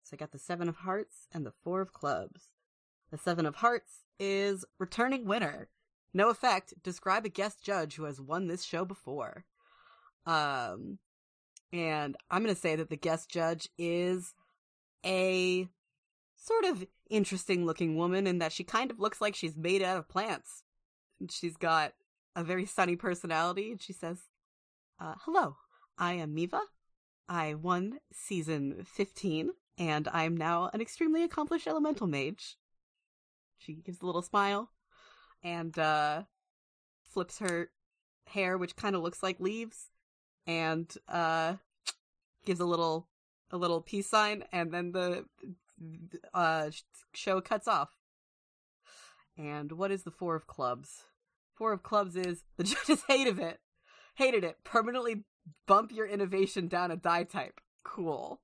So 0.02 0.14
I 0.14 0.16
got 0.16 0.32
the 0.32 0.38
seven 0.38 0.68
of 0.68 0.76
hearts 0.76 1.26
and 1.32 1.44
the 1.44 1.52
four 1.62 1.80
of 1.80 1.92
clubs. 1.92 2.50
The 3.10 3.18
seven 3.18 3.46
of 3.46 3.56
hearts 3.56 4.04
is 4.18 4.64
returning 4.78 5.26
winner. 5.26 5.68
No 6.14 6.30
effect. 6.30 6.74
Describe 6.82 7.26
a 7.26 7.30
guest 7.30 7.62
judge 7.62 7.96
who 7.96 8.04
has 8.04 8.20
won 8.20 8.46
this 8.46 8.64
show 8.64 8.84
before. 8.84 9.44
Um, 10.26 10.98
and 11.72 12.16
I'm 12.30 12.42
going 12.42 12.54
to 12.54 12.60
say 12.60 12.76
that 12.76 12.90
the 12.90 12.96
guest 12.96 13.28
judge 13.28 13.68
is 13.78 14.34
a 15.04 15.68
sort 16.36 16.64
of 16.64 16.86
interesting 17.10 17.66
looking 17.66 17.96
woman 17.96 18.26
in 18.26 18.38
that 18.38 18.52
she 18.52 18.64
kind 18.64 18.90
of 18.90 19.00
looks 19.00 19.20
like 19.20 19.34
she's 19.34 19.56
made 19.56 19.82
out 19.82 19.98
of 19.98 20.08
plants. 20.08 20.62
She's 21.30 21.56
got 21.56 21.92
a 22.36 22.44
very 22.44 22.64
sunny 22.64 22.96
personality, 22.96 23.72
and 23.72 23.82
she 23.82 23.92
says, 23.92 24.20
uh, 25.00 25.14
Hello, 25.24 25.56
I 25.98 26.12
am 26.14 26.32
Miva. 26.34 26.60
I 27.28 27.54
won 27.54 27.98
season 28.12 28.84
15, 28.84 29.50
and 29.76 30.08
I'm 30.12 30.36
now 30.36 30.70
an 30.72 30.80
extremely 30.80 31.24
accomplished 31.24 31.66
elemental 31.66 32.06
mage. 32.06 32.56
She 33.58 33.74
gives 33.74 34.00
a 34.00 34.06
little 34.06 34.22
smile 34.22 34.70
and 35.42 35.76
uh, 35.76 36.22
flips 37.02 37.40
her 37.40 37.70
hair, 38.26 38.56
which 38.56 38.76
kind 38.76 38.94
of 38.94 39.02
looks 39.02 39.22
like 39.22 39.40
leaves, 39.40 39.90
and 40.46 40.92
uh, 41.08 41.54
gives 42.46 42.60
a 42.60 42.66
little 42.66 43.08
a 43.50 43.56
little 43.56 43.80
peace 43.80 44.08
sign, 44.08 44.44
and 44.52 44.72
then 44.72 44.92
the 44.92 45.24
uh, 46.32 46.70
show 47.12 47.40
cuts 47.40 47.66
off. 47.66 47.96
And 49.36 49.72
what 49.72 49.90
is 49.90 50.04
the 50.04 50.10
four 50.10 50.36
of 50.36 50.46
clubs? 50.46 51.04
Four 51.54 51.72
of 51.72 51.82
clubs 51.82 52.14
is 52.14 52.44
the 52.56 52.64
judges 52.64 53.02
hated 53.08 53.40
it, 53.40 53.58
hated 54.14 54.44
it. 54.44 54.58
Permanently 54.64 55.24
bump 55.66 55.92
your 55.92 56.06
innovation 56.06 56.68
down 56.68 56.90
a 56.90 56.96
die 56.96 57.24
type. 57.24 57.60
Cool. 57.84 58.40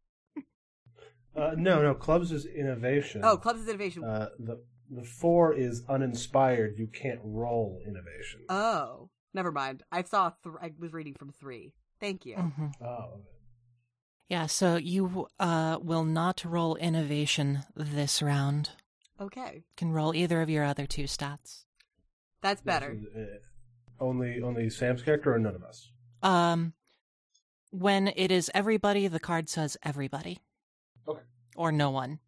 Uh, 1.36 1.52
no, 1.56 1.82
no. 1.82 1.94
Clubs 1.94 2.30
is 2.30 2.46
innovation. 2.46 3.22
Oh, 3.24 3.36
clubs 3.36 3.60
is 3.60 3.68
innovation. 3.68 4.04
Uh, 4.04 4.28
the 4.38 4.62
the 4.90 5.02
four 5.02 5.52
is 5.54 5.82
uninspired. 5.88 6.74
You 6.78 6.86
can't 6.86 7.18
roll 7.24 7.80
innovation. 7.86 8.42
oh, 8.48 9.08
never 9.32 9.50
mind. 9.50 9.82
I 9.90 10.02
saw. 10.04 10.30
Th- 10.44 10.54
I 10.62 10.72
was 10.78 10.92
reading 10.92 11.14
from 11.14 11.32
three. 11.32 11.72
Thank 12.00 12.24
you. 12.26 12.36
Mhm. 12.36 12.72
Oh, 12.80 13.20
Yeah, 14.28 14.46
so 14.46 14.76
you 14.76 15.26
uh, 15.40 15.78
will 15.82 16.04
not 16.04 16.44
roll 16.44 16.76
innovation 16.76 17.60
this 17.74 18.22
round. 18.22 18.70
Okay, 19.20 19.54
You 19.56 19.62
can 19.76 19.90
roll 19.92 20.14
either 20.14 20.40
of 20.42 20.50
your 20.50 20.64
other 20.64 20.86
two 20.86 21.04
stats. 21.04 21.64
that's 22.42 22.60
better. 22.62 22.92
Is, 22.92 23.04
uh, 23.16 24.04
only 24.04 24.40
only 24.42 24.70
Sam's 24.70 25.02
character 25.02 25.32
or 25.34 25.38
none 25.38 25.54
of 25.54 25.62
us. 25.64 25.90
Um, 26.22 26.74
when 27.74 28.12
it 28.14 28.30
is 28.30 28.50
everybody, 28.54 29.08
the 29.08 29.18
card 29.18 29.48
says 29.48 29.76
everybody. 29.82 30.38
Okay. 31.08 31.22
Or 31.56 31.72
no 31.72 31.90
one. 31.90 32.20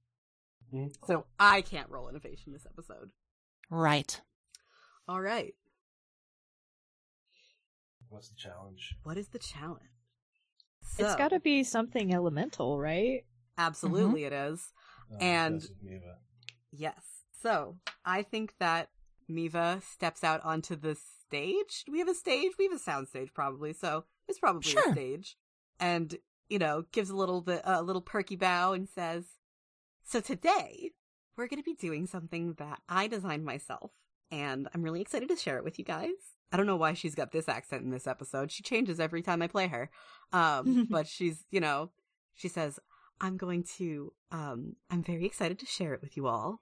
Mm-hmm. 0.75 0.89
So 1.07 1.27
I 1.39 1.61
can't 1.61 1.89
roll 1.89 2.09
innovation 2.09 2.53
this 2.53 2.67
episode. 2.67 3.11
Right. 3.71 4.21
All 5.09 5.21
right. 5.21 5.55
What's 8.09 8.29
the 8.29 8.37
challenge? 8.37 8.97
What 9.05 9.17
is 9.17 9.29
the 9.29 9.39
challenge? 9.39 9.83
It's 10.99 11.13
So- 11.13 11.17
got 11.17 11.29
to 11.29 11.41
be 11.41 11.63
something 11.63 12.13
elemental, 12.13 12.79
right? 12.79 13.25
absolutely 13.59 14.21
mm-hmm. 14.21 14.35
it 14.35 14.51
is. 14.53 14.73
Oh, 15.11 15.17
And- 15.19 15.57
this 15.63 15.71
is 15.71 15.77
Neva. 15.81 16.19
Yes. 16.73 17.23
So 17.41 17.79
I 18.05 18.23
think 18.23 18.55
that 18.59 18.91
Miva 19.29 19.81
steps 19.83 20.23
out 20.23 20.43
onto 20.45 20.77
the 20.77 20.95
stage. 20.95 21.85
Do 21.87 21.93
we 21.93 22.01
have 22.01 22.09
a 22.09 22.15
stage? 22.15 22.53
We 22.59 22.65
have 22.65 22.75
a 22.75 22.79
sound 22.79 23.09
stage 23.09 23.33
probably. 23.33 23.73
So 23.73 24.05
it's 24.29 24.39
probably 24.39 24.63
Sure. 24.71 24.89
a 24.89 24.93
stage. 24.93 25.37
And, 25.79 26.17
you 26.49 26.59
know, 26.59 26.85
gives 26.93 27.11
a 27.11 27.17
little 27.17 27.41
bit, 27.41 27.61
a 27.65 27.83
little 27.83 28.03
perky 28.03 28.37
bow 28.37 28.73
and 28.73 28.89
says, 28.89 29.25
so 30.05 30.21
today 30.21 30.93
we're 31.37 31.49
going 31.49 31.61
to 31.63 31.65
be 31.65 31.75
doing 31.75 32.07
something 32.07 32.55
that 32.55 32.81
I 32.89 33.09
designed 33.09 33.45
myself. 33.45 33.91
And 34.31 34.69
I'm 34.75 34.83
really 34.83 35.01
excited 35.01 35.29
to 35.29 35.37
share 35.37 35.59
it 35.59 35.65
with 35.65 35.79
you 35.79 35.85
guys. 35.85 36.11
I 36.53 36.57
don't 36.57 36.67
know 36.67 36.77
why 36.77 36.95
she's 36.95 37.15
got 37.15 37.33
this 37.33 37.49
accent 37.49 37.83
in 37.83 37.91
this 37.91 38.07
episode. 38.07 38.51
She 38.51 38.63
changes 38.63 38.99
every 39.01 39.23
time 39.23 39.43
I 39.43 39.49
play 39.49 39.67
her. 39.69 39.91
Um, 40.33 40.87
but 40.91 41.07
she's, 41.07 41.45
you 41.51 41.61
know, 41.61 41.91
she 42.35 42.49
says, 42.49 42.79
I'm 43.21 43.37
going 43.37 43.65
to, 43.79 44.13
um, 44.31 44.77
I'm 44.91 45.03
very 45.03 45.27
excited 45.27 45.59
to 45.61 45.67
share 45.67 45.95
it 45.95 46.03
with 46.03 46.17
you 46.17 46.27
all. 46.27 46.61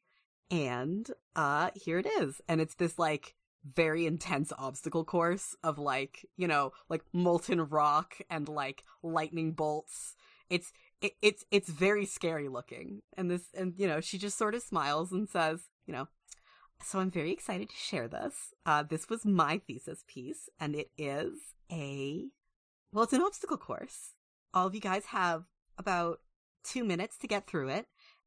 And, 0.51 1.09
uh, 1.37 1.71
here 1.75 1.99
it 1.99 2.07
is. 2.07 2.41
And 2.49 2.61
it's 2.61 2.75
this, 2.75 2.99
like, 2.99 3.35
very 3.65 4.07
intense 4.07 4.53
obstacle 4.59 5.05
course 5.05 5.57
of, 5.63 5.79
like, 5.79 6.27
you 6.37 6.47
know, 6.47 6.73
like 6.89 7.03
molten 7.13 7.61
rock 7.61 8.17
and, 8.29 8.49
like, 8.49 8.85
lightning 9.03 9.53
bolts. 9.53 10.17
It's, 10.51 10.73
it, 11.01 11.13
it's, 11.23 11.45
it's 11.51 11.69
very 11.69 12.05
scary 12.07 12.49
looking. 12.49 13.03
And 13.17 13.31
this, 13.31 13.45
and, 13.55 13.75
you 13.77 13.87
know, 13.87 14.01
she 14.01 14.19
just 14.19 14.37
sort 14.37 14.55
of 14.55 14.63
smiles 14.63 15.13
and 15.13 15.29
says, 15.29 15.69
you 15.87 15.93
know, 15.93 16.09
so 16.83 16.99
I'm 16.99 17.11
very 17.11 17.33
excited 17.33 17.71
to 17.71 17.77
share 17.77 18.09
this. 18.09 18.53
Uh, 18.67 18.83
this 18.83 19.09
was 19.09 19.25
my 19.25 19.59
thesis 19.67 20.05
piece, 20.07 20.49
and 20.61 20.75
it 20.75 20.91
is 20.99 21.33
a, 21.73 22.27
well, 22.93 23.05
it's 23.05 23.13
an 23.13 23.23
obstacle 23.23 23.57
course. 23.57 24.13
All 24.53 24.67
of 24.67 24.75
you 24.75 24.81
guys 24.81 25.07
have 25.07 25.45
about 25.79 26.21
two 26.63 26.85
minutes 26.85 27.17
to 27.19 27.27
get 27.27 27.47
through 27.47 27.69
it, 27.69 27.87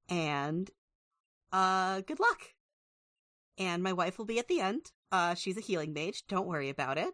and 0.09 0.71
uh, 1.51 2.01
good 2.01 2.19
luck. 2.19 2.53
And 3.57 3.81
my 3.81 3.93
wife 3.93 4.17
will 4.17 4.25
be 4.25 4.39
at 4.39 4.47
the 4.47 4.61
end. 4.61 4.91
Uh, 5.11 5.33
she's 5.33 5.57
a 5.57 5.61
healing 5.61 5.93
mage. 5.93 6.23
Don't 6.27 6.47
worry 6.47 6.69
about 6.69 6.97
it. 6.97 7.13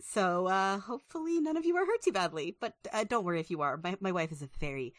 So, 0.00 0.46
uh, 0.46 0.78
hopefully 0.78 1.40
none 1.40 1.56
of 1.56 1.64
you 1.64 1.76
are 1.76 1.86
hurt 1.86 2.02
too 2.02 2.12
badly, 2.12 2.56
but 2.60 2.74
uh, 2.92 3.04
don't 3.04 3.24
worry 3.24 3.40
if 3.40 3.50
you 3.50 3.60
are. 3.62 3.78
My, 3.82 3.96
my 4.00 4.12
wife 4.12 4.32
is 4.32 4.42
a 4.42 4.48
very, 4.58 4.94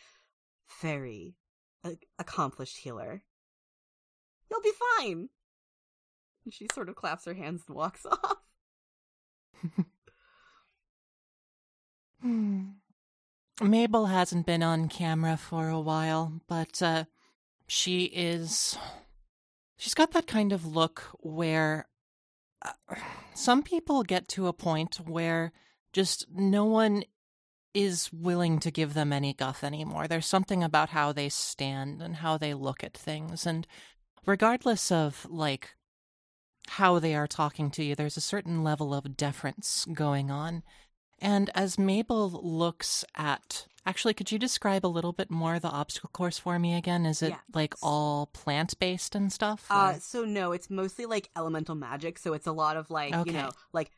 very 0.81 1.35
uh, 1.83 1.91
accomplished 2.17 2.77
healer. 2.77 3.23
You'll 4.49 4.61
be 4.61 4.71
fine. 4.99 5.29
And 6.45 6.53
she 6.53 6.67
sort 6.73 6.89
of 6.89 6.95
claps 6.95 7.25
her 7.25 7.33
hands 7.33 7.63
and 7.67 7.75
walks 7.75 8.05
off. 8.11 8.37
Hmm. 12.21 12.63
Mabel 13.61 14.07
hasn't 14.07 14.45
been 14.45 14.63
on 14.63 14.89
camera 14.89 15.37
for 15.37 15.69
a 15.69 15.79
while, 15.79 16.41
but 16.47 16.81
uh, 16.81 17.05
she 17.67 18.05
is. 18.05 18.77
She's 19.77 19.93
got 19.93 20.11
that 20.11 20.27
kind 20.27 20.53
of 20.53 20.65
look 20.65 21.03
where 21.19 21.87
uh, 22.61 22.95
some 23.33 23.61
people 23.61 24.03
get 24.03 24.27
to 24.29 24.47
a 24.47 24.53
point 24.53 24.95
where 25.05 25.51
just 25.93 26.25
no 26.33 26.65
one 26.65 27.03
is 27.73 28.09
willing 28.13 28.59
to 28.59 28.71
give 28.71 28.93
them 28.93 29.11
any 29.11 29.33
guff 29.33 29.63
anymore. 29.63 30.07
There's 30.07 30.25
something 30.25 30.63
about 30.63 30.89
how 30.89 31.11
they 31.11 31.27
stand 31.27 32.01
and 32.01 32.17
how 32.17 32.37
they 32.37 32.53
look 32.53 32.83
at 32.83 32.93
things. 32.93 33.45
And 33.45 33.67
regardless 34.25 34.91
of, 34.91 35.27
like, 35.29 35.75
how 36.69 36.99
they 36.99 37.13
are 37.13 37.27
talking 37.27 37.69
to 37.71 37.83
you, 37.83 37.95
there's 37.95 38.17
a 38.17 38.21
certain 38.21 38.63
level 38.63 38.93
of 38.93 39.17
deference 39.17 39.85
going 39.93 40.31
on. 40.31 40.63
And 41.19 41.49
as 41.53 41.77
Mabel 41.77 42.29
looks 42.29 43.03
at, 43.13 43.67
actually, 43.85 44.13
could 44.13 44.31
you 44.31 44.39
describe 44.39 44.85
a 44.85 44.87
little 44.87 45.13
bit 45.13 45.29
more 45.31 45.59
the 45.59 45.69
obstacle 45.69 46.09
course 46.13 46.37
for 46.39 46.57
me 46.59 46.75
again? 46.75 47.05
Is 47.05 47.21
it 47.21 47.29
Yeah. 47.29 47.39
like 47.53 47.73
all 47.81 48.27
plant 48.27 48.77
based 48.79 49.15
and 49.15 49.31
stuff? 49.31 49.67
Uh, 49.69 49.99
so 49.99 50.25
no, 50.25 50.51
it's 50.51 50.69
mostly 50.69 51.05
like 51.05 51.29
elemental 51.35 51.75
magic. 51.75 52.17
So 52.19 52.33
it's 52.33 52.47
a 52.47 52.51
lot 52.51 52.77
of 52.77 52.89
like 52.89 53.13
Okay. 53.13 53.29
you 53.31 53.33
know 53.37 53.51
like 53.73 53.91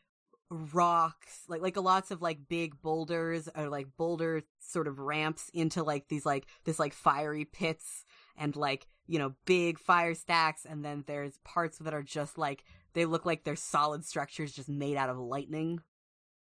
rocks, 0.50 1.42
like 1.48 1.60
like 1.60 1.76
lots 1.76 2.10
of 2.10 2.22
like 2.22 2.48
big 2.48 2.80
boulders 2.80 3.48
or 3.54 3.68
like 3.68 3.88
boulder 3.96 4.42
sort 4.60 4.88
of 4.88 4.98
ramps 4.98 5.50
into 5.52 5.82
like 5.82 6.08
these 6.08 6.24
like 6.24 6.46
this 6.64 6.78
like 6.78 6.92
fiery 6.94 7.44
pits 7.44 8.04
and 8.36 8.56
like 8.56 8.86
you 9.06 9.18
know 9.18 9.34
big 9.44 9.78
fire 9.78 10.14
stacks, 10.14 10.64
and 10.64 10.84
then 10.84 11.04
there's 11.06 11.38
parts 11.44 11.78
that 11.78 11.94
are 11.94 12.02
just 12.02 12.38
like 12.38 12.64
they 12.94 13.04
look 13.04 13.26
like 13.26 13.44
they're 13.44 13.56
solid 13.56 14.04
structures 14.04 14.52
just 14.52 14.68
made 14.68 14.96
out 14.96 15.10
of 15.10 15.18
lightning. 15.18 15.80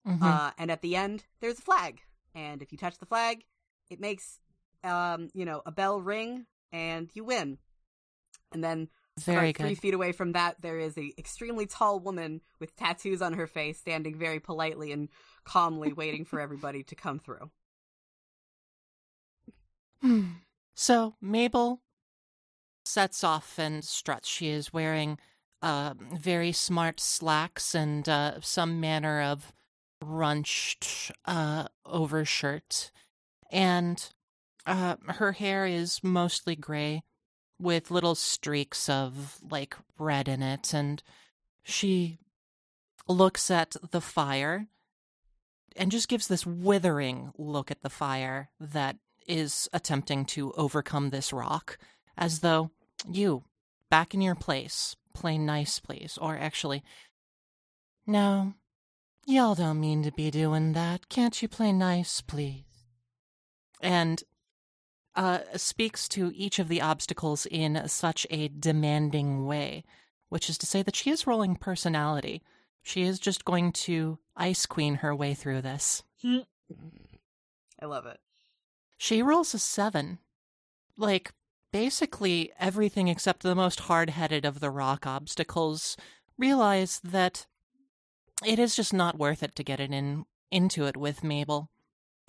Mhm. 0.07 0.22
Uh, 0.22 0.51
and 0.59 0.70
at 0.70 0.83
the 0.83 0.97
end, 0.97 1.24
there's 1.41 1.59
a 1.59 1.62
flag, 1.62 2.01
and 2.35 2.62
if 2.62 2.72
you 2.72 2.78
touch 2.78 2.99
the 2.99 3.07
flag, 3.07 3.45
it 3.91 4.01
makes 4.01 4.39
um 4.85 5.28
you 5.35 5.45
know 5.45 5.62
a 5.66 5.72
bell 5.72 6.01
ring, 6.01 6.47
and 6.72 7.11
you 7.14 7.24
win. 7.24 7.59
And 8.53 8.62
then 8.62 8.89
Very 9.18 9.53
three 9.53 9.74
feet 9.74 9.95
away 9.95 10.12
from 10.12 10.33
that, 10.33 10.61
there 10.61 10.78
is 10.78 10.97
a 10.99 11.12
extremely 11.18 11.66
tall 11.66 12.01
woman 12.01 12.41
with 12.61 12.76
tattoos 12.76 13.22
on 13.22 13.35
her 13.35 13.47
face, 13.47 13.78
standing 13.78 14.18
very 14.18 14.41
politely 14.41 14.93
and 14.93 15.09
calmly, 15.45 15.93
waiting 15.97 16.24
for 16.24 16.41
everybody 16.41 16.83
to 16.85 16.95
come 16.95 17.18
through. 17.18 17.51
So 20.74 21.14
Mabel 21.20 21.80
sets 22.85 23.22
off 23.22 23.59
and 23.59 23.85
struts. 23.85 24.28
She 24.28 24.49
is 24.49 24.72
wearing 24.72 25.18
uh, 25.61 25.95
very 26.14 26.53
smart 26.53 26.99
slacks 26.99 27.74
and 27.74 28.09
uh, 28.09 28.41
some 28.41 28.80
manner 28.80 29.22
of 29.22 29.53
runched 30.03 31.11
uh, 31.25 31.69
overshirt, 31.87 32.91
and 33.51 34.11
uh, 34.67 34.97
her 35.09 35.33
hair 35.33 35.67
is 35.67 36.01
mostly 36.03 36.57
gray 36.57 37.03
with 37.59 37.91
little 37.91 38.15
streaks 38.15 38.89
of 38.89 39.39
like 39.49 39.77
red 39.99 40.29
in 40.29 40.43
it, 40.43 40.75
and 40.75 41.03
she 41.63 42.19
looks 43.09 43.51
at 43.51 43.77
the 43.91 44.01
fire 44.01 44.67
and 45.77 45.91
just 45.91 46.09
gives 46.09 46.29
this 46.29 46.47
withering 46.47 47.33
look 47.39 47.71
at 47.71 47.83
the 47.83 47.91
fire 47.91 48.51
that 48.61 48.97
is 49.27 49.69
attempting 49.73 50.25
to 50.25 50.53
overcome 50.53 51.11
this 51.11 51.33
rock, 51.33 51.79
as 52.17 52.41
though 52.41 52.71
you, 53.11 53.45
back 53.91 54.15
in 54.15 54.21
your 54.21 54.35
place, 54.35 54.97
play 55.15 55.39
nice, 55.39 55.79
please. 55.79 56.19
Or 56.21 56.37
actually, 56.37 56.83
no, 58.07 58.55
y'all 59.27 59.55
don't 59.55 59.81
mean 59.81 60.03
to 60.03 60.12
be 60.12 60.31
doing 60.31 60.73
that. 60.73 61.09
Can't 61.09 61.41
you 61.41 61.49
play 61.49 61.73
nice, 61.73 62.20
please? 62.20 62.64
And 63.81 64.23
uh, 65.14 65.41
speaks 65.57 66.09
to 66.09 66.33
each 66.35 66.59
of 66.59 66.68
the 66.68 66.81
obstacles 66.81 67.47
in 67.47 67.87
such 67.89 68.27
a 68.31 68.49
demanding 68.49 69.47
way, 69.47 69.85
which 70.29 70.49
is 70.49 70.57
to 70.59 70.66
say 70.66 70.83
that 70.83 70.97
she 70.97 71.11
is 71.11 71.27
rolling 71.27 71.57
personality. 71.57 72.43
She 72.83 73.03
is 73.03 73.18
just 73.18 73.45
going 73.45 73.73
to 73.73 74.18
ice 74.37 74.66
queen 74.66 74.97
her 74.97 75.14
way 75.14 75.35
through 75.35 75.62
this. 75.62 76.03
I 76.25 77.87
love 77.87 78.07
it. 78.07 78.20
She 78.97 79.23
rolls 79.23 79.55
a 79.55 79.59
seven. 79.59 80.18
Like, 80.97 81.33
basically 81.73 82.53
everything 82.59 83.09
except 83.09 83.43
the 83.43 83.55
most 83.55 83.81
hard 83.81 84.11
headed 84.11 84.45
of 84.45 84.61
the 84.61 84.70
rock 84.70 85.07
obstacles 85.07 85.97
realize 86.39 87.01
that 87.03 87.47
it 88.45 88.59
is 88.59 88.74
just 88.74 88.93
not 88.93 89.18
worth 89.18 89.43
it 89.43 89.55
to 89.57 89.64
get 89.64 89.80
it 89.80 89.90
in 89.93 90.24
into 90.51 90.86
it 90.86 90.97
with 90.97 91.24
Mabel. 91.24 91.70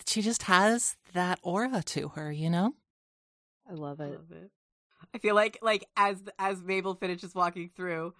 She 0.06 0.22
just 0.22 0.44
has 0.44 0.96
that 1.14 1.40
aura 1.44 1.84
to 1.88 2.10
her, 2.10 2.32
you 2.32 2.50
know? 2.50 2.74
I 3.70 3.74
love 3.74 4.00
it. 4.00 4.04
I 4.04 4.08
it. 4.08 4.12
love 4.12 4.32
it. 4.32 4.52
I 5.14 5.18
feel 5.20 5.36
like 5.36 5.60
like 5.62 5.86
as 5.96 6.22
as 6.40 6.64
Mabel 6.64 6.96
finishes 6.96 7.36
walking 7.36 7.70
through, 7.70 8.14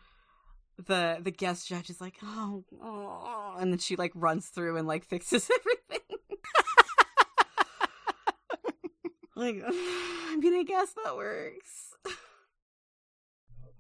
the 0.78 1.20
the 1.22 1.32
guest 1.32 1.68
judge 1.68 1.90
is 1.90 2.02
like, 2.02 2.18
oh, 2.24 2.64
oh, 2.82 3.56
and 3.60 3.72
then 3.72 3.80
she 3.80 3.96
like 3.96 4.12
runs 4.16 4.48
through 4.48 4.78
and 4.78 4.88
like 4.88 5.06
fixes 5.10 5.50
everything. 5.50 6.18
like, 9.36 9.64
I 9.68 10.36
mean, 10.38 10.54
I 10.54 10.64
guess 10.64 10.94
that 11.04 11.16
works. 11.16 11.96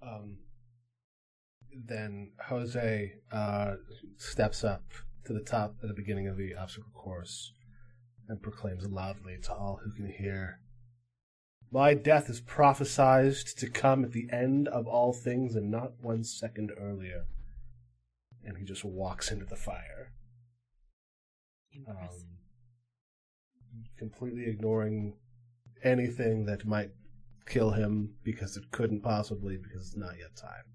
Um, 0.02 0.38
then 1.86 2.32
Jose 2.48 3.14
uh, 3.32 3.76
steps 4.18 4.64
up 4.64 4.84
to 5.26 5.34
the 5.34 5.42
top 5.42 5.76
at 5.82 5.88
the 5.88 5.94
beginning 5.94 6.28
of 6.28 6.38
the 6.38 6.56
obstacle 6.56 6.92
course 6.94 7.54
and 8.28 8.42
proclaims 8.42 8.88
loudly 8.88 9.38
to 9.44 9.54
all 9.54 9.80
who 9.84 9.92
can 9.92 10.10
hear 10.10 10.60
My 11.72 11.94
death 11.94 12.30
is 12.30 12.42
prophesied 12.42 13.36
to 13.58 13.70
come 13.70 14.04
at 14.04 14.12
the 14.12 14.28
end 14.32 14.68
of 14.68 14.88
all 14.88 15.14
things 15.14 15.56
and 15.56 15.72
not 15.72 15.94
one 16.02 16.24
second 16.24 16.72
earlier. 16.80 17.26
And 18.46 18.58
he 18.58 18.66
just 18.66 18.84
walks 18.84 19.32
into 19.32 19.46
the 19.46 19.56
fire, 19.56 20.12
um, 21.88 22.38
completely 23.98 24.46
ignoring 24.48 25.16
anything 25.84 26.46
that 26.46 26.66
might 26.66 26.92
kill 27.46 27.72
him 27.72 28.16
because 28.24 28.58
it 28.58 28.72
couldn't 28.72 29.02
possibly 29.02 29.58
because 29.58 29.88
it's 29.88 29.98
not 29.98 30.18
yet 30.20 30.36
time. 30.36 30.73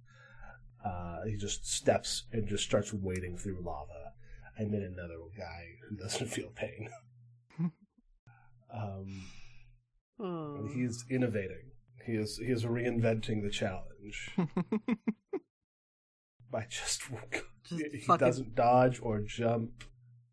Uh, 0.85 1.19
he 1.27 1.37
just 1.37 1.67
steps 1.67 2.25
and 2.33 2.47
just 2.49 2.65
starts 2.65 2.93
wading 2.93 3.37
through 3.37 3.61
lava. 3.63 4.13
And 4.57 4.73
then 4.73 4.83
another 4.83 5.15
guy 5.37 5.65
who 5.89 5.97
doesn't 5.97 6.27
feel 6.29 6.51
pain. 6.55 6.89
um, 8.73 9.23
Oh. 10.21 10.57
and 10.57 10.71
he's 10.75 11.05
innovating. 11.09 11.71
He 12.05 12.15
is 12.15 12.39
he 12.39 12.47
is 12.51 12.65
reinventing 12.65 13.43
the 13.43 13.51
challenge 13.51 14.31
by 16.51 16.67
just, 16.69 17.03
Just 17.65 17.85
he 17.93 17.99
fucking- 18.01 18.27
doesn't 18.27 18.55
dodge 18.55 19.01
or 19.03 19.21
jump. 19.21 19.85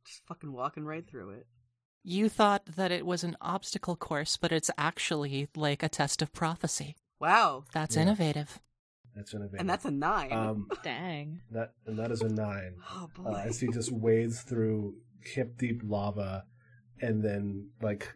just 0.05 0.21
fucking 0.27 0.51
walking 0.53 0.85
right 0.85 1.07
through 1.07 1.31
it. 1.31 1.47
You 2.03 2.29
thought 2.29 2.65
that 2.77 2.91
it 2.91 3.05
was 3.05 3.23
an 3.23 3.35
obstacle 3.41 3.95
course, 3.95 4.37
but 4.37 4.51
it's 4.51 4.71
actually 4.77 5.49
like 5.55 5.83
a 5.83 5.89
test 5.89 6.21
of 6.21 6.31
prophecy. 6.33 6.95
Wow, 7.19 7.65
That's 7.73 7.95
Yeah. 7.95 8.03
innovative. 8.03 8.59
That's 9.15 9.33
innovating. 9.33 9.61
and 9.61 9.69
that's 9.69 9.85
a 9.85 9.91
nine. 9.91 10.31
um 10.31 10.67
Dang. 10.83 11.41
that 11.51 11.71
and 11.85 11.97
that 11.97 12.11
is 12.11 12.21
a 12.21 12.29
nine. 12.29 12.75
oh 12.91 13.09
uh, 13.19 13.21
boy. 13.21 13.43
as 13.45 13.59
he 13.59 13.67
just 13.67 13.91
wades 13.91 14.41
through 14.41 14.95
hip 15.21 15.57
deep 15.57 15.81
lava 15.83 16.43
and 17.01 17.23
then 17.23 17.69
like 17.81 18.13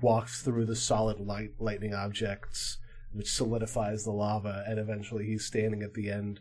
walks 0.00 0.42
through 0.42 0.64
the 0.66 0.76
solid 0.76 1.18
light 1.18 1.50
lightning 1.58 1.92
objects 1.94 2.78
which 3.12 3.30
solidifies 3.32 4.04
the 4.04 4.12
lava 4.12 4.64
and 4.68 4.78
eventually 4.78 5.26
he's 5.26 5.44
standing 5.44 5.82
at 5.82 5.94
the 5.94 6.08
end 6.10 6.38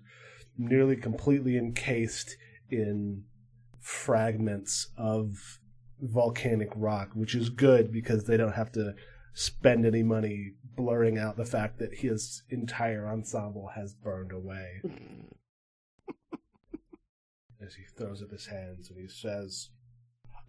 nearly 0.57 0.95
completely 0.95 1.57
encased 1.57 2.37
in 2.69 3.23
fragments 3.79 4.89
of 4.95 5.59
volcanic 5.99 6.69
rock 6.75 7.09
which 7.15 7.33
is 7.33 7.49
good 7.49 7.91
because 7.91 8.25
they 8.25 8.37
don't 8.37 8.53
have 8.53 8.71
to 8.71 8.93
spend 9.33 9.85
any 9.85 10.03
money 10.03 10.51
blurring 10.75 11.17
out 11.17 11.37
the 11.37 11.45
fact 11.45 11.79
that 11.79 11.95
his 11.95 12.43
entire 12.49 13.07
ensemble 13.07 13.71
has 13.75 13.93
burned 13.93 14.31
away 14.31 14.81
as 17.65 17.75
he 17.75 17.83
throws 17.97 18.21
up 18.21 18.31
his 18.31 18.47
hands 18.47 18.89
and 18.89 18.99
he 18.99 19.07
says, 19.07 19.69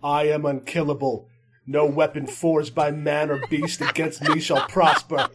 I 0.02 0.24
am 0.24 0.44
unkillable. 0.44 1.28
No 1.66 1.86
weapon 1.86 2.26
forged 2.26 2.74
by 2.74 2.90
man 2.90 3.30
or 3.30 3.46
beast 3.48 3.80
against 3.80 4.22
me 4.22 4.40
shall 4.40 4.66
prosper. 4.66 5.28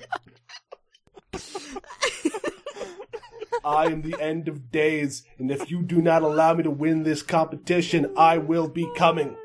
I 3.64 3.86
am 3.88 4.02
the 4.02 4.16
end 4.22 4.48
of 4.48 4.72
days, 4.72 5.24
and 5.38 5.52
if 5.52 5.70
you 5.70 5.82
do 5.82 6.02
not 6.02 6.22
allow 6.22 6.54
me 6.54 6.64
to 6.64 6.72
win 6.72 7.04
this 7.04 7.22
competition, 7.22 8.14
I 8.18 8.38
will 8.38 8.70
be 8.70 8.88
coming. 8.96 9.36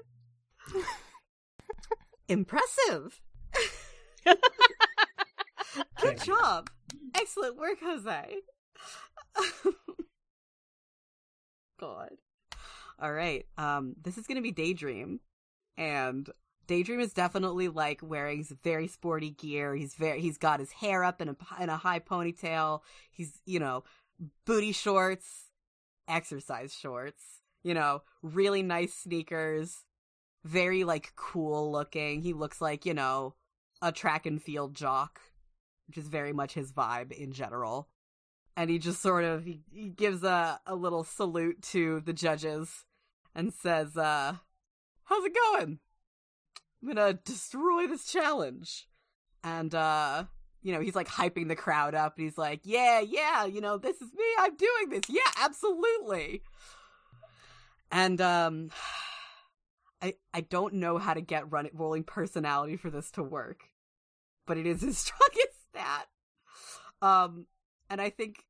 Impressive. 2.28 3.20
Good 6.03 6.23
job. 6.23 6.69
Excellent 7.15 7.57
work, 7.57 7.79
Jose. 7.83 8.37
God. 11.81 12.11
All 13.01 13.13
right. 13.13 13.47
Um, 13.57 13.95
this 14.03 14.19
is 14.19 14.27
gonna 14.27 14.43
be 14.43 14.53
Daydream, 14.53 15.21
and 15.77 16.29
Daydream 16.67 17.01
is 17.01 17.13
definitely 17.13 17.69
like 17.69 18.01
wearing 18.03 18.45
very 18.63 18.89
sporty 18.89 19.31
gear. 19.31 19.75
He's 19.75 19.95
very 19.95 20.21
he's 20.21 20.39
got 20.39 20.61
his 20.61 20.73
hair 20.73 21.05
up 21.05 21.21
in 21.21 21.29
a 21.29 21.37
in 21.61 21.69
a 21.69 21.77
high 21.77 22.01
ponytail. 22.01 22.81
He's 23.11 23.41
you 23.45 23.59
know 23.59 23.85
booty 24.47 24.73
shorts, 24.73 25.51
exercise 26.09 26.75
shorts. 26.75 27.23
You 27.63 27.75
know, 27.75 28.03
really 28.23 28.63
nice 28.63 28.95
sneakers. 28.95 29.85
Very 30.45 30.85
like 30.85 31.13
cool 31.15 31.71
looking. 31.71 32.23
He 32.23 32.33
looks 32.33 32.61
like 32.61 32.87
you 32.87 32.95
know 32.95 33.35
a 33.81 33.93
track 33.93 34.27
and 34.27 34.41
field 34.41 34.75
jock, 34.75 35.21
which 35.93 36.03
is 36.03 36.09
very 36.09 36.32
much 36.32 36.55
his 36.55 36.72
vibe 36.72 37.12
in 37.12 37.32
general. 37.32 37.86
And 38.57 38.70
he 38.70 38.78
just 38.78 39.03
sort 39.03 39.24
of 39.24 39.45
he, 39.45 39.61
he 39.70 39.90
gives 39.90 40.22
a, 40.22 40.59
a 40.64 40.74
little 40.74 41.05
salute 41.05 41.61
to 41.64 42.01
the 42.01 42.14
judges 42.14 42.86
and 43.34 43.53
says, 43.53 43.95
uh, 43.95 44.36
how's 45.05 45.24
it 45.26 45.34
going? 45.34 45.80
I'm 46.80 46.88
gonna 46.88 47.12
destroy 47.12 47.86
this 47.88 48.07
challenge. 48.07 48.88
And 49.45 49.74
uh 49.74 50.24
you 50.62 50.72
know, 50.72 50.80
he's 50.80 50.95
like 50.95 51.09
hyping 51.09 51.49
the 51.49 51.57
crowd 51.57 51.95
up 51.95 52.16
and 52.16 52.24
he's 52.24 52.38
like, 52.38 52.61
Yeah, 52.64 53.01
yeah, 53.01 53.45
you 53.45 53.61
know, 53.61 53.76
this 53.76 53.97
is 53.97 54.14
me, 54.14 54.24
I'm 54.38 54.57
doing 54.57 54.88
this. 54.88 55.11
Yeah, 55.11 55.20
absolutely. 55.43 56.43
And 57.90 58.18
um 58.22 58.70
I 60.01 60.14
I 60.32 60.40
don't 60.40 60.74
know 60.74 60.97
how 60.97 61.12
to 61.12 61.20
get 61.20 61.53
run 61.53 61.68
rolling 61.74 62.05
personality 62.05 62.76
for 62.76 62.88
this 62.88 63.11
to 63.12 63.22
work, 63.22 63.64
but 64.47 64.59
it 64.59 64.66
is 64.66 64.82
his 64.82 64.99
strongest 65.07 65.52
stat. 65.73 66.07
Um, 67.01 67.47
and 67.91 68.01
I 68.01 68.11
think 68.11 68.45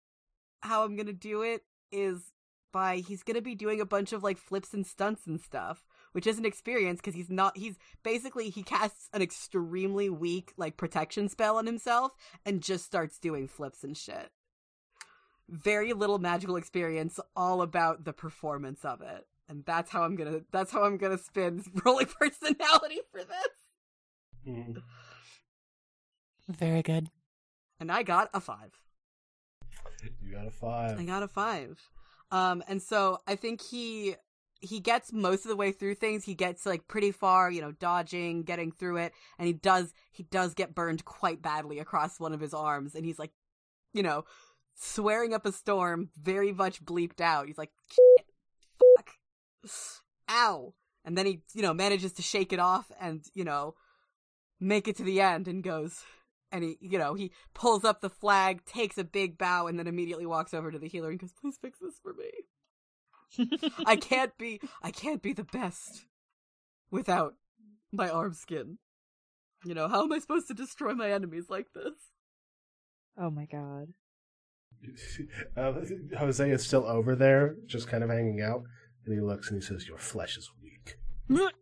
how 0.61 0.85
I'm 0.85 0.97
gonna 0.97 1.12
do 1.12 1.43
it 1.43 1.62
is 1.91 2.33
by 2.73 2.97
he's 2.97 3.23
gonna 3.23 3.43
be 3.43 3.55
doing 3.55 3.81
a 3.81 3.87
bunch 3.87 4.12
of 4.12 4.23
like 4.23 4.39
flips 4.39 4.73
and 4.75 4.87
stunts 4.87 5.27
and 5.27 5.41
stuff, 5.41 5.85
which 6.12 6.27
isn't 6.27 6.47
experience 6.47 7.01
because 7.01 7.14
he's 7.14 7.31
not. 7.31 7.57
He's 7.57 7.77
basically 8.03 8.51
he 8.51 8.62
casts 8.62 9.09
an 9.12 9.23
extremely 9.23 10.09
weak 10.11 10.53
like 10.57 10.77
protection 10.77 11.29
spell 11.29 11.57
on 11.57 11.66
himself 11.66 12.12
and 12.45 12.62
just 12.62 12.85
starts 12.85 13.18
doing 13.18 13.49
flips 13.49 13.85
and 13.85 13.97
shit. 13.97 14.31
Very 15.49 15.93
little 15.93 16.18
magical 16.18 16.57
experience, 16.57 17.18
all 17.37 17.62
about 17.62 18.05
the 18.05 18.12
performance 18.12 18.85
of 18.85 19.01
it 19.03 19.27
and 19.49 19.64
that's 19.66 19.91
how 19.91 20.03
I'm 20.03 20.16
gonna 20.16 20.41
that's 20.51 20.73
how 20.73 20.85
I'm 20.85 20.97
gonna 20.97 21.18
spin 21.18 21.62
rolling 21.85 22.07
personality 22.07 23.01
for 23.11 23.20
this. 23.23 24.47
Mhm. 24.47 24.83
Very 26.57 26.83
good. 26.83 27.09
And 27.81 27.91
I 27.91 28.03
got 28.03 28.31
a 28.33 28.41
five. 28.41 28.73
You 30.21 30.33
got 30.33 30.47
a 30.47 30.51
five. 30.51 30.99
I 30.99 31.05
got 31.05 31.23
a 31.23 31.29
five. 31.29 31.81
Um, 32.31 32.63
and 32.67 32.81
so 32.81 33.19
I 33.27 33.37
think 33.37 33.61
he 33.61 34.17
he 34.61 34.79
gets 34.79 35.13
most 35.13 35.45
of 35.45 35.49
the 35.49 35.57
way 35.57 35.73
through 35.73 35.97
things. 35.97 36.25
He 36.25 36.35
gets 36.35 36.65
like 36.65 36.87
pretty 36.87 37.11
far, 37.11 37.51
you 37.51 37.61
know, 37.61 37.73
dodging, 37.73 38.45
getting 38.45 38.71
through 38.71 38.99
it, 38.99 39.13
and 39.39 39.47
he 39.47 39.53
does 39.53 39.93
he 40.11 40.23
does 40.23 40.55
get 40.55 40.75
burned 40.75 41.05
quite 41.05 41.43
badly 41.43 41.79
across 41.79 42.19
one 42.19 42.33
of 42.33 42.41
his 42.41 42.55
arms, 42.55 42.95
and 42.95 43.05
he's 43.05 43.19
like, 43.19 43.33
you 43.93 44.03
know, 44.03 44.25
swearing 44.75 45.35
up 45.35 45.45
a 45.47 45.53
storm, 45.53 46.11
very 46.21 46.53
much 46.53 46.85
bleeped 46.85 47.21
out. 47.21 47.49
He's 47.49 47.59
like, 47.59 47.73
Shit, 47.89 48.27
fuck, 48.97 49.11
ow, 50.31 50.75
and 51.05 51.19
then 51.19 51.27
he 51.27 51.41
you 51.55 51.63
know 51.63 51.75
manages 51.75 52.13
to 52.15 52.23
shake 52.23 52.53
it 52.53 52.61
off 52.61 52.91
and 53.01 53.25
you 53.35 53.45
know 53.45 53.75
make 54.61 54.87
it 54.87 54.97
to 54.97 55.03
the 55.03 55.21
end 55.21 55.49
and 55.49 55.63
goes 55.65 56.05
and 56.53 56.63
he 56.63 56.79
you 56.81 56.99
know 56.99 57.15
he 57.15 57.33
pulls 57.55 57.85
up 57.85 58.01
the 58.01 58.11
flag 58.11 58.65
takes 58.65 58.99
a 58.99 59.05
big 59.05 59.37
bow 59.39 59.67
and 59.67 59.79
then 59.79 59.89
immediately 59.89 60.27
walks 60.27 60.55
over 60.55 60.71
to 60.71 60.79
the 60.79 60.89
healer 60.89 61.11
and 61.11 61.19
goes 61.19 61.33
please 61.33 61.59
fix 61.61 61.79
this 61.81 61.95
for 62.03 62.13
me 62.15 62.31
i 63.87 63.97
can't 64.11 64.37
be 64.39 64.61
i 64.83 64.91
can't 64.91 65.23
be 65.23 65.33
the 65.33 65.45
best 65.45 66.05
without 66.91 67.35
my 67.91 68.09
arm 68.09 68.35
skin 68.35 68.79
You 69.65 69.75
know, 69.75 69.89
how 69.89 70.03
am 70.03 70.13
I 70.13 70.19
supposed 70.19 70.49
to 70.49 70.55
destroy 70.55 70.93
my 70.95 71.11
enemies 71.13 71.47
like 71.49 71.69
this? 71.73 71.95
Oh 73.17 73.31
my 73.31 73.47
god. 73.47 73.95
uh, 75.57 75.73
Jose 76.19 76.51
is 76.51 76.67
still 76.67 76.85
over 76.85 77.15
there, 77.15 77.55
just 77.67 77.87
kind 77.87 78.03
of 78.03 78.11
hanging 78.11 78.43
out, 78.43 78.65
and 79.05 79.15
he 79.15 79.21
looks 79.21 79.49
and 79.51 79.63
he 79.63 79.65
says, 79.65 79.87
"Your 79.87 79.99
flesh 79.99 80.37
is 80.37 80.51
weak." 80.61 80.97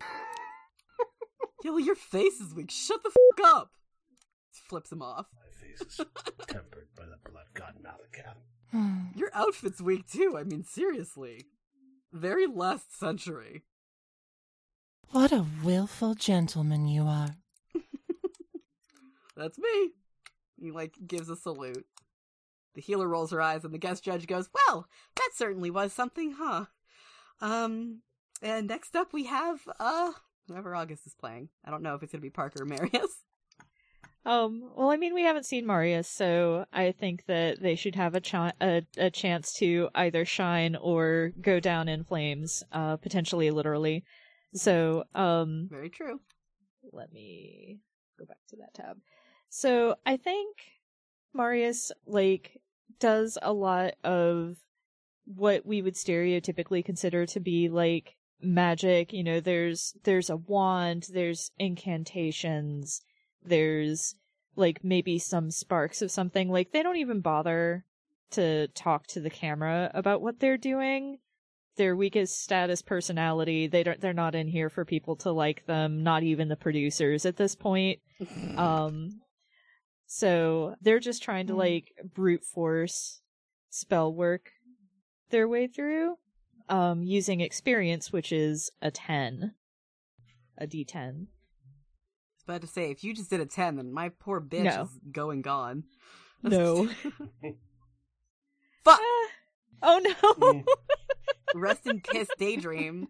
Yo, 1.63 1.77
your 1.77 1.95
face 1.95 2.41
is 2.41 2.55
weak. 2.55 2.71
Shut 2.71 3.03
the 3.03 3.11
fuck 3.11 3.47
up. 3.55 3.71
Flips 4.71 4.93
him 4.93 5.03
off. 5.03 5.27
My 5.35 5.67
face 5.67 5.81
is 5.81 5.97
tempered 6.47 6.87
by 6.97 7.03
the 7.03 7.29
blood 7.29 7.47
god 7.55 7.75
Malakam. 7.83 9.11
Your 9.17 9.31
outfit's 9.35 9.81
weak 9.81 10.07
too. 10.07 10.37
I 10.39 10.45
mean, 10.45 10.63
seriously. 10.63 11.47
Very 12.13 12.47
last 12.47 12.97
century. 12.97 13.65
What 15.11 15.33
a 15.33 15.45
willful 15.65 16.15
gentleman 16.15 16.87
you 16.87 17.03
are. 17.03 17.35
That's 19.37 19.59
me. 19.59 19.91
He 20.57 20.71
like 20.71 20.95
gives 21.05 21.29
a 21.29 21.35
salute. 21.35 21.85
The 22.77 22.81
healer 22.81 23.09
rolls 23.09 23.33
her 23.33 23.43
eyes 23.43 23.65
and 23.65 23.75
the 23.75 23.79
guest 23.79 24.05
judge 24.05 24.29
goes, 24.29 24.49
Well, 24.55 24.87
that 25.17 25.31
certainly 25.35 25.73
was 25.73 25.93
something, 25.93 26.37
huh? 26.39 26.67
Um 27.41 28.03
and 28.41 28.69
next 28.69 28.95
up 28.95 29.13
we 29.13 29.25
have 29.25 29.59
uh 29.81 30.13
whoever 30.47 30.77
August 30.77 31.09
is 31.09 31.15
playing. 31.17 31.49
I 31.65 31.73
don't 31.73 31.83
know 31.83 31.97
if 31.97 32.05
it's 32.05 32.13
gonna 32.13 32.23
be 32.23 32.31
Parker 32.31 32.63
or 32.63 32.67
Marius. 32.67 33.25
Um, 34.27 34.71
well, 34.77 34.91
I 34.91 34.97
mean, 34.97 35.15
we 35.15 35.23
haven't 35.23 35.47
seen 35.47 35.67
Marius, 35.67 36.09
so 36.09 36.67
I 36.73 36.93
think 36.93 37.25
that 37.27 37.61
they 37.63 37.75
should 37.75 37.95
have 37.95 38.15
a, 38.15 38.21
ch- 38.21 38.35
a, 38.35 38.83
a 38.99 39.11
chance 39.11 39.53
to 39.55 39.89
either 39.95 40.25
shine 40.25 40.77
or 40.77 41.33
go 41.41 41.59
down 41.59 41.89
in 41.89 42.05
flames, 42.05 42.63
uh, 42.71 42.97
potentially 42.99 43.51
literally. 43.51 44.05
So, 44.55 45.05
um, 45.15 45.69
Very 45.71 45.89
true. 45.89 46.21
let 46.93 47.13
me 47.13 47.79
go 48.19 48.27
back 48.27 48.39
to 48.51 48.57
that 48.57 48.75
tab. 48.75 48.99
So 49.49 49.97
I 50.05 50.17
think 50.17 50.57
Marius 51.35 51.91
like 52.07 52.61
does 52.99 53.39
a 53.41 53.53
lot 53.53 53.95
of 54.05 54.57
what 55.25 55.65
we 55.65 55.83
would 55.83 55.95
stereotypically 55.95 56.85
consider 56.85 57.27
to 57.27 57.41
be 57.41 57.69
like 57.69 58.17
magic. 58.41 59.13
You 59.13 59.25
know, 59.25 59.41
there's 59.41 59.95
there's 60.05 60.31
a 60.31 60.37
wand, 60.37 61.07
there's 61.13 61.51
incantations, 61.59 63.01
there's 63.45 64.15
like 64.57 64.85
maybe 64.85 65.19
some 65.19 65.51
sparks 65.51 66.03
of 66.03 66.11
something. 66.11 66.51
Like 66.51 66.73
they 66.73 66.83
don't 66.83 66.97
even 66.97 67.21
bother 67.21 67.85
to 68.33 68.69
talk 68.69 69.07
to 69.09 69.21
the 69.21 69.31
camera 69.31 69.91
about 69.95 70.23
what 70.23 70.41
they're 70.41 70.59
doing. 70.59 71.19
Their 71.77 71.97
weakest 71.97 72.43
status 72.43 72.83
personality. 72.83 73.67
They 73.67 73.83
don't 73.83 74.01
they're 74.01 74.13
not 74.13 74.35
in 74.35 74.49
here 74.49 74.69
for 74.69 74.85
people 74.85 75.17
to 75.17 75.33
like 75.33 75.67
them, 75.67 76.03
not 76.03 76.23
even 76.23 76.49
the 76.49 76.57
producers 76.57 77.25
at 77.27 77.37
this 77.37 77.55
point. 77.55 78.01
Um 78.57 79.21
so 80.13 80.75
they're 80.83 80.99
just 80.99 81.23
trying 81.23 81.47
to 81.47 81.55
like 81.55 81.93
brute 82.15 82.45
force 82.45 83.23
spell 83.71 84.13
work 84.13 84.51
their 85.31 85.47
way 85.47 85.69
through 85.69 86.17
um 86.69 87.05
using 87.05 87.41
experience 87.41 88.13
which 88.13 88.33
is 88.33 88.71
a 88.83 88.91
10 88.91 89.55
a 90.59 90.67
d10 90.67 91.27
I 91.27 91.40
was 92.49 92.57
about 92.57 92.61
to 92.67 92.73
say, 92.73 92.91
if 92.91 93.05
you 93.05 93.15
just 93.15 93.31
did 93.31 93.41
a 93.41 93.47
10, 93.47 93.77
then 93.77 93.93
my 93.93 94.09
poor 94.09 94.41
bitch 94.41 94.65
No. 94.65 94.83
is 94.83 94.89
going 95.13 95.43
gone. 95.43 95.85
no 96.43 96.87
Fuck! 98.85 98.99
Ah. 99.03 99.29
oh 99.83 100.01
no. 100.41 100.63
Rest 101.55 101.87
in 101.87 102.01
piss, 102.01 102.29
daydream. 102.39 103.09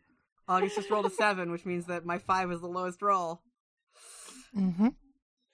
August 0.49 0.75
just 0.77 0.91
rolled 0.91 1.07
a 1.07 1.11
7, 1.11 1.51
which 1.53 1.65
means 1.65 1.87
that 1.87 2.05
my 2.05 2.19
5 2.19 2.51
is 2.53 2.61
the 2.61 2.67
lowest 2.67 3.03
roll. 3.03 3.43
Mm-hmm. 4.57 4.89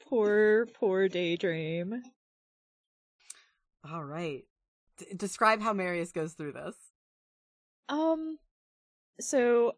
poor 0.08 0.66
poor 0.74 1.06
daydream 1.06 2.02
All 3.92 4.02
right. 4.02 4.44
D- 4.96 5.04
describe 5.14 5.60
how 5.60 5.74
Marius 5.74 6.12
goes 6.12 6.32
through 6.32 6.52
this. 6.52 6.74
Um, 7.90 8.38
so 9.20 9.72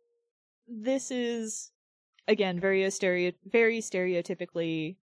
this 0.68 1.10
is 1.10 1.72
again 2.28 2.60
very 2.60 2.88
stereo 2.90 3.32
very 3.44 3.80
stereotypically 3.80 4.96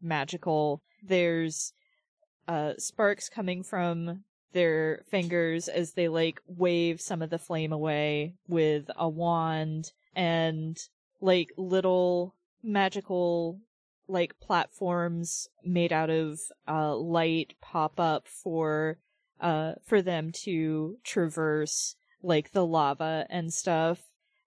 magical. 0.00 0.80
There's 1.02 1.72
uh 2.46 2.74
sparks 2.78 3.28
coming 3.28 3.62
from 3.62 4.24
their 4.52 5.02
fingers 5.10 5.68
as 5.68 5.92
they 5.92 6.08
like 6.08 6.40
wave 6.46 7.00
some 7.00 7.20
of 7.20 7.30
the 7.30 7.38
flame 7.38 7.72
away 7.72 8.34
with 8.46 8.90
a 8.96 9.08
wand 9.08 9.92
and 10.14 10.78
like 11.20 11.50
little 11.58 12.34
magical 12.62 13.60
like 14.06 14.40
platforms 14.40 15.48
made 15.64 15.92
out 15.92 16.08
of 16.08 16.40
uh 16.66 16.96
light 16.96 17.54
pop 17.60 18.00
up 18.00 18.26
for 18.26 18.98
uh 19.40 19.72
for 19.84 20.00
them 20.00 20.32
to 20.32 20.96
traverse 21.04 21.96
like 22.22 22.52
the 22.52 22.64
lava 22.64 23.26
and 23.28 23.52
stuff 23.52 24.00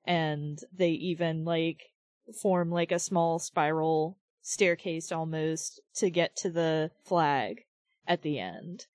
and 0.04 0.60
they 0.76 0.90
even 0.90 1.46
like 1.46 1.91
form 2.36 2.72
like 2.72 2.92
a 2.92 3.00
small 3.00 3.40
spiral 3.40 4.18
staircase 4.42 5.12
almost 5.12 5.80
to 5.94 6.10
get 6.10 6.36
to 6.36 6.50
the 6.50 6.92
flag 7.04 7.66
at 8.08 8.22
the 8.22 8.40
end 8.40 8.88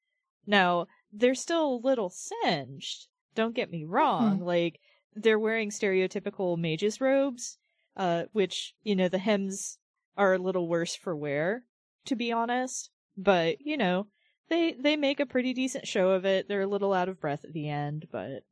now 0.46 0.86
they're 1.12 1.34
still 1.34 1.74
a 1.74 1.86
little 1.86 2.10
singed 2.10 3.06
don't 3.34 3.54
get 3.54 3.70
me 3.70 3.84
wrong 3.84 4.40
like 4.40 4.80
they're 5.14 5.38
wearing 5.38 5.70
stereotypical 5.70 6.58
mages 6.58 7.00
robes 7.00 7.58
uh 7.96 8.24
which 8.32 8.74
you 8.82 8.96
know 8.96 9.08
the 9.08 9.18
hems 9.18 9.78
are 10.16 10.34
a 10.34 10.38
little 10.38 10.68
worse 10.68 10.96
for 10.96 11.14
wear 11.14 11.62
to 12.04 12.16
be 12.16 12.32
honest 12.32 12.90
but 13.16 13.56
you 13.60 13.76
know 13.76 14.06
they 14.48 14.72
they 14.72 14.96
make 14.96 15.20
a 15.20 15.26
pretty 15.26 15.54
decent 15.54 15.86
show 15.86 16.10
of 16.10 16.24
it 16.24 16.48
they're 16.48 16.62
a 16.62 16.66
little 16.66 16.92
out 16.92 17.08
of 17.08 17.20
breath 17.20 17.44
at 17.44 17.52
the 17.52 17.68
end 17.68 18.06
but 18.10 18.42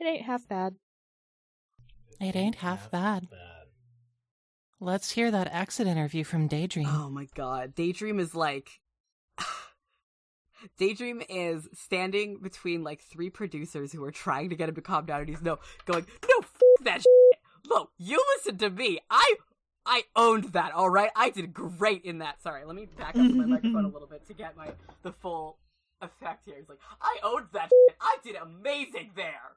it 0.00 0.06
ain't 0.06 0.22
half 0.22 0.48
bad. 0.48 0.76
It 2.20 2.34
ain't 2.34 2.56
half 2.56 2.90
bad. 2.90 3.28
Let's 4.80 5.10
hear 5.10 5.30
that 5.30 5.52
exit 5.52 5.86
interview 5.86 6.24
from 6.24 6.48
Daydream. 6.48 6.86
Oh 6.88 7.10
my 7.10 7.26
god. 7.34 7.74
Daydream 7.74 8.18
is 8.18 8.34
like. 8.34 8.80
Daydream 10.78 11.22
is 11.28 11.68
standing 11.74 12.38
between 12.42 12.82
like 12.82 13.02
three 13.02 13.30
producers 13.30 13.92
who 13.92 14.02
are 14.04 14.10
trying 14.10 14.48
to 14.50 14.56
get 14.56 14.68
him 14.68 14.74
to 14.74 14.80
calm 14.80 15.04
down, 15.06 15.20
and 15.20 15.28
he's 15.28 15.42
no 15.42 15.58
going, 15.84 16.06
no, 16.28 16.34
f- 16.40 16.52
that 16.82 17.00
shit. 17.02 17.38
Look, 17.66 17.90
you 17.98 18.22
listen 18.36 18.58
to 18.58 18.70
me. 18.70 18.98
I 19.10 19.34
I 19.84 20.04
owned 20.16 20.52
that, 20.52 20.72
all 20.72 20.90
right. 20.90 21.10
I 21.14 21.30
did 21.30 21.52
great 21.52 22.04
in 22.04 22.18
that. 22.18 22.42
Sorry, 22.42 22.64
let 22.64 22.76
me 22.76 22.86
back 22.98 23.16
up 23.16 23.30
my 23.30 23.46
microphone 23.46 23.84
a 23.84 23.88
little 23.92 24.08
bit 24.08 24.26
to 24.28 24.34
get 24.34 24.56
my 24.56 24.68
the 25.02 25.12
full 25.12 25.58
effect 26.00 26.46
here. 26.46 26.56
He's 26.58 26.68
like, 26.68 26.80
I 27.00 27.16
owned 27.22 27.46
that. 27.52 27.70
Shit. 27.70 27.96
I 28.00 28.16
did 28.24 28.36
amazing 28.36 29.10
there. 29.14 29.56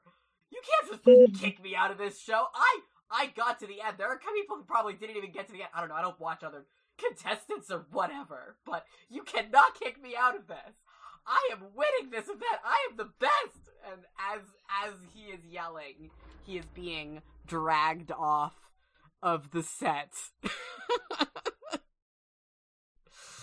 You 0.50 0.60
can't 0.68 1.02
just 1.04 1.40
kick 1.42 1.62
me 1.62 1.74
out 1.74 1.90
of 1.90 1.98
this 1.98 2.20
show. 2.20 2.44
I 2.54 2.80
I 3.10 3.26
got 3.26 3.58
to 3.60 3.66
the 3.66 3.80
end. 3.86 3.96
There 3.98 4.08
are 4.08 4.18
people 4.18 4.56
who 4.56 4.64
probably 4.64 4.94
didn't 4.94 5.16
even 5.16 5.32
get 5.32 5.46
to 5.46 5.52
the 5.52 5.60
end. 5.60 5.70
I 5.74 5.80
don't 5.80 5.88
know. 5.88 5.94
I 5.94 6.02
don't 6.02 6.18
watch 6.20 6.42
other 6.42 6.66
contestants 6.98 7.70
or 7.70 7.86
whatever, 7.90 8.56
but 8.64 8.84
you 9.08 9.22
cannot 9.22 9.78
kick 9.78 10.02
me 10.02 10.14
out 10.18 10.36
of 10.36 10.46
this. 10.46 10.74
I 11.26 11.50
am 11.52 11.60
winning 11.74 12.10
this 12.10 12.26
event. 12.28 12.60
I 12.64 12.86
am 12.90 12.96
the 12.96 13.10
best. 13.18 13.70
And 13.90 14.02
as 14.32 14.40
as 14.84 14.94
he 15.14 15.30
is 15.32 15.40
yelling, 15.50 16.10
he 16.44 16.58
is 16.58 16.66
being 16.74 17.22
dragged 17.46 18.10
off 18.12 18.54
of 19.22 19.50
the 19.50 19.62
set. 19.62 20.12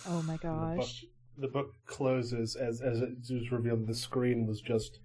Oh 0.07 0.21
my 0.23 0.33
And 0.33 0.41
The 0.41 0.47
book, 0.47 0.77
gosh. 0.77 1.05
the 1.37 1.47
book 1.47 1.73
closes 1.85 2.55
as 2.55 2.81
as 2.81 3.01
it 3.01 3.09
was 3.29 3.51
revealed. 3.51 3.87
The 3.87 3.93
screen 3.93 4.47
was 4.47 4.59
just 4.61 4.99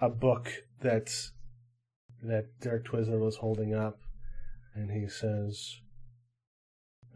a 0.00 0.08
book 0.08 0.50
that 0.80 1.10
that 2.22 2.46
Dirk 2.60 2.86
Twizzler 2.86 3.18
was 3.20 3.36
holding 3.36 3.74
up, 3.74 3.98
and 4.74 4.90
he 4.90 5.08
says, 5.08 5.80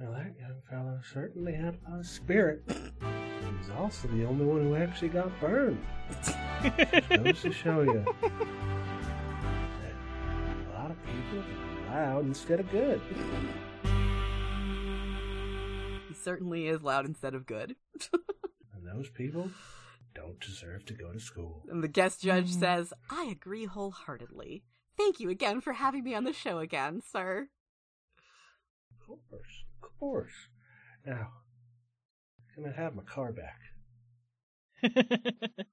"Well, 0.01 0.13
that 0.13 0.37
young 0.39 0.63
fellow 0.69 1.01
certainly 1.13 1.55
had 1.55 1.79
a 1.87 1.91
lot 1.91 2.01
of 2.01 2.07
spirit. 2.07 2.63
He 2.69 3.59
was 3.59 3.71
also 3.77 4.09
the 4.09 4.25
only 4.25 4.45
one 4.45 4.63
who 4.63 4.75
actually 4.75 5.11
got 5.11 5.31
burned. 5.41 5.85
Goes 7.09 7.43
to 7.43 7.53
show 7.53 7.83
you 7.83 8.05
that 8.23 9.95
a 10.69 10.73
lot 10.73 10.91
of 10.91 10.97
people 11.05 11.41
are 11.41 11.91
loud 11.91 12.25
instead 12.25 12.61
of 12.61 12.71
good." 12.71 13.01
he 16.09 16.15
certainly 16.15 16.67
is 16.69 16.83
loud 16.83 17.07
instead 17.07 17.35
of 17.35 17.47
good. 17.47 17.77
And 18.13 18.87
those 18.87 19.11
people 19.11 19.51
don't 20.15 20.39
deserve 20.41 20.85
to 20.87 20.95
go 20.95 21.13
to 21.13 21.21
school. 21.21 21.65
And 21.69 21.83
the 21.83 21.89
guest 21.89 22.23
judge 22.23 22.51
says, 22.51 22.93
I 23.11 23.25
agree 23.31 23.65
wholeheartedly. 23.65 24.63
Thank 24.97 25.21
you 25.21 25.29
again 25.31 25.61
for 25.61 25.73
having 25.73 26.05
me 26.05 26.15
on 26.15 26.25
the 26.25 26.33
show 26.33 26.59
again, 26.59 27.01
sir. 27.01 27.49
Of 28.91 29.07
course, 29.07 29.65
of 29.83 29.99
course. 29.99 30.49
Now, 31.05 31.29
can 32.55 32.65
I 32.67 32.81
have 32.81 32.95
my 32.95 33.03
car 33.03 33.33
back? 33.33 33.59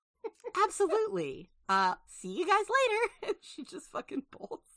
Absolutely. 0.66 1.50
Uh, 1.70 1.96
see 2.08 2.36
you 2.38 2.48
guys 2.48 2.66
later. 2.70 3.14
And 3.28 3.36
she 3.42 3.64
just 3.64 3.92
fucking 3.92 4.24
bolts. 4.32 4.72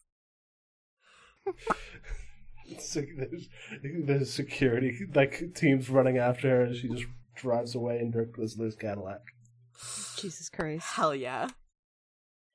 So 2.79 3.03
there's, 3.19 3.51
there's 3.83 4.33
security 4.33 5.07
like 5.15 5.55
teams 5.55 5.91
running 5.91 6.17
after 6.17 6.49
her, 6.49 6.63
and 6.63 6.75
she 6.75 6.89
just 6.89 7.05
drives 7.35 7.75
away 7.75 7.99
in 7.99 8.11
Dirk 8.11 8.35
Twizzler's 8.35 8.75
Cadillac. 8.75 9.21
Jesus 10.17 10.49
Christ. 10.49 10.83
Hell 10.83 11.15
yeah. 11.15 11.49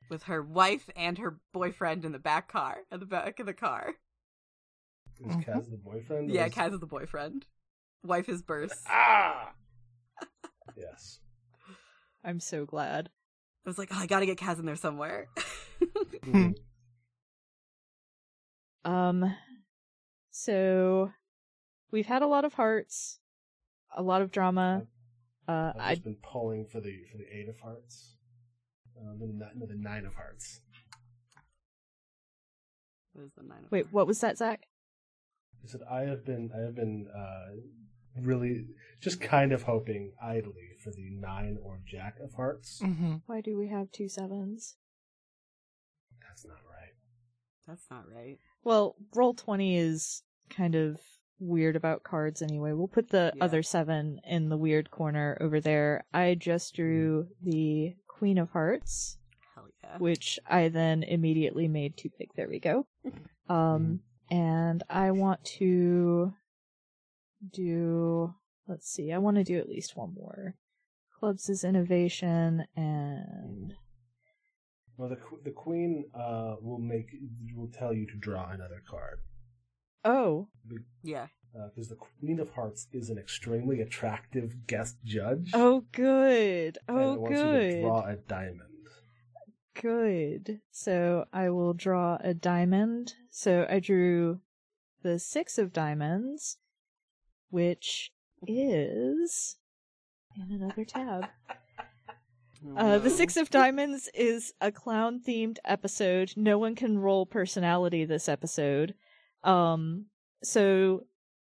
With 0.09 0.23
her 0.23 0.41
wife 0.41 0.89
and 0.95 1.17
her 1.19 1.39
boyfriend 1.53 2.03
in 2.03 2.11
the 2.11 2.19
back 2.19 2.51
car, 2.51 2.77
at 2.91 2.99
the 2.99 3.05
back 3.05 3.39
of 3.39 3.45
the 3.45 3.53
car. 3.53 3.93
Is 5.19 5.35
Kaz 5.37 5.69
the 5.69 5.77
boyfriend? 5.77 6.31
Yeah, 6.31 6.45
is- 6.47 6.53
Kaz 6.53 6.73
is 6.73 6.79
the 6.79 6.85
boyfriend. 6.87 7.45
Wife 8.03 8.27
is 8.29 8.41
Burst. 8.41 8.73
Ah. 8.87 9.51
yes. 10.75 11.19
I'm 12.23 12.39
so 12.39 12.65
glad. 12.65 13.09
I 13.65 13.69
was 13.69 13.77
like, 13.77 13.89
oh, 13.91 13.97
I 13.99 14.07
gotta 14.07 14.25
get 14.25 14.37
Kaz 14.39 14.57
in 14.59 14.65
there 14.65 14.75
somewhere. 14.75 15.27
Mhm. 16.23 16.55
Um, 18.85 19.35
so 20.31 21.11
we've 21.91 22.05
had 22.05 22.21
a 22.21 22.27
lot 22.27 22.45
of 22.45 22.53
hearts, 22.53 23.19
a 23.95 24.01
lot 24.01 24.21
of 24.21 24.31
drama. 24.31 24.87
Uh, 25.47 25.73
I've 25.75 25.81
I 25.81 25.89
just 25.91 26.03
been 26.03 26.15
pulling 26.21 26.65
for 26.65 26.79
the 26.79 27.03
for 27.11 27.17
the 27.17 27.25
eight 27.31 27.49
of 27.49 27.59
hearts. 27.59 28.15
Uh, 28.99 29.13
no, 29.17 29.27
the, 29.27 29.33
ni- 29.33 29.51
no, 29.55 29.65
the 29.65 29.75
nine 29.75 30.05
of 30.05 30.13
hearts. 30.15 30.59
What 33.13 33.25
is 33.25 33.31
the 33.37 33.43
nine 33.43 33.63
of 33.65 33.71
wait. 33.71 33.83
Hearts? 33.85 33.93
What 33.93 34.07
was 34.07 34.19
that, 34.21 34.37
Zach? 34.37 34.67
I 35.63 35.67
said 35.67 35.81
I 35.89 36.01
have 36.01 36.25
been 36.25 36.49
I 36.55 36.59
have 36.61 36.75
been 36.75 37.07
uh, 37.15 38.21
really 38.21 38.65
just 39.01 39.19
kind 39.21 39.51
of 39.51 39.63
hoping 39.63 40.13
idly 40.21 40.75
for 40.83 40.91
the 40.91 41.09
nine 41.11 41.57
or 41.63 41.79
jack 41.85 42.15
of 42.23 42.33
hearts. 42.35 42.79
hmm 42.81 43.15
Why 43.25 43.41
do 43.41 43.57
we 43.57 43.67
have 43.69 43.91
two 43.91 44.07
sevens? 44.09 44.75
That's 46.27 46.45
not 46.45 46.57
right. 46.69 46.93
That's 47.67 47.85
not 47.91 48.05
right. 48.13 48.37
Well, 48.63 48.95
roll 49.15 49.33
twenty 49.33 49.75
is 49.77 50.23
kind 50.49 50.75
of 50.75 50.99
weird 51.39 51.75
about 51.75 52.03
cards 52.03 52.41
anyway. 52.41 52.73
We'll 52.73 52.87
put 52.87 53.09
the 53.09 53.31
Yeah. 53.35 53.43
other 53.43 53.63
seven 53.63 54.19
in 54.25 54.49
the 54.49 54.57
weird 54.57 54.91
corner 54.91 55.37
over 55.41 55.59
there. 55.61 56.05
I 56.13 56.35
just 56.35 56.75
drew 56.75 57.27
the 57.41 57.95
Queen 58.19 58.37
of 58.37 58.51
Hearts. 58.51 59.17
Hell 59.55 59.69
yeah. 59.81 59.97
which 59.97 60.39
I 60.47 60.67
then 60.67 61.03
immediately 61.03 61.67
made 61.67 61.95
too 61.97 62.09
big. 62.19 62.29
There 62.35 62.49
we 62.49 62.59
go. 62.59 62.85
Um, 63.49 64.01
and 64.29 64.83
I 64.91 65.09
want 65.09 65.43
to 65.57 66.35
do, 67.51 68.31
let's 68.67 68.87
see, 68.87 69.11
I 69.11 69.17
want 69.17 69.37
to 69.37 69.43
do 69.43 69.57
at 69.57 69.67
least 69.67 69.97
one 69.97 70.13
more. 70.13 70.53
Clubs 71.19 71.49
is 71.49 71.63
innovation 71.63 72.65
and, 72.75 73.73
Well, 74.97 75.09
the 75.09 75.17
the 75.43 75.49
queen 75.49 76.05
uh, 76.13 76.57
will 76.61 76.77
make 76.77 77.07
will 77.55 77.71
tell 77.71 77.91
you 77.91 78.05
to 78.05 78.17
draw 78.19 78.51
another 78.51 78.83
card 78.87 79.21
oh, 80.05 80.47
Yeah. 81.03 81.27
Because 81.53 81.89
the 81.89 81.95
queen 81.95 82.39
of 82.39 82.51
hearts 82.51 82.87
is 82.93 83.09
an 83.09 83.17
extremely 83.17 83.81
attractive 83.81 84.67
guest 84.67 84.97
judge. 85.03 85.51
oh, 85.53 85.83
good. 85.91 86.77
and 86.87 86.97
Oh, 86.97 87.13
it 87.13 87.19
wants 87.19 87.37
you 87.39 87.43
to 87.45 87.51
good. 87.51 87.81
draw 87.81 88.05
a 88.05 88.15
diamond. 88.15 88.61
Good. 89.81 90.61
So 90.71 91.25
I 91.31 91.49
will 91.49 91.73
draw 91.73 92.17
a 92.21 92.33
diamond. 92.33 93.13
So 93.29 93.65
I 93.69 93.79
drew 93.79 94.41
the 95.03 95.19
six 95.19 95.57
of 95.57 95.71
diamonds, 95.71 96.57
which 97.49 98.11
is 98.47 99.57
in 100.35 100.51
another 100.55 100.85
tab. 100.85 101.27
Uh, 102.75 102.97
the 102.97 103.09
Six 103.09 103.37
of 103.37 103.49
Diamonds 103.49 104.09
is 104.13 104.53
a 104.59 104.69
clown 104.69 105.21
themed 105.25 105.59
episode. 105.63 106.33
No 106.35 106.57
one 106.57 106.75
can 106.75 106.97
roll 106.99 107.25
personality 107.25 108.03
this 108.03 108.27
episode. 108.27 108.95
Um, 109.45 110.07
so 110.43 111.05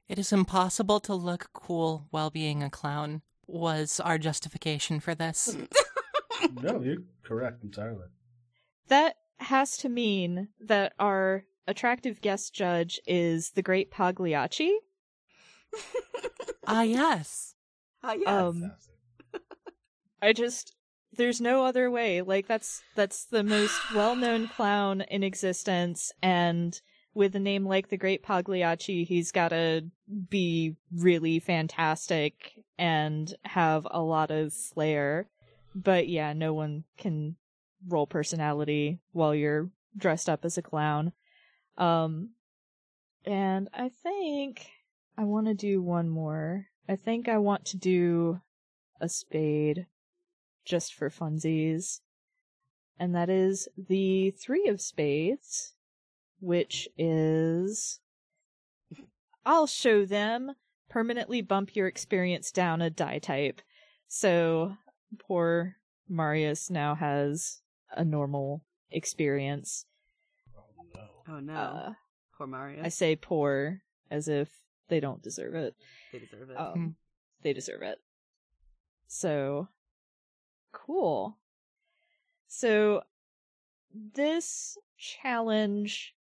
It 0.07 0.19
is 0.19 0.31
impossible 0.31 0.99
to 1.01 1.15
look 1.15 1.49
cool 1.53 2.07
while 2.11 2.29
being 2.29 2.61
a 2.61 2.69
clown, 2.69 3.21
was 3.47 3.99
our 3.99 4.17
justification 4.17 4.99
for 4.99 5.15
this. 5.15 5.57
no, 6.61 6.81
you're 6.81 7.03
correct 7.23 7.63
entirely. 7.63 8.07
that 8.87 9.15
has 9.37 9.77
to 9.77 9.89
mean 9.89 10.49
that 10.59 10.93
our 10.99 11.45
attractive 11.67 12.21
guest 12.21 12.53
judge 12.53 12.99
is 13.05 13.51
the 13.51 13.61
great 13.61 13.91
Pagliacci. 13.91 14.71
Ah, 16.67 16.81
yes. 16.83 17.55
Ah, 18.03 18.13
yes. 18.13 18.27
Um, 18.27 18.71
I 20.21 20.33
just 20.33 20.75
there's 21.13 21.39
no 21.41 21.63
other 21.63 21.91
way. 21.91 22.21
Like 22.21 22.47
that's 22.47 22.81
that's 22.95 23.25
the 23.25 23.43
most 23.43 23.79
well-known 23.93 24.47
clown 24.47 25.01
in 25.01 25.23
existence 25.23 26.11
and 26.21 26.79
with 27.15 27.35
a 27.35 27.39
name 27.39 27.65
like 27.65 27.87
the 27.89 27.97
Great 27.97 28.21
Pagliacci, 28.21 29.05
he's 29.05 29.31
got 29.31 29.49
to 29.49 29.85
be 30.29 30.75
really 30.93 31.39
fantastic 31.39 32.63
and 32.77 33.33
have 33.45 33.87
a 33.89 34.01
lot 34.01 34.29
of 34.29 34.53
flair. 34.53 35.27
But 35.73 36.07
yeah, 36.07 36.33
no 36.33 36.53
one 36.53 36.83
can 36.97 37.37
roll 37.87 38.05
personality 38.05 38.99
while 39.13 39.33
you're 39.33 39.69
dressed 39.97 40.29
up 40.29 40.45
as 40.45 40.57
a 40.57 40.61
clown. 40.61 41.13
Um 41.77 42.31
and 43.25 43.69
I 43.73 43.89
think 43.89 44.69
I 45.17 45.23
want 45.23 45.47
to 45.47 45.53
do 45.53 45.81
one 45.81 46.09
more. 46.09 46.67
I 46.87 46.95
think 46.95 47.27
I 47.27 47.37
want 47.37 47.65
to 47.65 47.77
do 47.77 48.41
a 49.01 49.09
spade 49.09 49.87
just 50.63 50.93
for 50.93 51.09
funsies. 51.09 52.01
And 52.99 53.15
that 53.15 53.29
is 53.29 53.67
the 53.77 54.31
three 54.31 54.67
of 54.67 54.79
spades, 54.79 55.73
which 56.45 56.87
is. 56.97 57.99
I'll 59.45 59.67
show 59.67 60.05
them. 60.05 60.53
Permanently 60.89 61.41
bump 61.41 61.75
your 61.75 61.87
experience 61.87 62.51
down 62.51 62.81
a 62.81 62.89
die 62.89 63.19
type. 63.19 63.61
So 64.07 64.77
poor 65.19 65.75
Marius 66.07 66.69
now 66.69 66.95
has 66.95 67.61
a 67.91 68.05
normal 68.05 68.63
experience. 68.91 69.85
Oh 70.57 70.63
no. 70.93 71.01
oh 71.35 71.39
no. 71.39 71.53
Uh, 71.53 71.93
Poor 72.37 72.47
Marius. 72.47 72.85
I 72.85 72.89
say 72.89 73.15
poor 73.15 73.81
as 74.11 74.27
if 74.27 74.49
they 74.89 74.99
don't 74.99 75.21
deserve 75.21 75.55
it. 75.55 75.75
they 76.11 76.19
deserve 76.19 76.49
it. 76.49 76.59
Um, 76.59 76.95
they 77.43 77.53
deserve 77.53 77.81
it. 77.81 77.99
So, 79.07 79.69
cool. 80.73 81.37
So, 82.47 83.03
this 84.13 84.77
challenge 84.97 86.14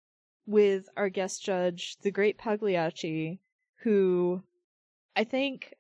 with 0.47 0.88
our 0.97 1.09
guest 1.09 1.45
judge, 1.45 1.97
the 2.03 2.11
great 2.11 2.38
Pagliacci, 2.38 3.41
who 3.83 4.42
I 5.16 5.25
think 5.25 5.75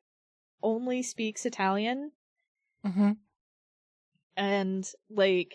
only 0.62 1.02
speaks 1.02 1.44
Italian. 1.46 2.12
Hmm 2.84 3.12
and 4.36 4.90
like 5.10 5.54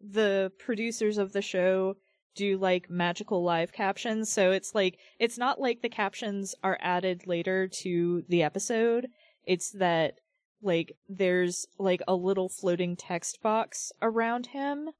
the 0.00 0.52
producers 0.58 1.18
of 1.18 1.32
the 1.32 1.42
show 1.42 1.96
do 2.34 2.58
like 2.58 2.90
magical 2.90 3.42
live 3.42 3.72
captions. 3.72 4.30
So 4.30 4.52
it's 4.52 4.74
like 4.74 4.98
it's 5.18 5.38
not 5.38 5.60
like 5.60 5.80
the 5.80 5.88
captions 5.88 6.54
are 6.62 6.78
added 6.80 7.26
later 7.26 7.66
to 7.82 8.24
the 8.28 8.42
episode. 8.42 9.08
It's 9.44 9.70
that 9.72 10.20
like 10.62 10.96
there's 11.08 11.66
like 11.78 12.02
a 12.08 12.14
little 12.14 12.48
floating 12.48 12.96
text 12.96 13.40
box 13.42 13.92
around 14.02 14.46
him 14.46 14.90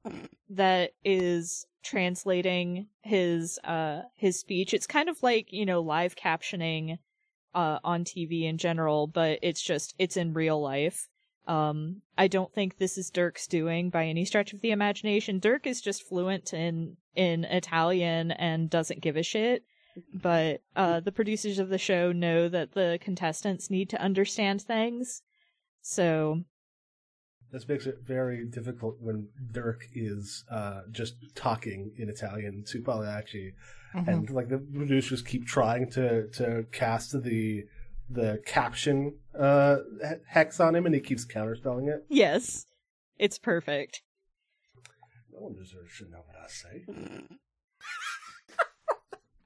that 0.49 0.91
is 1.03 1.65
translating 1.83 2.87
his 3.01 3.59
uh 3.63 4.01
his 4.15 4.39
speech 4.39 4.73
it's 4.73 4.87
kind 4.87 5.07
of 5.09 5.23
like 5.23 5.51
you 5.51 5.65
know 5.65 5.81
live 5.81 6.15
captioning 6.15 6.97
uh 7.55 7.79
on 7.83 8.03
TV 8.03 8.43
in 8.43 8.57
general 8.57 9.07
but 9.07 9.39
it's 9.41 9.61
just 9.61 9.93
it's 9.97 10.17
in 10.17 10.33
real 10.33 10.61
life 10.61 11.07
um, 11.47 12.01
I 12.17 12.27
don't 12.27 12.53
think 12.53 12.77
this 12.77 12.97
is 12.97 13.09
Dirk's 13.09 13.47
doing 13.47 13.89
by 13.89 14.05
any 14.05 14.25
stretch 14.25 14.51
of 14.53 14.61
the 14.61 14.71
imagination. 14.71 15.39
Dirk 15.39 15.65
is 15.65 15.81
just 15.81 16.03
fluent 16.03 16.53
in 16.53 16.97
in 17.15 17.45
Italian 17.45 18.31
and 18.31 18.69
doesn't 18.69 19.01
give 19.01 19.15
a 19.15 19.23
shit. 19.23 19.63
But 20.13 20.61
uh, 20.75 20.99
the 20.99 21.11
producers 21.11 21.57
of 21.57 21.69
the 21.69 21.79
show 21.79 22.11
know 22.11 22.49
that 22.49 22.73
the 22.73 22.99
contestants 23.01 23.71
need 23.71 23.89
to 23.89 24.01
understand 24.01 24.61
things. 24.61 25.23
So 25.89 26.43
This 27.49 27.65
makes 27.65 27.85
it 27.85 27.99
very 28.03 28.43
difficult 28.45 28.97
when 28.99 29.29
Dirk 29.53 29.87
is 29.93 30.43
uh, 30.51 30.81
just 30.91 31.15
talking 31.33 31.93
in 31.97 32.09
Italian 32.09 32.65
to 32.67 32.81
Pagliacci, 32.81 33.53
hmm 33.93 34.09
and 34.09 34.29
like 34.29 34.49
the 34.49 34.57
producers 34.57 35.21
keep 35.21 35.47
trying 35.47 35.89
to 35.91 36.27
to 36.39 36.65
cast 36.73 37.23
the 37.23 37.63
the 38.09 38.41
caption 38.45 39.15
uh, 39.39 39.77
hex 40.27 40.59
on 40.59 40.75
him, 40.75 40.85
and 40.85 40.93
he 40.93 40.99
keeps 40.99 41.25
counterspelling 41.25 41.87
it. 41.87 42.05
yes, 42.09 42.65
it's 43.17 43.39
perfect. 43.39 44.01
No 45.33 45.39
one 45.39 45.55
deserves 45.55 45.97
to 45.99 46.09
know 46.11 46.23
what 46.27 46.35
I 46.35 46.47
say. 46.49 46.85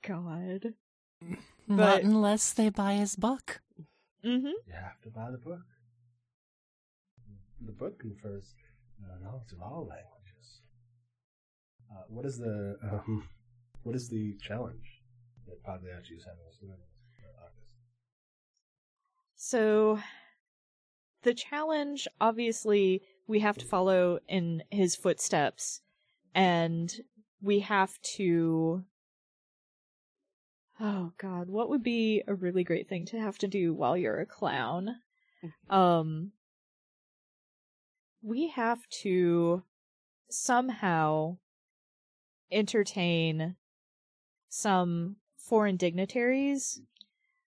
God. 0.08 0.74
Not 1.68 2.02
unless 2.02 2.52
they 2.52 2.70
buy 2.70 2.94
his 2.96 3.16
book. 3.16 3.62
Mm-hmm. 4.26 4.48
You 4.48 4.74
have 4.74 5.00
to 5.04 5.10
buy 5.12 5.30
the 5.30 5.38
book. 5.38 5.62
The 7.66 7.72
book 7.72 8.00
confers 8.00 8.56
uh, 9.04 9.24
knowledge 9.24 9.52
of 9.52 9.62
all 9.62 9.88
languages. 9.88 10.62
Uh, 11.92 12.04
what 12.08 12.26
is 12.26 12.38
the 12.38 12.78
um, 12.84 13.28
what 13.84 13.96
is 13.96 14.10
the 14.10 14.36
challenge 14.42 15.02
that 15.48 15.64
Pagliacci 15.64 16.16
is 16.16 16.24
having 16.26 16.46
us 16.48 16.58
learn 16.62 16.78
August. 17.40 17.72
So, 19.36 20.00
the 21.24 21.34
challenge 21.34 22.08
obviously 22.20 23.02
we 23.28 23.40
have 23.40 23.58
to 23.58 23.66
follow 23.66 24.20
in 24.28 24.64
his 24.70 24.96
footsteps, 24.96 25.82
and 26.34 26.94
we 27.42 27.60
have 27.60 28.00
to. 28.16 28.84
Oh 30.80 31.12
God, 31.18 31.48
what 31.48 31.70
would 31.70 31.84
be 31.84 32.24
a 32.28 32.34
really 32.34 32.64
great 32.64 32.90
thing 32.90 33.06
to 33.08 33.20
have 33.20 33.38
to 33.40 33.48
do 33.48 33.74
while 33.74 33.96
you're 33.96 34.20
a 34.20 34.26
clown? 34.26 34.96
Um, 35.70 36.32
we 38.22 38.50
have 38.50 38.88
to 38.90 39.64
somehow 40.30 41.38
entertain 42.52 43.56
some 44.50 45.16
foreign 45.38 45.78
dignitaries, 45.78 46.82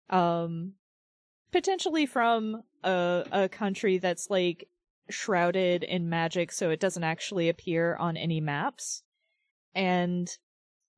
um, 0.10 0.74
potentially 1.52 2.06
from 2.06 2.64
a 2.84 3.26
a 3.32 3.50
country 3.50 3.98
that's 3.98 4.30
like 4.30 4.68
shrouded 5.10 5.84
in 5.84 6.10
magic, 6.10 6.52
so 6.52 6.70
it 6.70 6.80
doesn't 6.80 7.04
actually 7.04 7.50
appear 7.50 7.96
on 7.96 8.18
any 8.18 8.42
maps, 8.42 9.04
and 9.76 10.38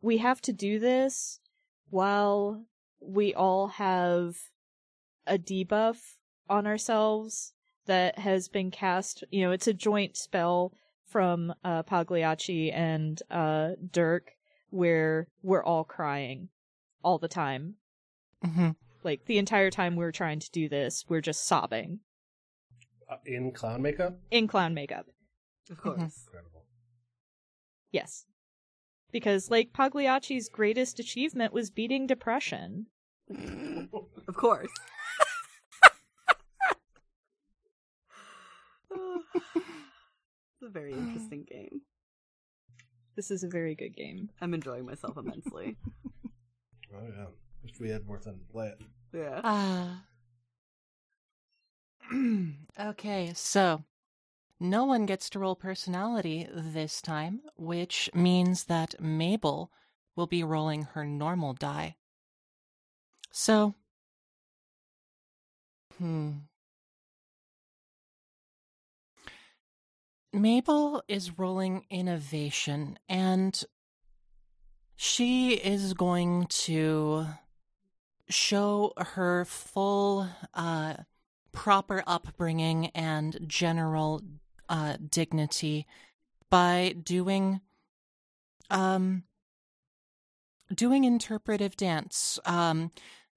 we 0.02 0.18
have 0.18 0.42
to 0.42 0.54
do 0.54 0.80
this 0.80 1.40
while 1.90 2.66
we 3.02 3.34
all 3.34 3.68
have 3.68 4.36
a 5.28 5.38
debuff 5.38 5.98
on 6.48 6.68
ourselves 6.68 7.55
that 7.86 8.20
has 8.20 8.48
been 8.48 8.72
cast. 8.72 9.24
You 9.32 9.42
know, 9.46 9.52
it's 9.52 9.68
a 9.68 9.74
joint 9.74 10.18
spell 10.18 10.74
from 11.06 11.54
uh, 11.64 11.84
Pagliacci 11.84 12.72
and 12.72 13.22
uh, 13.30 13.72
Dirk 13.92 14.32
where 14.70 15.28
we're 15.44 15.64
all 15.64 15.84
crying 15.84 16.50
all 17.04 17.18
the 17.20 17.28
time. 17.28 17.76
hmm 18.44 18.72
Like 19.04 19.26
the 19.26 19.38
entire 19.38 19.70
time 19.72 19.96
we're 19.96 20.12
trying 20.12 20.40
to 20.40 20.52
do 20.52 20.68
this, 20.68 21.06
we're 21.08 21.22
just 21.22 21.46
sobbing 21.46 22.00
Uh, 23.10 23.18
in 23.26 23.52
clown 23.52 23.82
makeup? 23.82 24.18
in 24.32 24.48
clown 24.48 24.74
makeup. 24.74 25.06
Of 25.70 25.78
course. 25.80 26.00
Incredible. 26.26 26.64
Yes. 27.92 28.26
Because 29.12 29.50
like 29.50 29.72
Pagliacci's 29.74 30.50
greatest 30.50 31.00
achievement 31.00 31.54
was 31.54 31.70
beating 31.70 32.08
depression. 32.08 32.88
Of 34.28 34.36
course. 34.36 34.70
It's 39.36 40.64
a 40.64 40.70
very 40.70 40.94
interesting 40.94 41.46
game. 41.50 41.82
This 43.16 43.32
is 43.32 43.44
a 43.44 43.48
very 43.48 43.76
good 43.76 43.96
game. 43.96 44.30
I'm 44.42 44.54
enjoying 44.54 44.86
myself 44.86 45.18
immensely. 45.18 45.78
Oh 46.94 47.08
yeah. 47.08 47.26
Wish 47.64 47.80
we 47.80 47.90
had 47.90 48.06
more 48.06 48.20
time 48.20 48.40
to 48.40 48.54
play 48.54 48.68
it. 48.68 48.82
Yeah. 49.12 49.42
Ah. 49.44 50.04
okay, 52.80 53.32
so 53.36 53.84
no 54.60 54.86
one 54.86 55.06
gets 55.06 55.30
to 55.32 55.40
roll 55.40 55.56
personality 55.56 56.48
this 56.54 57.02
time, 57.02 57.42
which 57.58 58.10
means 58.14 58.66
that 58.66 59.02
Mabel 59.02 59.72
will 60.16 60.28
be 60.28 60.44
rolling 60.44 60.84
her 60.84 61.04
normal 61.04 61.54
die. 61.54 61.96
So, 63.32 63.76
hmm. 65.98 66.32
Mabel 70.36 71.02
is 71.08 71.40
rolling 71.40 71.86
innovation, 71.90 73.00
and 73.08 73.64
she 74.98 75.54
is 75.54 75.94
going 75.94 76.48
to 76.48 77.26
show 78.28 78.92
her 78.98 79.46
full 79.46 80.28
uh 80.54 80.96
proper 81.52 82.04
upbringing 82.06 82.88
and 82.88 83.38
general 83.48 84.22
uh 84.68 84.98
dignity 85.10 85.86
by 86.50 86.96
doing 87.02 87.62
um 88.72 89.24
doing 90.74 91.04
interpretive 91.04 91.78
dance 91.78 92.40
um 92.46 92.92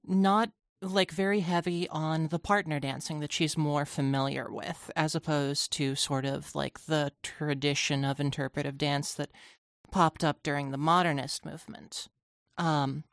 not 0.04 0.50
like 0.80 1.10
very 1.10 1.40
heavy 1.40 1.88
on 1.88 2.28
the 2.28 2.38
partner 2.38 2.78
dancing 2.78 3.20
that 3.20 3.32
she's 3.32 3.56
more 3.56 3.84
familiar 3.84 4.50
with 4.50 4.90
as 4.94 5.14
opposed 5.14 5.72
to 5.72 5.94
sort 5.94 6.24
of 6.24 6.54
like 6.54 6.84
the 6.86 7.12
tradition 7.22 8.04
of 8.04 8.20
interpretive 8.20 8.78
dance 8.78 9.12
that 9.14 9.30
popped 9.90 10.22
up 10.22 10.42
during 10.42 10.70
the 10.70 10.78
modernist 10.78 11.44
movement. 11.44 12.08
Um 12.56 13.04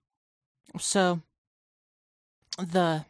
so 0.79 1.21
the 2.57 3.05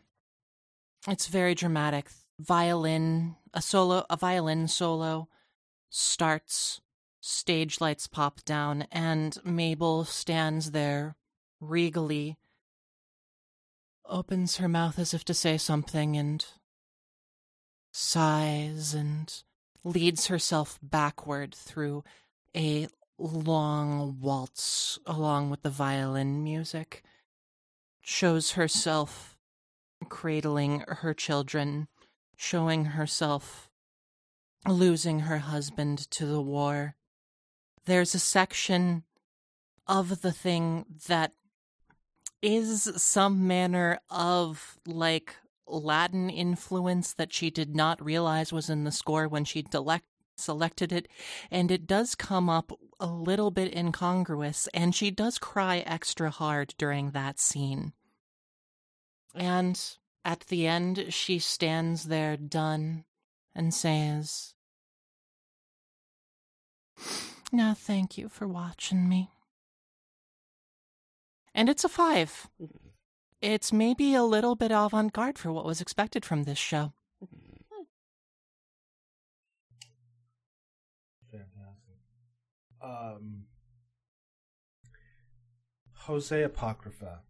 it's 1.07 1.27
very 1.27 1.55
dramatic. 1.55 2.09
Violin 2.39 3.35
a 3.53 3.61
solo 3.61 4.05
a 4.09 4.15
violin 4.15 4.67
solo 4.67 5.27
starts 5.89 6.79
stage 7.21 7.81
lights 7.81 8.07
pop 8.07 8.43
down 8.45 8.85
and 8.91 9.37
mabel 9.43 10.05
stands 10.05 10.71
there 10.71 11.15
regally 11.59 12.37
opens 14.07 14.57
her 14.57 14.67
mouth 14.67 14.99
as 14.99 15.13
if 15.13 15.23
to 15.25 15.33
say 15.33 15.57
something 15.57 16.15
and 16.15 16.45
sighs 17.91 18.93
and 18.93 19.43
leads 19.83 20.27
herself 20.27 20.79
backward 20.81 21.53
through 21.53 22.03
a 22.55 22.87
long 23.17 24.19
waltz 24.19 24.99
along 25.05 25.49
with 25.49 25.61
the 25.61 25.69
violin 25.69 26.43
music 26.43 27.03
shows 28.01 28.51
herself 28.51 29.37
cradling 30.09 30.83
her 30.87 31.13
children, 31.13 31.87
showing 32.35 32.85
herself 32.85 33.69
losing 34.67 35.21
her 35.21 35.39
husband 35.39 36.09
to 36.11 36.25
the 36.25 36.41
war. 36.41 36.95
There's 37.85 38.15
a 38.15 38.19
section 38.19 39.03
of 39.87 40.21
the 40.21 40.31
thing 40.31 40.85
that 41.07 41.33
is 42.45 42.91
some 42.97 43.47
manner 43.47 43.99
of 44.09 44.77
like 44.85 45.35
Latin 45.67 46.29
influence 46.29 47.13
that 47.13 47.33
she 47.33 47.49
did 47.49 47.75
not 47.75 48.03
realize 48.03 48.53
was 48.53 48.69
in 48.69 48.83
the 48.83 48.91
score 48.91 49.27
when 49.27 49.45
she 49.45 49.63
delect- 49.63 50.01
selected 50.37 50.91
it, 50.91 51.07
and 51.49 51.71
it 51.71 51.87
does 51.87 52.13
come 52.13 52.49
up 52.49 52.71
a 52.99 53.07
little 53.07 53.49
bit 53.49 53.75
incongruous, 53.75 54.67
and 54.73 54.93
she 54.93 55.09
does 55.09 55.39
cry 55.39 55.77
extra 55.87 56.29
hard 56.29 56.75
during 56.77 57.11
that 57.11 57.39
scene. 57.39 57.93
And 59.33 59.81
at 60.23 60.41
the 60.41 60.67
end, 60.67 61.07
she 61.09 61.39
stands 61.39 62.03
there 62.03 62.37
done 62.37 63.05
and 63.55 63.73
says, 63.73 64.53
Now, 67.51 67.73
thank 67.73 68.17
you 68.17 68.29
for 68.29 68.47
watching 68.47 69.09
me. 69.09 69.34
And 71.55 71.69
it's 71.69 71.85
a 71.85 71.89
five. 71.89 72.49
It's 73.41 73.71
maybe 73.71 74.13
a 74.13 74.23
little 74.23 74.55
bit 74.55 74.71
avant 74.71 75.13
garde 75.13 75.37
for 75.37 75.53
what 75.53 75.63
was 75.63 75.79
expected 75.79 76.25
from 76.25 76.43
this 76.43 76.57
show. 76.57 76.91
Fantastic. 81.31 82.01
Um, 82.83 83.45
Jose 85.93 86.43
Apocrypha 86.43 87.21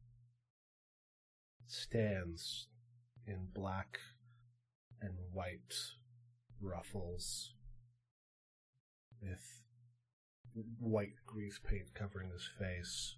stands 1.68 2.66
in 3.28 3.50
black 3.54 4.00
and 5.00 5.14
white 5.32 5.76
ruffles 6.60 7.54
with 9.22 9.62
white 10.80 11.14
grease 11.28 11.60
paint 11.64 11.94
covering 11.94 12.32
his 12.32 12.50
face 12.58 13.18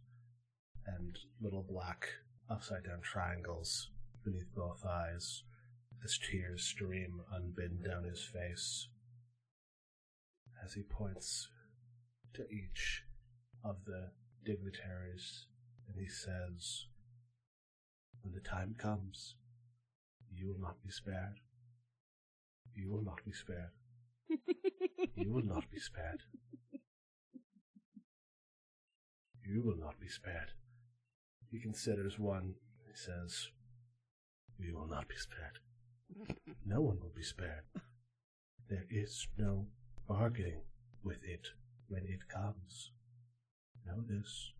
and 0.95 1.17
little 1.41 1.65
black 1.67 2.07
upside 2.49 2.83
down 2.83 3.01
triangles 3.01 3.89
beneath 4.23 4.53
both 4.55 4.85
eyes 4.85 5.43
as 6.03 6.17
tears 6.17 6.63
stream 6.63 7.21
unbidden 7.33 7.81
down 7.83 8.03
his 8.03 8.23
face 8.23 8.87
as 10.63 10.73
he 10.73 10.83
points 10.83 11.49
to 12.33 12.43
each 12.49 13.03
of 13.63 13.77
the 13.85 14.11
dignitaries 14.45 15.45
and 15.87 15.97
he 15.99 16.07
says, 16.07 16.85
When 18.21 18.33
the 18.33 18.41
time 18.41 18.75
comes, 18.77 19.35
you 20.31 20.47
will 20.47 20.59
not 20.59 20.81
be 20.83 20.91
spared. 20.91 21.39
You 22.75 22.91
will 22.91 23.03
not 23.03 23.23
be 23.25 23.31
spared. 23.31 23.71
You 25.15 25.31
will 25.31 25.45
not 25.45 25.69
be 25.71 25.79
spared. 25.79 26.21
You 29.43 29.63
will 29.63 29.77
not 29.77 29.99
be 29.99 30.07
spared. 30.07 30.51
He 31.57 31.63
considers 31.63 32.19
one. 32.19 32.53
He 32.87 32.93
says, 32.93 33.47
You 34.59 34.75
will 34.75 34.85
not 34.87 35.07
be 35.07 35.15
spared. 35.15 35.57
No 36.65 36.81
one 36.81 36.99
will 37.01 37.13
be 37.15 37.23
spared. 37.23 37.63
There 38.69 38.85
is 38.91 39.27
no 39.39 39.65
bargaining 40.07 40.61
with 41.03 41.23
it 41.23 41.47
when 41.87 42.03
it 42.03 42.27
comes. 42.27 42.91
Know 43.87 44.03
this. 44.07 44.51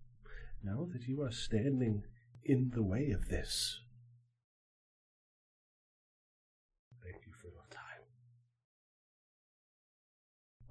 Know 0.63 0.89
that 0.91 1.03
you 1.07 1.21
are 1.21 1.31
standing 1.31 2.03
in 2.43 2.71
the 2.73 2.81
way 2.81 3.11
of 3.11 3.27
this. 3.29 3.81
Thank 7.03 7.27
you 7.27 7.33
for 7.39 7.47
your 7.49 7.67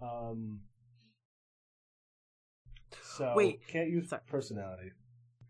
time. 0.01 0.11
Um. 0.11 0.61
So 3.17 3.33
Wait, 3.37 3.61
can't 3.69 3.89
use 3.91 4.09
sorry. 4.09 4.23
personality. 4.29 4.91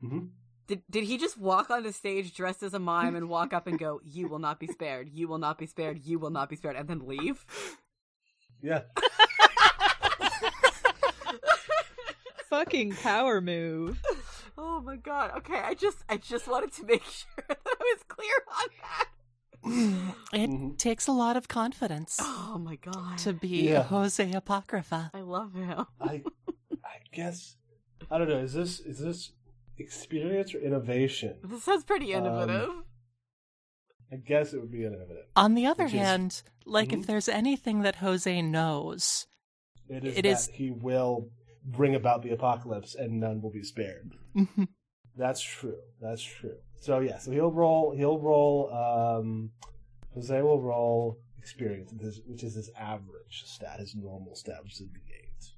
hmm 0.00 0.26
Did 0.66 0.82
did 0.90 1.04
he 1.04 1.16
just 1.16 1.38
walk 1.38 1.70
on 1.70 1.82
the 1.84 1.92
stage 1.92 2.34
dressed 2.34 2.62
as 2.62 2.74
a 2.74 2.78
mime 2.78 3.14
and 3.14 3.28
walk 3.28 3.52
up 3.52 3.66
and 3.66 3.78
go, 3.78 4.00
"You 4.04 4.28
will 4.28 4.38
not 4.40 4.58
be 4.58 4.66
spared. 4.66 5.08
You 5.12 5.28
will 5.28 5.38
not 5.38 5.58
be 5.58 5.66
spared. 5.66 6.00
You 6.04 6.18
will 6.18 6.30
not 6.30 6.48
be 6.48 6.56
spared," 6.56 6.76
and 6.76 6.88
then 6.88 7.06
leave? 7.06 7.46
Yeah. 8.62 8.82
Fucking 12.48 12.92
power 12.96 13.40
move. 13.40 14.00
Oh 14.56 14.80
my 14.80 14.96
god. 14.96 15.32
Okay, 15.38 15.58
I 15.58 15.74
just 15.74 15.98
I 16.08 16.16
just 16.16 16.46
wanted 16.48 16.72
to 16.74 16.84
make 16.84 17.02
sure 17.04 17.44
that 17.48 17.58
I 17.66 17.74
was 17.94 18.02
clear 18.08 18.34
on 18.60 18.68
that. 18.82 19.08
It 20.32 20.48
Mhm. 20.50 20.78
takes 20.78 21.06
a 21.08 21.12
lot 21.12 21.36
of 21.36 21.48
confidence 21.48 22.18
Oh 22.20 22.56
my 22.58 22.76
god. 22.76 23.18
to 23.18 23.32
be 23.32 23.68
Yeah. 23.68 23.82
Jose 23.82 24.30
Apocrypha. 24.32 25.10
I 25.12 25.20
love 25.20 25.54
him. 25.54 25.86
I 26.00 26.22
I 26.84 26.98
guess 27.12 27.56
I 28.10 28.18
don't 28.18 28.28
know. 28.28 28.38
Is 28.38 28.52
this 28.54 28.78
is 28.80 28.98
this 29.00 29.32
experience 29.78 30.54
or 30.54 30.58
innovation? 30.58 31.38
This 31.44 31.64
sounds 31.64 31.84
pretty 31.84 32.14
Um, 32.14 32.24
innovative. 32.26 32.84
I 34.12 34.16
guess 34.16 34.52
it 34.54 34.60
would 34.60 34.70
be 34.70 34.84
innovative. 34.84 35.26
On 35.34 35.54
the 35.54 35.66
other 35.66 35.84
Which 35.84 35.94
is- 35.94 36.00
hand, 36.00 36.42
like 36.64 36.90
Mhm. 36.90 37.00
if 37.00 37.06
there's 37.06 37.28
anything 37.28 37.80
that 37.82 37.96
Jose 37.96 38.42
knows, 38.42 39.26
It 39.88 40.04
is 40.04 40.16
It 40.18 40.22
that 40.22 40.28
is- 40.28 40.46
he 40.48 40.70
will 40.72 41.30
bring 41.64 41.94
about 41.94 42.22
the 42.22 42.30
apocalypse 42.30 42.96
and 42.96 43.20
none 43.20 43.40
will 43.40 43.52
be 43.52 43.62
spared. 43.62 44.12
That's 45.16 45.40
true. 45.40 45.80
That's 46.00 46.22
true. 46.22 46.58
So 46.80 46.98
yeah, 46.98 47.18
so 47.18 47.30
he'll 47.30 47.52
roll. 47.52 47.92
He'll 47.96 48.18
roll. 48.18 48.72
Um, 48.74 49.52
Jose 50.12 50.42
will 50.42 50.60
roll 50.60 51.20
experience, 51.38 51.92
which 51.92 52.02
is- 52.02 52.20
which 52.26 52.42
is 52.42 52.54
his 52.54 52.68
average 52.70 53.44
stat, 53.44 53.78
his 53.78 53.94
normal 53.94 54.34
stat, 54.34 54.64
which 54.64 54.72
is 54.72 54.78
the 54.80 55.00
eight. 55.14 55.54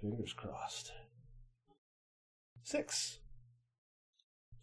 Fingers 0.00 0.32
crossed. 0.32 0.92
Six. 2.68 3.18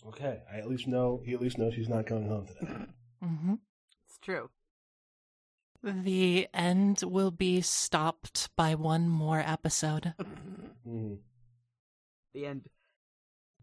Okay, 0.05 0.43
I 0.53 0.59
at 0.59 0.69
least 0.69 0.85
know. 0.85 1.23
He 1.25 1.33
at 1.33 1.41
least 1.41 1.57
knows 1.57 1.73
he's 1.73 1.89
not 1.89 2.05
going 2.05 2.27
home 2.27 2.45
today. 2.45 2.71
hmm 3.19 3.55
It's 4.07 4.19
true. 4.21 4.51
the 5.81 6.47
end 6.53 7.01
will 7.03 7.31
be 7.31 7.61
stopped 7.61 8.55
by 8.55 8.75
one 8.75 9.09
more 9.09 9.39
episode. 9.39 10.13
Mhm. 10.87 11.17
The 12.35 12.45
end 12.45 12.67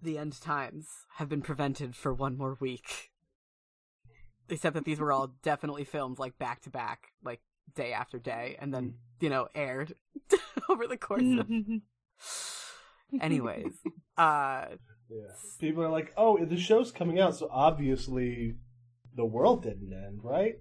the 0.03 0.19
end 0.19 0.41
times 0.41 0.89
have 1.19 1.29
been 1.29 1.43
prevented 1.43 1.95
for 1.95 2.13
one 2.13 2.37
more 2.37 2.57
week. 2.59 3.13
Except 4.49 4.75
that 4.75 4.85
these 4.85 4.99
were 4.99 5.13
all 5.13 5.29
definitely 5.45 5.85
filmed 5.85 6.19
like 6.19 6.37
back 6.37 6.63
to 6.63 6.71
back, 6.71 7.13
like 7.23 7.43
day 7.77 7.93
after 7.93 8.19
day, 8.19 8.57
and 8.59 8.75
then, 8.75 8.95
you 9.21 9.31
know, 9.31 9.47
aired 9.55 9.95
over 10.69 10.89
the 10.89 10.97
course 10.97 11.23
of 11.23 11.49
anyways. 13.21 13.75
Uh 14.17 14.67
Yeah. 15.09 15.33
People 15.61 15.83
are 15.83 15.91
like, 15.91 16.13
"Oh, 16.17 16.45
the 16.45 16.57
show's 16.57 16.91
coming 16.93 17.19
out, 17.21 17.37
so 17.37 17.49
obviously 17.51 18.57
the 19.15 19.25
world 19.25 19.63
didn't 19.63 19.93
end, 19.93 20.21
right?" 20.23 20.57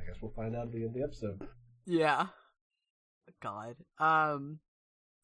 I 0.00 0.04
guess 0.06 0.20
we'll 0.20 0.32
find 0.32 0.54
out 0.56 0.66
at 0.66 0.72
the 0.72 0.78
end 0.78 0.88
of 0.88 0.94
the 0.94 1.02
episode. 1.02 1.48
Yeah. 1.86 2.28
God. 3.40 3.76
Um 3.98 4.60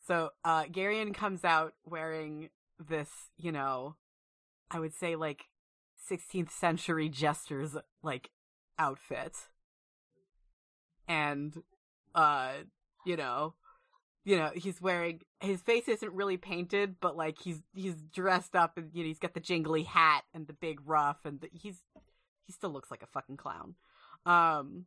so 0.07 0.31
uh 0.45 0.65
Garion 0.65 1.15
comes 1.15 1.45
out 1.45 1.75
wearing 1.85 2.51
this, 2.79 3.11
you 3.37 3.53
know, 3.53 3.97
I 4.71 4.79
would 4.81 4.95
say 4.95 5.17
like 5.17 5.45
16th 6.11 6.51
century 6.51 7.09
jester's 7.09 7.77
like 8.03 8.31
outfit. 8.79 9.37
And 11.07 11.63
uh 12.15 12.53
you 13.07 13.17
know, 13.17 13.55
you 14.24 14.36
know, 14.36 14.51
he's 14.55 14.81
wearing 14.81 15.20
his 15.40 15.61
face 15.61 15.89
isn't 15.89 16.12
really 16.12 16.36
painted, 16.36 16.97
but 17.01 17.16
like 17.16 17.39
he's 17.40 17.61
he's 17.74 17.95
dressed 18.12 18.55
up 18.55 18.77
and 18.77 18.90
you 18.93 19.03
know, 19.03 19.09
he's 19.09 19.19
got 19.19 19.35
the 19.35 19.40
jingly 19.40 19.85
hat 19.85 20.24
and 20.35 20.47
the 20.47 20.53
big 20.53 20.81
ruff 20.85 21.19
and 21.24 21.40
the, 21.40 21.49
he's 21.53 21.82
he 22.47 22.53
still 22.53 22.70
looks 22.70 22.90
like 22.90 23.03
a 23.03 23.07
fucking 23.07 23.36
clown. 23.36 23.74
Um 24.27 24.86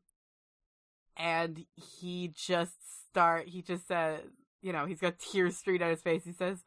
and 1.17 1.65
he 1.75 2.31
just 2.35 2.75
start 3.09 3.47
he 3.47 3.61
just 3.61 3.87
says 3.87 4.21
you 4.61 4.71
know 4.71 4.85
he's 4.85 4.99
got 4.99 5.19
tears 5.19 5.57
streaming 5.57 5.83
on 5.83 5.89
his 5.89 6.01
face. 6.01 6.23
He 6.23 6.33
says 6.33 6.59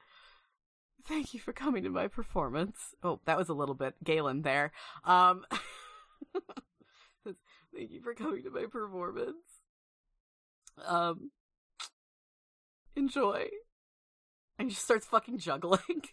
thank 1.07 1.35
you 1.35 1.41
for 1.41 1.53
coming 1.53 1.85
to 1.85 1.91
my 1.91 2.09
performance. 2.09 2.77
Oh 3.03 3.20
that 3.27 3.39
was 3.39 3.49
a 3.49 3.55
little 3.55 3.74
bit 3.74 3.95
galen 4.03 4.43
there. 4.43 4.73
Um 5.05 5.45
thank 7.24 7.91
you 7.91 8.01
for 8.03 8.15
coming 8.15 8.43
to 8.43 8.51
my 8.51 8.66
performance. 8.70 9.36
Um 10.85 11.31
enjoy. 12.97 13.49
And 14.59 14.69
he 14.69 14.75
just 14.75 14.85
starts 14.85 15.07
fucking 15.07 15.39
juggling. 15.39 16.03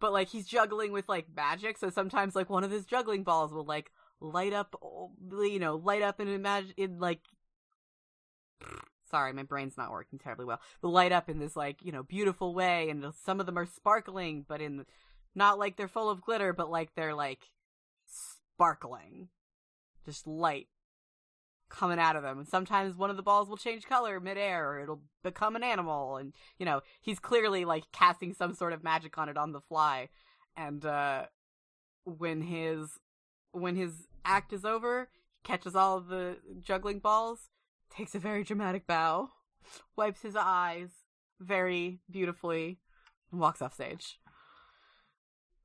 But 0.00 0.14
like 0.14 0.30
he's 0.30 0.46
juggling 0.46 0.92
with 0.92 1.06
like 1.10 1.26
magic 1.36 1.76
so 1.76 1.90
sometimes 1.90 2.34
like 2.34 2.48
one 2.48 2.64
of 2.64 2.70
his 2.70 2.86
juggling 2.86 3.22
balls 3.22 3.52
will 3.52 3.66
like 3.66 3.92
light 4.18 4.54
up 4.54 4.74
oh, 4.82 5.10
you 5.42 5.58
know 5.58 5.76
light 5.76 6.00
up 6.00 6.20
and 6.20 6.30
imagine 6.30 6.72
in 6.78 6.98
like 6.98 7.20
sorry 9.10 9.34
my 9.34 9.42
brain's 9.42 9.76
not 9.76 9.92
working 9.92 10.18
terribly 10.18 10.46
well 10.46 10.58
will 10.80 10.90
light 10.90 11.12
up 11.12 11.28
in 11.28 11.38
this 11.38 11.54
like 11.54 11.84
you 11.84 11.92
know 11.92 12.02
beautiful 12.02 12.54
way 12.54 12.88
and 12.88 13.04
some 13.22 13.40
of 13.40 13.44
them 13.44 13.58
are 13.58 13.66
sparkling 13.66 14.42
but 14.48 14.62
in 14.62 14.86
not 15.34 15.58
like 15.58 15.76
they're 15.76 15.86
full 15.86 16.08
of 16.08 16.22
glitter 16.22 16.54
but 16.54 16.70
like 16.70 16.94
they're 16.94 17.14
like 17.14 17.50
sparkling. 18.60 19.28
Just 20.04 20.26
light 20.26 20.68
coming 21.70 21.98
out 21.98 22.16
of 22.16 22.22
them. 22.22 22.38
And 22.38 22.48
sometimes 22.48 22.96
one 22.96 23.10
of 23.10 23.16
the 23.16 23.22
balls 23.22 23.48
will 23.48 23.56
change 23.56 23.86
color 23.86 24.20
midair 24.20 24.70
or 24.70 24.80
it'll 24.80 25.02
become 25.22 25.56
an 25.56 25.62
animal. 25.62 26.16
And 26.16 26.34
you 26.58 26.66
know 26.66 26.82
he's 27.00 27.18
clearly 27.18 27.64
like 27.64 27.84
casting 27.92 28.34
some 28.34 28.52
sort 28.54 28.72
of 28.72 28.84
magic 28.84 29.16
on 29.16 29.28
it 29.28 29.38
on 29.38 29.52
the 29.52 29.60
fly. 29.60 30.08
And 30.56 30.84
uh 30.84 31.26
when 32.04 32.42
his 32.42 32.98
when 33.52 33.76
his 33.76 34.08
act 34.24 34.52
is 34.52 34.64
over 34.64 35.08
he 35.32 35.48
catches 35.48 35.74
all 35.74 36.00
the 36.00 36.36
juggling 36.60 36.98
balls 36.98 37.48
takes 37.88 38.14
a 38.14 38.18
very 38.18 38.44
dramatic 38.44 38.86
bow 38.86 39.28
wipes 39.96 40.22
his 40.22 40.36
eyes 40.36 40.90
very 41.40 42.00
beautifully 42.10 42.78
and 43.30 43.40
walks 43.40 43.62
off 43.62 43.74
stage. 43.74 44.18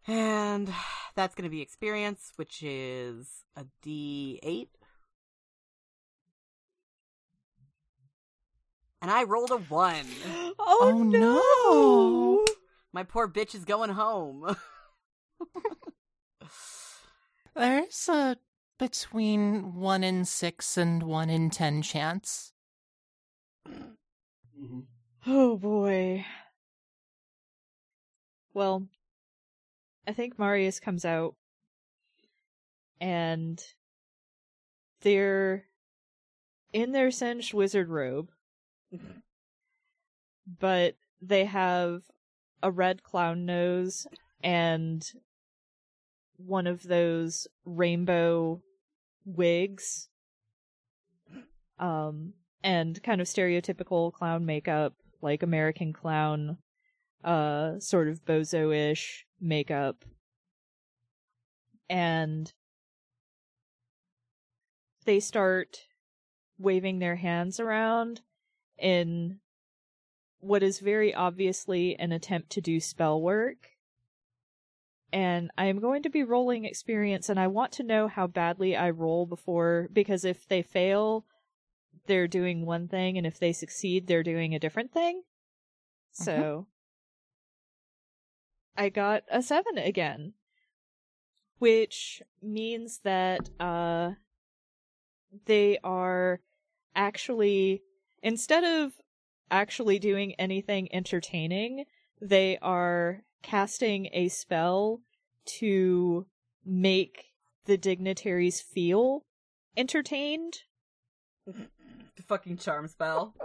And 0.08 0.72
that's 1.16 1.36
going 1.36 1.50
to 1.50 1.56
be 1.56 1.62
experience 1.62 2.32
which 2.36 2.62
is 2.62 3.44
a 3.56 3.66
d8 3.84 4.68
and 9.02 9.10
i 9.12 9.24
rolled 9.24 9.52
a 9.52 9.58
1 9.58 10.06
Oh, 10.58 10.80
Oh, 10.92 11.04
no! 11.04 11.20
no. 11.20 12.46
my 12.94 13.04
poor 13.04 13.28
bitch 13.28 13.54
is 13.56 13.66
going 13.66 13.92
home 13.92 14.56
There's 17.56 18.10
a 18.10 18.38
between 18.78 19.76
one 19.76 20.04
in 20.04 20.26
six 20.26 20.76
and 20.76 21.02
one 21.02 21.30
in 21.30 21.50
ten 21.50 21.82
chance. 21.82 22.52
Mm-hmm. 23.68 24.82
Oh 25.26 25.56
boy. 25.58 26.26
Well, 28.54 28.88
I 30.06 30.12
think 30.12 30.38
Marius 30.38 30.80
comes 30.82 31.06
out 31.06 31.36
and 33.00 33.64
they're 35.02 35.66
in 36.74 36.92
their 36.92 37.10
singed 37.12 37.54
wizard 37.54 37.88
robe, 37.90 38.32
but 40.60 40.96
they 41.22 41.46
have 41.46 42.04
a 42.62 42.72
red 42.72 43.04
clown 43.04 43.46
nose 43.46 44.08
and 44.44 45.12
one 46.38 46.68
of 46.68 46.84
those 46.84 47.48
rainbow 47.66 48.62
wigs 49.26 50.10
um 51.80 52.34
and 52.64 53.02
kind 53.04 53.22
of 53.22 53.28
stereotypical 53.28 54.12
clown 54.12 54.46
makeup 54.46 54.94
like 55.22 55.42
american 55.42 55.94
clown 55.94 56.58
uh 57.24 57.80
sort 57.80 58.08
of 58.08 58.24
bozo-ish 58.26 59.26
makeup. 59.40 60.06
And 61.90 62.52
they 65.06 65.20
start 65.20 65.86
waving 66.58 67.00
their 67.00 67.16
hands 67.16 67.60
around 67.60 68.22
in 68.78 69.40
what 70.40 70.64
is 70.64 70.80
very 70.80 71.14
obviously 71.14 71.96
an 71.98 72.12
attempt 72.12 72.52
to 72.52 72.62
do 72.62 72.80
spell 72.80 73.22
work 73.22 73.76
and 75.16 75.50
I 75.58 75.68
am 75.68 75.80
going 75.80 76.04
to 76.04 76.10
be 76.10 76.24
rolling 76.24 76.66
experience, 76.66 77.30
and 77.30 77.40
I 77.40 77.48
want 77.48 77.72
to 77.74 77.84
know 77.84 78.10
how 78.10 78.28
badly 78.28 78.76
I 78.76 78.90
roll 78.90 79.26
before, 79.26 79.88
because 79.94 80.26
if 80.26 80.46
they 80.46 80.62
fail, 80.62 81.26
they're 82.06 82.28
doing 82.28 82.66
one 82.66 82.90
thing, 82.90 83.18
and 83.18 83.26
if 83.26 83.40
they 83.40 83.54
succeed, 83.54 84.08
they're 84.08 84.24
doing 84.24 84.54
a 84.54 84.60
different 84.60 84.92
thing. 84.92 85.24
So, 86.12 86.68
I 88.76 88.90
got 88.90 89.24
a 89.32 89.42
seven 89.42 89.78
again, 89.78 90.34
which 91.60 92.22
means 92.42 93.00
that 93.06 93.50
uh, 93.58 94.12
they 95.46 95.78
are 95.82 96.42
actually 96.94 97.84
instead 98.26 98.64
of 98.64 98.94
actually 99.52 100.00
doing 100.00 100.34
anything 100.34 100.94
entertaining, 100.94 101.86
they 102.20 102.58
are 102.58 103.22
casting 103.44 104.10
a 104.12 104.28
spell 104.28 105.00
to 105.46 106.26
make 106.66 107.26
the 107.66 107.78
dignitaries 107.78 108.60
feel 108.60 109.24
entertained. 109.78 110.64
The 111.46 112.24
fucking 112.24 112.58
charm 112.58 112.88
spell. 112.88 113.36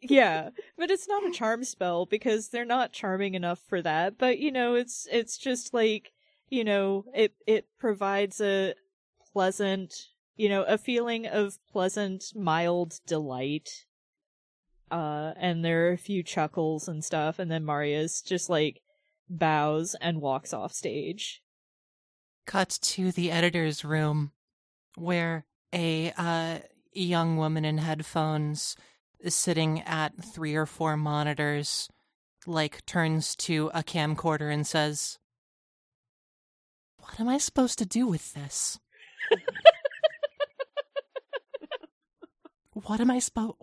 Yeah, 0.00 0.50
but 0.76 0.90
it's 0.90 1.06
not 1.06 1.24
a 1.24 1.30
charm 1.30 1.62
spell 1.62 2.06
because 2.06 2.48
they're 2.48 2.64
not 2.64 2.92
charming 2.92 3.34
enough 3.34 3.60
for 3.68 3.80
that. 3.82 4.18
But 4.18 4.40
you 4.40 4.50
know, 4.50 4.74
it's 4.74 5.06
it's 5.12 5.38
just 5.38 5.72
like, 5.72 6.12
you 6.48 6.64
know, 6.64 7.04
it 7.14 7.34
it 7.46 7.66
provides 7.78 8.40
a 8.40 8.74
pleasant, 9.32 9.94
you 10.36 10.48
know, 10.48 10.64
a 10.64 10.76
feeling 10.76 11.28
of 11.28 11.58
pleasant, 11.70 12.32
mild 12.34 12.98
delight. 13.06 13.84
Uh 14.92 15.32
and 15.36 15.64
there 15.64 15.88
are 15.88 15.92
a 15.92 15.98
few 15.98 16.22
chuckles 16.22 16.86
and 16.86 17.04
stuff 17.04 17.38
and 17.38 17.50
then 17.50 17.64
Marius 17.64 18.22
just 18.22 18.48
like 18.50 18.82
bows 19.28 19.96
and 20.00 20.20
walks 20.20 20.52
off 20.52 20.72
stage. 20.72 21.42
Cut 22.46 22.78
to 22.82 23.10
the 23.12 23.30
editor's 23.30 23.84
room 23.84 24.32
where 24.96 25.46
a 25.72 26.12
uh, 26.16 26.58
young 26.92 27.36
woman 27.36 27.64
in 27.64 27.78
headphones 27.78 28.76
is 29.20 29.34
sitting 29.34 29.80
at 29.82 30.12
three 30.22 30.54
or 30.54 30.66
four 30.66 30.96
monitors, 30.96 31.88
like 32.46 32.84
turns 32.84 33.34
to 33.36 33.70
a 33.72 33.82
camcorder 33.82 34.52
and 34.52 34.66
says, 34.66 35.18
What 36.98 37.18
am 37.20 37.28
I 37.28 37.38
supposed 37.38 37.78
to 37.78 37.86
do 37.86 38.06
with 38.06 38.34
this? 38.34 38.78
what 42.72 43.00
am 43.00 43.10
I 43.10 43.18
supposed 43.18 43.54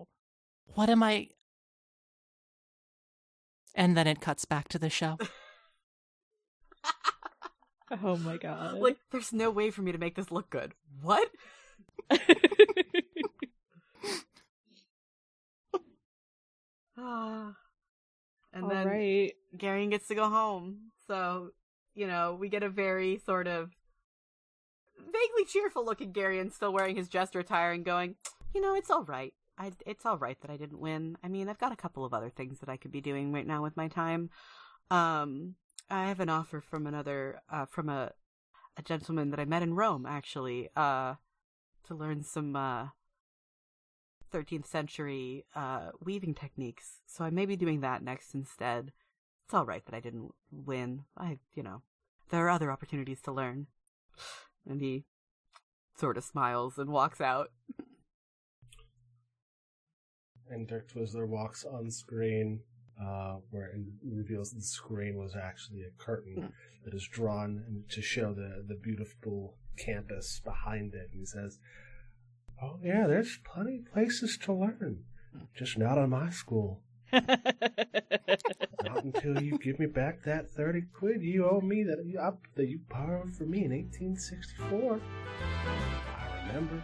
What 0.75 0.89
am 0.89 1.03
I 1.03 1.29
And 3.75 3.95
then 3.95 4.07
it 4.07 4.21
cuts 4.21 4.45
back 4.45 4.67
to 4.69 4.79
the 4.79 4.89
show. 4.89 5.17
Oh 8.03 8.17
my 8.17 8.37
god. 8.37 8.75
Like, 8.75 8.97
there's 9.11 9.33
no 9.33 9.49
way 9.49 9.71
for 9.71 9.81
me 9.81 9.91
to 9.91 9.97
make 9.97 10.13
this 10.15 10.29
look 10.29 10.51
good. 10.51 10.73
What? 11.01 11.27
Ah. 17.01 17.55
and 18.53 18.63
All 18.65 18.69
then 18.69 18.87
right. 18.87 19.33
Garion 19.57 19.89
gets 19.89 20.07
to 20.09 20.15
go 20.15 20.29
home. 20.29 20.91
So, 21.07 21.51
you 21.95 22.07
know, 22.07 22.35
we 22.39 22.49
get 22.49 22.61
a 22.61 22.69
very 22.69 23.17
sort 23.25 23.47
of 23.47 23.71
vaguely 24.97 25.45
cheerful 25.47 25.85
looking 25.85 26.11
Garion 26.13 26.51
still 26.51 26.73
wearing 26.73 26.95
his 26.95 27.07
jester 27.07 27.39
attire 27.39 27.71
and 27.71 27.85
going, 27.85 28.15
you 28.53 28.61
know, 28.61 28.75
it's 28.75 28.89
all 28.89 29.03
right. 29.03 29.33
I, 29.59 29.73
it's 29.85 30.05
all 30.05 30.17
right 30.17 30.39
that 30.41 30.49
I 30.49 30.55
didn't 30.55 30.79
win. 30.79 31.17
I 31.21 31.27
mean, 31.27 31.49
I've 31.49 31.59
got 31.59 31.73
a 31.73 31.77
couple 31.77 32.05
of 32.05 32.13
other 32.13 32.29
things 32.29 32.59
that 32.59 32.69
I 32.69 32.77
could 32.77 32.91
be 32.91 33.01
doing 33.01 33.33
right 33.33 33.45
now 33.45 33.61
with 33.61 33.75
my 33.75 33.89
time. 33.89 34.29
Um, 34.89 35.55
I 35.89 36.07
have 36.07 36.21
an 36.21 36.29
offer 36.29 36.61
from 36.61 36.87
another, 36.87 37.41
uh, 37.51 37.65
from 37.65 37.89
a, 37.89 38.13
a 38.77 38.81
gentleman 38.81 39.31
that 39.31 39.39
I 39.39 39.45
met 39.45 39.61
in 39.61 39.75
Rome, 39.75 40.05
actually, 40.05 40.69
uh, 40.77 41.15
to 41.87 41.93
learn 41.95 42.23
some, 42.23 42.55
uh, 42.55 42.87
13th 44.31 44.65
century, 44.65 45.45
uh, 45.55 45.89
weaving 45.99 46.35
techniques. 46.35 47.01
So 47.05 47.25
I 47.25 47.29
may 47.29 47.45
be 47.45 47.55
doing 47.55 47.81
that 47.81 48.03
next 48.03 48.33
instead. 48.33 48.91
It's 49.45 49.53
all 49.53 49.65
right 49.65 49.83
that 49.85 49.95
I 49.95 49.99
didn't 49.99 50.31
win. 50.51 51.03
I, 51.17 51.39
you 51.53 51.63
know, 51.63 51.81
there 52.29 52.45
are 52.45 52.49
other 52.49 52.71
opportunities 52.71 53.21
to 53.23 53.31
learn. 53.31 53.67
And 54.67 54.81
he 54.81 55.05
sort 55.97 56.17
of 56.17 56.23
smiles 56.23 56.77
and 56.77 56.91
walks 56.91 57.19
out. 57.19 57.51
And 60.49 60.67
Dirk 60.67 60.91
Twizzler 60.91 61.27
walks 61.27 61.63
on 61.63 61.91
screen, 61.91 62.61
uh, 63.01 63.37
where 63.51 63.67
it 63.67 63.81
reveals 64.03 64.51
the 64.51 64.61
screen 64.61 65.17
was 65.17 65.35
actually 65.35 65.83
a 65.83 66.03
curtain 66.03 66.51
that 66.83 66.93
is 66.93 67.07
drawn 67.07 67.83
to 67.89 68.01
show 68.01 68.33
the, 68.33 68.63
the 68.67 68.75
beautiful 68.75 69.55
campus 69.77 70.41
behind 70.43 70.93
it. 70.93 71.09
And 71.11 71.19
he 71.19 71.25
says, 71.25 71.59
Oh, 72.61 72.77
yeah, 72.83 73.07
there's 73.07 73.39
plenty 73.43 73.77
of 73.77 73.93
places 73.93 74.37
to 74.43 74.53
learn, 74.53 75.03
just 75.55 75.77
not 75.77 75.97
on 75.97 76.09
my 76.09 76.29
school. 76.29 76.81
Not 78.83 79.03
until 79.03 79.41
you 79.41 79.57
give 79.57 79.79
me 79.79 79.87
back 79.87 80.23
that 80.23 80.49
30 80.51 80.83
quid 80.93 81.21
you 81.21 81.47
owe 81.49 81.59
me 81.59 81.83
that 81.83 82.05
you, 82.05 82.19
up, 82.19 82.39
that 82.55 82.67
you 82.67 82.79
borrowed 82.87 83.35
from 83.35 83.49
me 83.51 83.65
in 83.65 83.71
1864. 83.71 85.01
I 85.39 86.47
remember. 86.47 86.83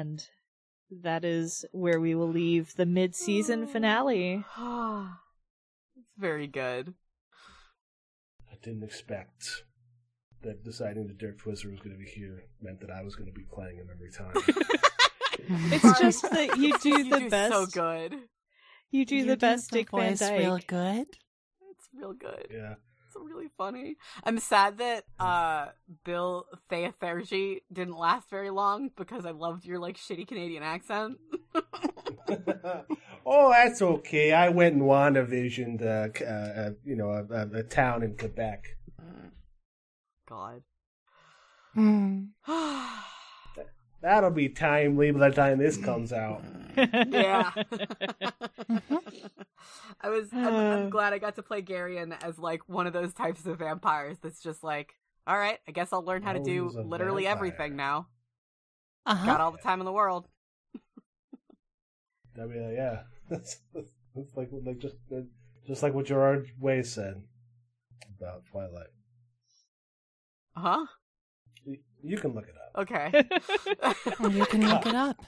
And 0.00 0.24
that 1.02 1.24
is 1.24 1.64
where 1.72 2.00
we 2.00 2.14
will 2.14 2.28
leave 2.28 2.74
the 2.76 2.86
mid-season 2.86 3.66
finale. 3.66 4.44
it's 5.96 6.14
very 6.18 6.46
good. 6.46 6.94
I 8.50 8.56
didn't 8.62 8.82
expect 8.82 9.64
that 10.42 10.64
deciding 10.64 11.06
that 11.08 11.18
Dirk 11.18 11.38
Twizzler 11.38 11.70
was 11.70 11.80
going 11.80 11.92
to 11.96 11.98
be 12.04 12.10
here 12.10 12.44
meant 12.60 12.80
that 12.80 12.90
I 12.90 13.02
was 13.02 13.14
going 13.14 13.28
to 13.28 13.32
be 13.32 13.44
playing 13.52 13.76
him 13.76 13.88
every 13.92 14.10
time. 14.10 14.34
It's 15.72 16.00
just 16.00 16.22
that 16.30 16.56
you 16.58 16.76
do 16.78 16.90
You 16.90 17.10
the 17.10 17.18
do 17.20 17.30
best. 17.30 17.52
so 17.52 17.66
good. 17.66 18.14
You 18.90 19.06
do 19.06 19.16
You 19.16 19.24
the 19.24 19.36
best 19.36 19.70
the 19.70 19.78
Dick 19.78 19.90
Van 19.90 20.10
voice 20.10 20.18
Dyke. 20.18 20.38
real 20.38 20.58
good. 20.66 21.06
It's 21.70 21.88
real 21.94 22.12
good. 22.12 22.46
yeah. 22.50 22.74
It's 23.30 23.36
really 23.36 23.50
funny. 23.56 23.96
I'm 24.24 24.38
sad 24.38 24.78
that 24.78 25.04
uh 25.20 25.68
Bill 26.04 26.46
Theathergy 26.68 27.60
didn't 27.72 27.96
last 27.96 28.28
very 28.28 28.50
long 28.50 28.90
because 28.96 29.24
I 29.24 29.30
loved 29.30 29.64
your 29.64 29.78
like 29.78 29.96
shitty 29.96 30.26
Canadian 30.26 30.64
accent. 30.64 31.18
oh, 33.24 33.50
that's 33.50 33.82
okay. 33.82 34.32
I 34.32 34.48
went 34.48 34.74
and 34.74 34.82
WandaVisioned, 34.82 35.80
uh, 35.80 36.08
c- 36.12 36.24
uh, 36.24 36.30
uh, 36.30 36.70
you 36.84 36.96
know, 36.96 37.10
a, 37.10 37.24
a, 37.32 37.58
a 37.58 37.62
town 37.62 38.02
in 38.02 38.16
Quebec. 38.16 38.64
God. 40.28 40.62
That'll 44.02 44.30
be 44.30 44.48
timely 44.48 45.10
by 45.10 45.28
the 45.28 45.34
time 45.34 45.58
this 45.58 45.76
comes 45.76 46.12
out. 46.12 46.42
yeah. 46.76 47.50
I 50.00 50.08
was. 50.08 50.28
I'm, 50.32 50.46
I'm 50.46 50.86
Uh. 50.86 50.88
glad 50.90 51.12
I 51.12 51.18
got 51.18 51.36
to 51.36 51.42
play 51.42 51.60
Garion 51.62 52.16
as 52.24 52.38
like 52.38 52.66
one 52.68 52.86
of 52.86 52.92
those 52.92 53.12
types 53.12 53.44
of 53.46 53.58
vampires 53.58 54.16
that's 54.22 54.40
just 54.42 54.64
like, 54.64 54.94
all 55.26 55.36
right, 55.38 55.58
I 55.68 55.72
guess 55.72 55.92
I'll 55.92 56.04
learn 56.04 56.22
how 56.22 56.32
to 56.32 56.42
do 56.42 56.68
literally 56.70 57.24
vampire. 57.24 57.36
everything 57.48 57.76
now. 57.76 58.06
Uh-huh. 59.06 59.26
Got 59.26 59.40
all 59.40 59.50
the 59.52 59.58
time 59.58 59.80
in 59.80 59.84
the 59.84 59.92
world. 59.92 60.26
I 62.40 62.46
mean, 62.46 62.62
uh, 62.64 62.70
yeah, 62.70 63.02
that's, 63.30 63.58
that's 63.74 64.36
like 64.36 64.48
like 64.64 64.78
just 64.78 64.96
just 65.66 65.82
like 65.82 65.92
what 65.92 66.06
Gerard 66.06 66.48
Way 66.58 66.82
said 66.82 67.22
about 68.18 68.46
Twilight. 68.46 68.86
Huh? 70.56 70.86
You, 72.02 72.10
you 72.10 72.16
can 72.18 72.34
look 72.34 72.46
it 72.48 72.54
up. 72.56 72.82
Okay. 72.82 73.10
You 74.30 74.46
can 74.46 74.68
look 74.68 74.86
it 74.86 74.94
up. 74.94 75.22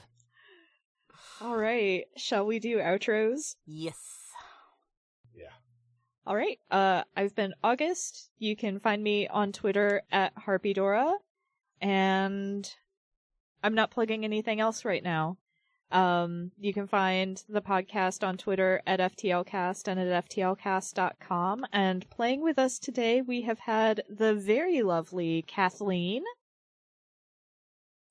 All 1.41 1.57
right, 1.57 2.05
shall 2.15 2.45
we 2.45 2.59
do 2.59 2.77
outros? 2.77 3.55
yes. 3.65 3.97
Yeah. 5.35 5.49
All 6.25 6.35
right. 6.35 6.57
Uh, 6.71 7.03
I've 7.17 7.35
been 7.35 7.53
August. 7.63 8.29
You 8.39 8.55
can 8.55 8.79
find 8.79 9.03
me 9.03 9.27
on 9.27 9.51
Twitter 9.51 10.03
at 10.11 10.33
Harpydora, 10.35 11.15
and 11.81 12.69
I'm 13.61 13.75
not 13.75 13.91
plugging 13.91 14.23
anything 14.23 14.61
else 14.61 14.85
right 14.85 15.03
now. 15.03 15.37
Um, 15.91 16.51
you 16.57 16.73
can 16.73 16.87
find 16.87 17.43
the 17.49 17.61
podcast 17.61 18.25
on 18.25 18.37
Twitter 18.37 18.81
at 18.87 18.99
FTLcast 18.99 19.87
and 19.87 19.99
at 19.99 20.29
FTLcast.com. 20.29 21.65
And 21.71 22.09
playing 22.09 22.41
with 22.41 22.57
us 22.57 22.79
today, 22.79 23.21
we 23.21 23.41
have 23.41 23.59
had 23.59 24.01
the 24.09 24.33
very 24.33 24.81
lovely 24.81 25.43
Kathleen. 25.47 26.23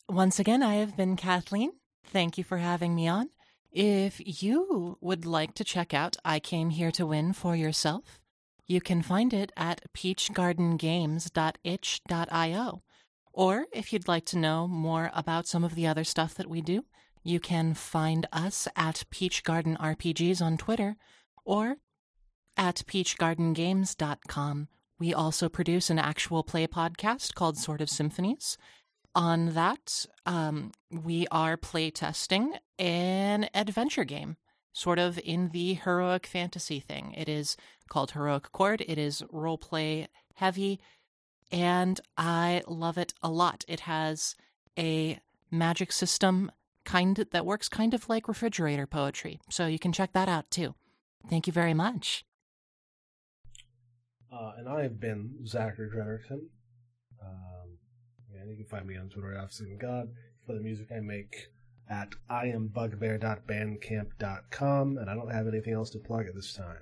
Once 0.09 0.39
again, 0.39 0.63
I 0.63 0.75
have 0.75 0.97
been 0.97 1.17
Kathleen. 1.17 1.73
Thank 2.05 2.37
you 2.37 2.45
for 2.45 2.59
having 2.59 2.95
me 2.95 3.09
on. 3.09 3.31
If 3.71 4.43
you 4.43 4.99
would 5.01 5.25
like 5.25 5.55
to 5.55 5.65
check 5.65 5.95
out 5.95 6.17
I 6.25 6.41
Came 6.41 6.71
Here 6.71 6.91
to 6.93 7.07
Win 7.07 7.33
for 7.33 7.57
yourself, 7.57 8.21
you 8.67 8.81
can 8.81 9.03
find 9.03 9.33
it 9.33 9.53
at 9.57 9.83
peachgardengames.itch.io. 9.95 12.83
Or 13.33 13.67
if 13.73 13.93
you'd 13.93 14.09
like 14.09 14.27
to 14.27 14.39
know 14.39 14.69
more 14.69 15.11
about 15.15 15.47
some 15.47 15.65
of 15.65 15.75
the 15.75 15.87
other 15.87 16.05
stuff 16.05 16.35
that 16.35 16.51
we 16.51 16.61
do, 16.61 16.85
you 17.23 17.41
can 17.41 17.73
find 17.73 18.27
us 18.33 18.69
at 18.77 19.05
Peach 19.11 19.45
Garden 19.45 19.77
RPGs 19.81 20.43
on 20.43 20.59
Twitter 20.59 20.97
or 21.45 21.77
at 22.57 22.83
peachgardengames.com, 22.87 24.69
We 24.99 25.15
also 25.15 25.49
produce 25.49 25.91
an 25.91 25.99
actual 25.99 26.43
play 26.43 26.67
podcast 26.67 27.35
called 27.35 27.57
Sort 27.57 27.81
of 27.81 27.89
Symphonies. 27.89 28.59
On 29.15 29.51
that, 29.51 30.07
um, 30.25 30.73
we 30.91 31.27
are 31.31 31.59
playtesting 31.59 32.53
an 32.79 33.49
adventure 33.53 34.05
game, 34.05 34.37
sort 34.73 34.99
of 34.99 35.19
in 35.23 35.51
the 35.51 35.75
heroic 35.75 36.27
fantasy 36.27 36.81
thing. 36.81 37.13
It 37.15 37.29
is 37.29 37.57
called 37.91 38.13
Heroic 38.13 38.53
Chord. 38.53 38.83
It 38.89 38.99
is 38.99 39.23
role 39.31 39.59
play 39.59 40.09
heavy, 40.37 40.81
and 41.51 42.01
I 42.17 42.63
love 42.67 42.97
it 42.97 43.13
a 43.23 43.29
lot. 43.31 43.67
It 43.69 43.81
has 43.81 44.35
a 44.79 45.19
magic 45.51 45.93
system 45.93 46.51
kind 46.87 47.19
of, 47.19 47.29
that 47.31 47.45
works 47.45 47.69
kind 47.69 47.93
of 47.93 48.09
like 48.09 48.29
refrigerator 48.29 48.87
poetry, 48.87 49.39
so 49.51 49.67
you 49.67 49.79
can 49.79 49.93
check 49.93 50.15
that 50.15 50.29
out 50.31 50.51
too. 50.51 50.75
Thank 51.29 51.47
you 51.47 51.53
very 51.53 51.75
much. 51.75 52.25
Uh, 54.33 54.53
and 54.57 54.67
I 54.67 54.83
have 54.83 54.99
been 54.99 55.47
Zachary 55.47 55.91
Drederson. 55.95 56.47
Um, 57.23 57.77
and 58.41 58.51
you 58.51 58.57
can 58.57 58.67
find 58.67 58.87
me 58.87 58.97
on 58.97 59.09
Twitter 59.09 59.35
at 59.35 59.51
God 59.79 60.11
for 60.47 60.55
the 60.55 60.61
music 60.61 60.87
I 60.95 61.01
make 61.01 61.49
at 61.89 62.11
iambugbear.bandcamp.com. 62.31 64.99
And 64.99 65.11
I 65.11 65.15
don't 65.15 65.33
have 65.33 65.49
anything 65.49 65.75
else 65.75 65.91
to 65.91 65.99
plug 65.99 66.27
at 66.27 66.35
this 66.35 66.55
time. 66.55 66.79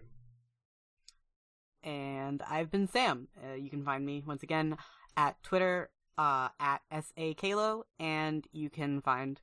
And 1.82 2.42
I've 2.42 2.70
been 2.70 2.86
Sam. 2.86 3.28
Uh, 3.42 3.54
you 3.54 3.70
can 3.70 3.82
find 3.84 4.04
me 4.04 4.22
once 4.26 4.42
again 4.42 4.76
at 5.16 5.42
Twitter 5.42 5.88
uh, 6.18 6.48
at 6.60 6.82
sakalo, 6.92 7.84
and 7.98 8.46
you 8.52 8.68
can 8.68 9.00
find 9.00 9.40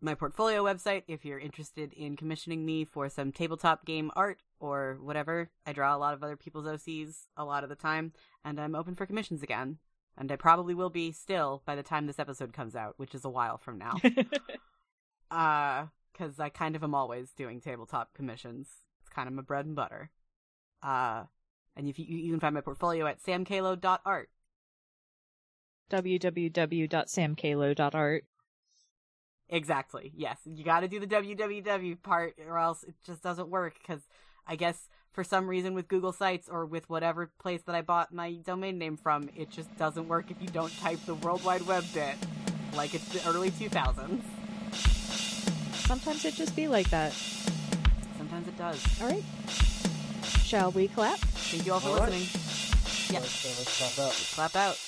my 0.00 0.14
portfolio 0.14 0.64
website 0.64 1.02
if 1.08 1.24
you're 1.24 1.38
interested 1.38 1.92
in 1.92 2.16
commissioning 2.16 2.64
me 2.64 2.84
for 2.84 3.08
some 3.08 3.32
tabletop 3.32 3.84
game 3.84 4.10
art 4.16 4.40
or 4.60 4.98
whatever. 5.02 5.50
I 5.66 5.72
draw 5.72 5.94
a 5.94 5.98
lot 5.98 6.14
of 6.14 6.22
other 6.22 6.36
people's 6.36 6.66
OCs 6.66 7.26
a 7.36 7.44
lot 7.44 7.62
of 7.62 7.68
the 7.68 7.76
time, 7.76 8.12
and 8.44 8.58
I'm 8.58 8.74
open 8.74 8.94
for 8.94 9.06
commissions 9.06 9.42
again. 9.42 9.78
And 10.18 10.32
I 10.32 10.36
probably 10.36 10.74
will 10.74 10.90
be 10.90 11.12
still 11.12 11.62
by 11.64 11.76
the 11.76 11.84
time 11.84 12.06
this 12.06 12.18
episode 12.18 12.52
comes 12.52 12.74
out, 12.74 12.94
which 12.96 13.14
is 13.14 13.24
a 13.24 13.30
while 13.30 13.56
from 13.56 13.78
now. 13.78 14.00
uh, 15.30 15.86
because 16.12 16.40
I 16.40 16.48
kind 16.48 16.74
of 16.74 16.82
am 16.82 16.94
always 16.94 17.30
doing 17.30 17.60
tabletop 17.60 18.14
commissions. 18.14 18.68
It's 19.00 19.08
kind 19.08 19.28
of 19.28 19.34
my 19.34 19.42
bread 19.42 19.66
and 19.66 19.76
butter. 19.76 20.10
Uh, 20.82 21.22
and 21.76 21.88
if 21.88 21.96
you, 21.98 22.06
you 22.08 22.32
can 22.32 22.40
find 22.40 22.54
my 22.54 22.60
portfolio 22.60 23.06
at 23.06 23.22
samkalo.art. 23.22 24.28
www.samkalo.art. 25.90 28.24
Exactly. 29.50 30.12
Yes, 30.14 30.36
you 30.44 30.62
got 30.64 30.80
to 30.80 30.88
do 30.88 31.00
the 31.00 31.06
www 31.06 32.02
part, 32.02 32.34
or 32.46 32.58
else 32.58 32.82
it 32.82 32.94
just 33.06 33.22
doesn't 33.22 33.48
work. 33.48 33.76
Because 33.80 34.02
I 34.46 34.56
guess 34.56 34.90
for 35.12 35.24
some 35.24 35.48
reason 35.48 35.74
with 35.74 35.88
Google 35.88 36.12
Sites 36.12 36.48
or 36.48 36.64
with 36.66 36.88
whatever 36.88 37.30
place 37.38 37.62
that 37.62 37.74
I 37.74 37.82
bought 37.82 38.12
my 38.12 38.34
domain 38.44 38.78
name 38.78 38.96
from, 38.96 39.28
it 39.36 39.50
just 39.50 39.74
doesn't 39.76 40.08
work 40.08 40.30
if 40.30 40.40
you 40.40 40.48
don't 40.48 40.76
type 40.80 40.98
the 41.06 41.14
World 41.14 41.44
Wide 41.44 41.62
Web 41.62 41.84
bit, 41.92 42.14
like 42.74 42.94
it's 42.94 43.08
the 43.08 43.28
early 43.28 43.50
2000s. 43.50 44.20
Sometimes 45.86 46.24
it 46.24 46.34
just 46.34 46.54
be 46.54 46.68
like 46.68 46.90
that. 46.90 47.12
Sometimes 48.18 48.46
it 48.46 48.58
does. 48.58 48.84
All 49.00 49.08
right. 49.08 49.24
Shall 50.44 50.70
we 50.70 50.88
clap? 50.88 51.18
Thank 51.18 51.66
you 51.66 51.72
all 51.72 51.80
for 51.80 51.88
All 51.88 51.96
right. 52.00 52.10
listening. 52.10 53.14
Yes. 53.14 53.44
Let's, 53.58 53.98
uh, 53.98 54.02
let's 54.04 54.34
clap 54.34 54.52
out. 54.52 54.52
Clap 54.52 54.56
out. 54.56 54.87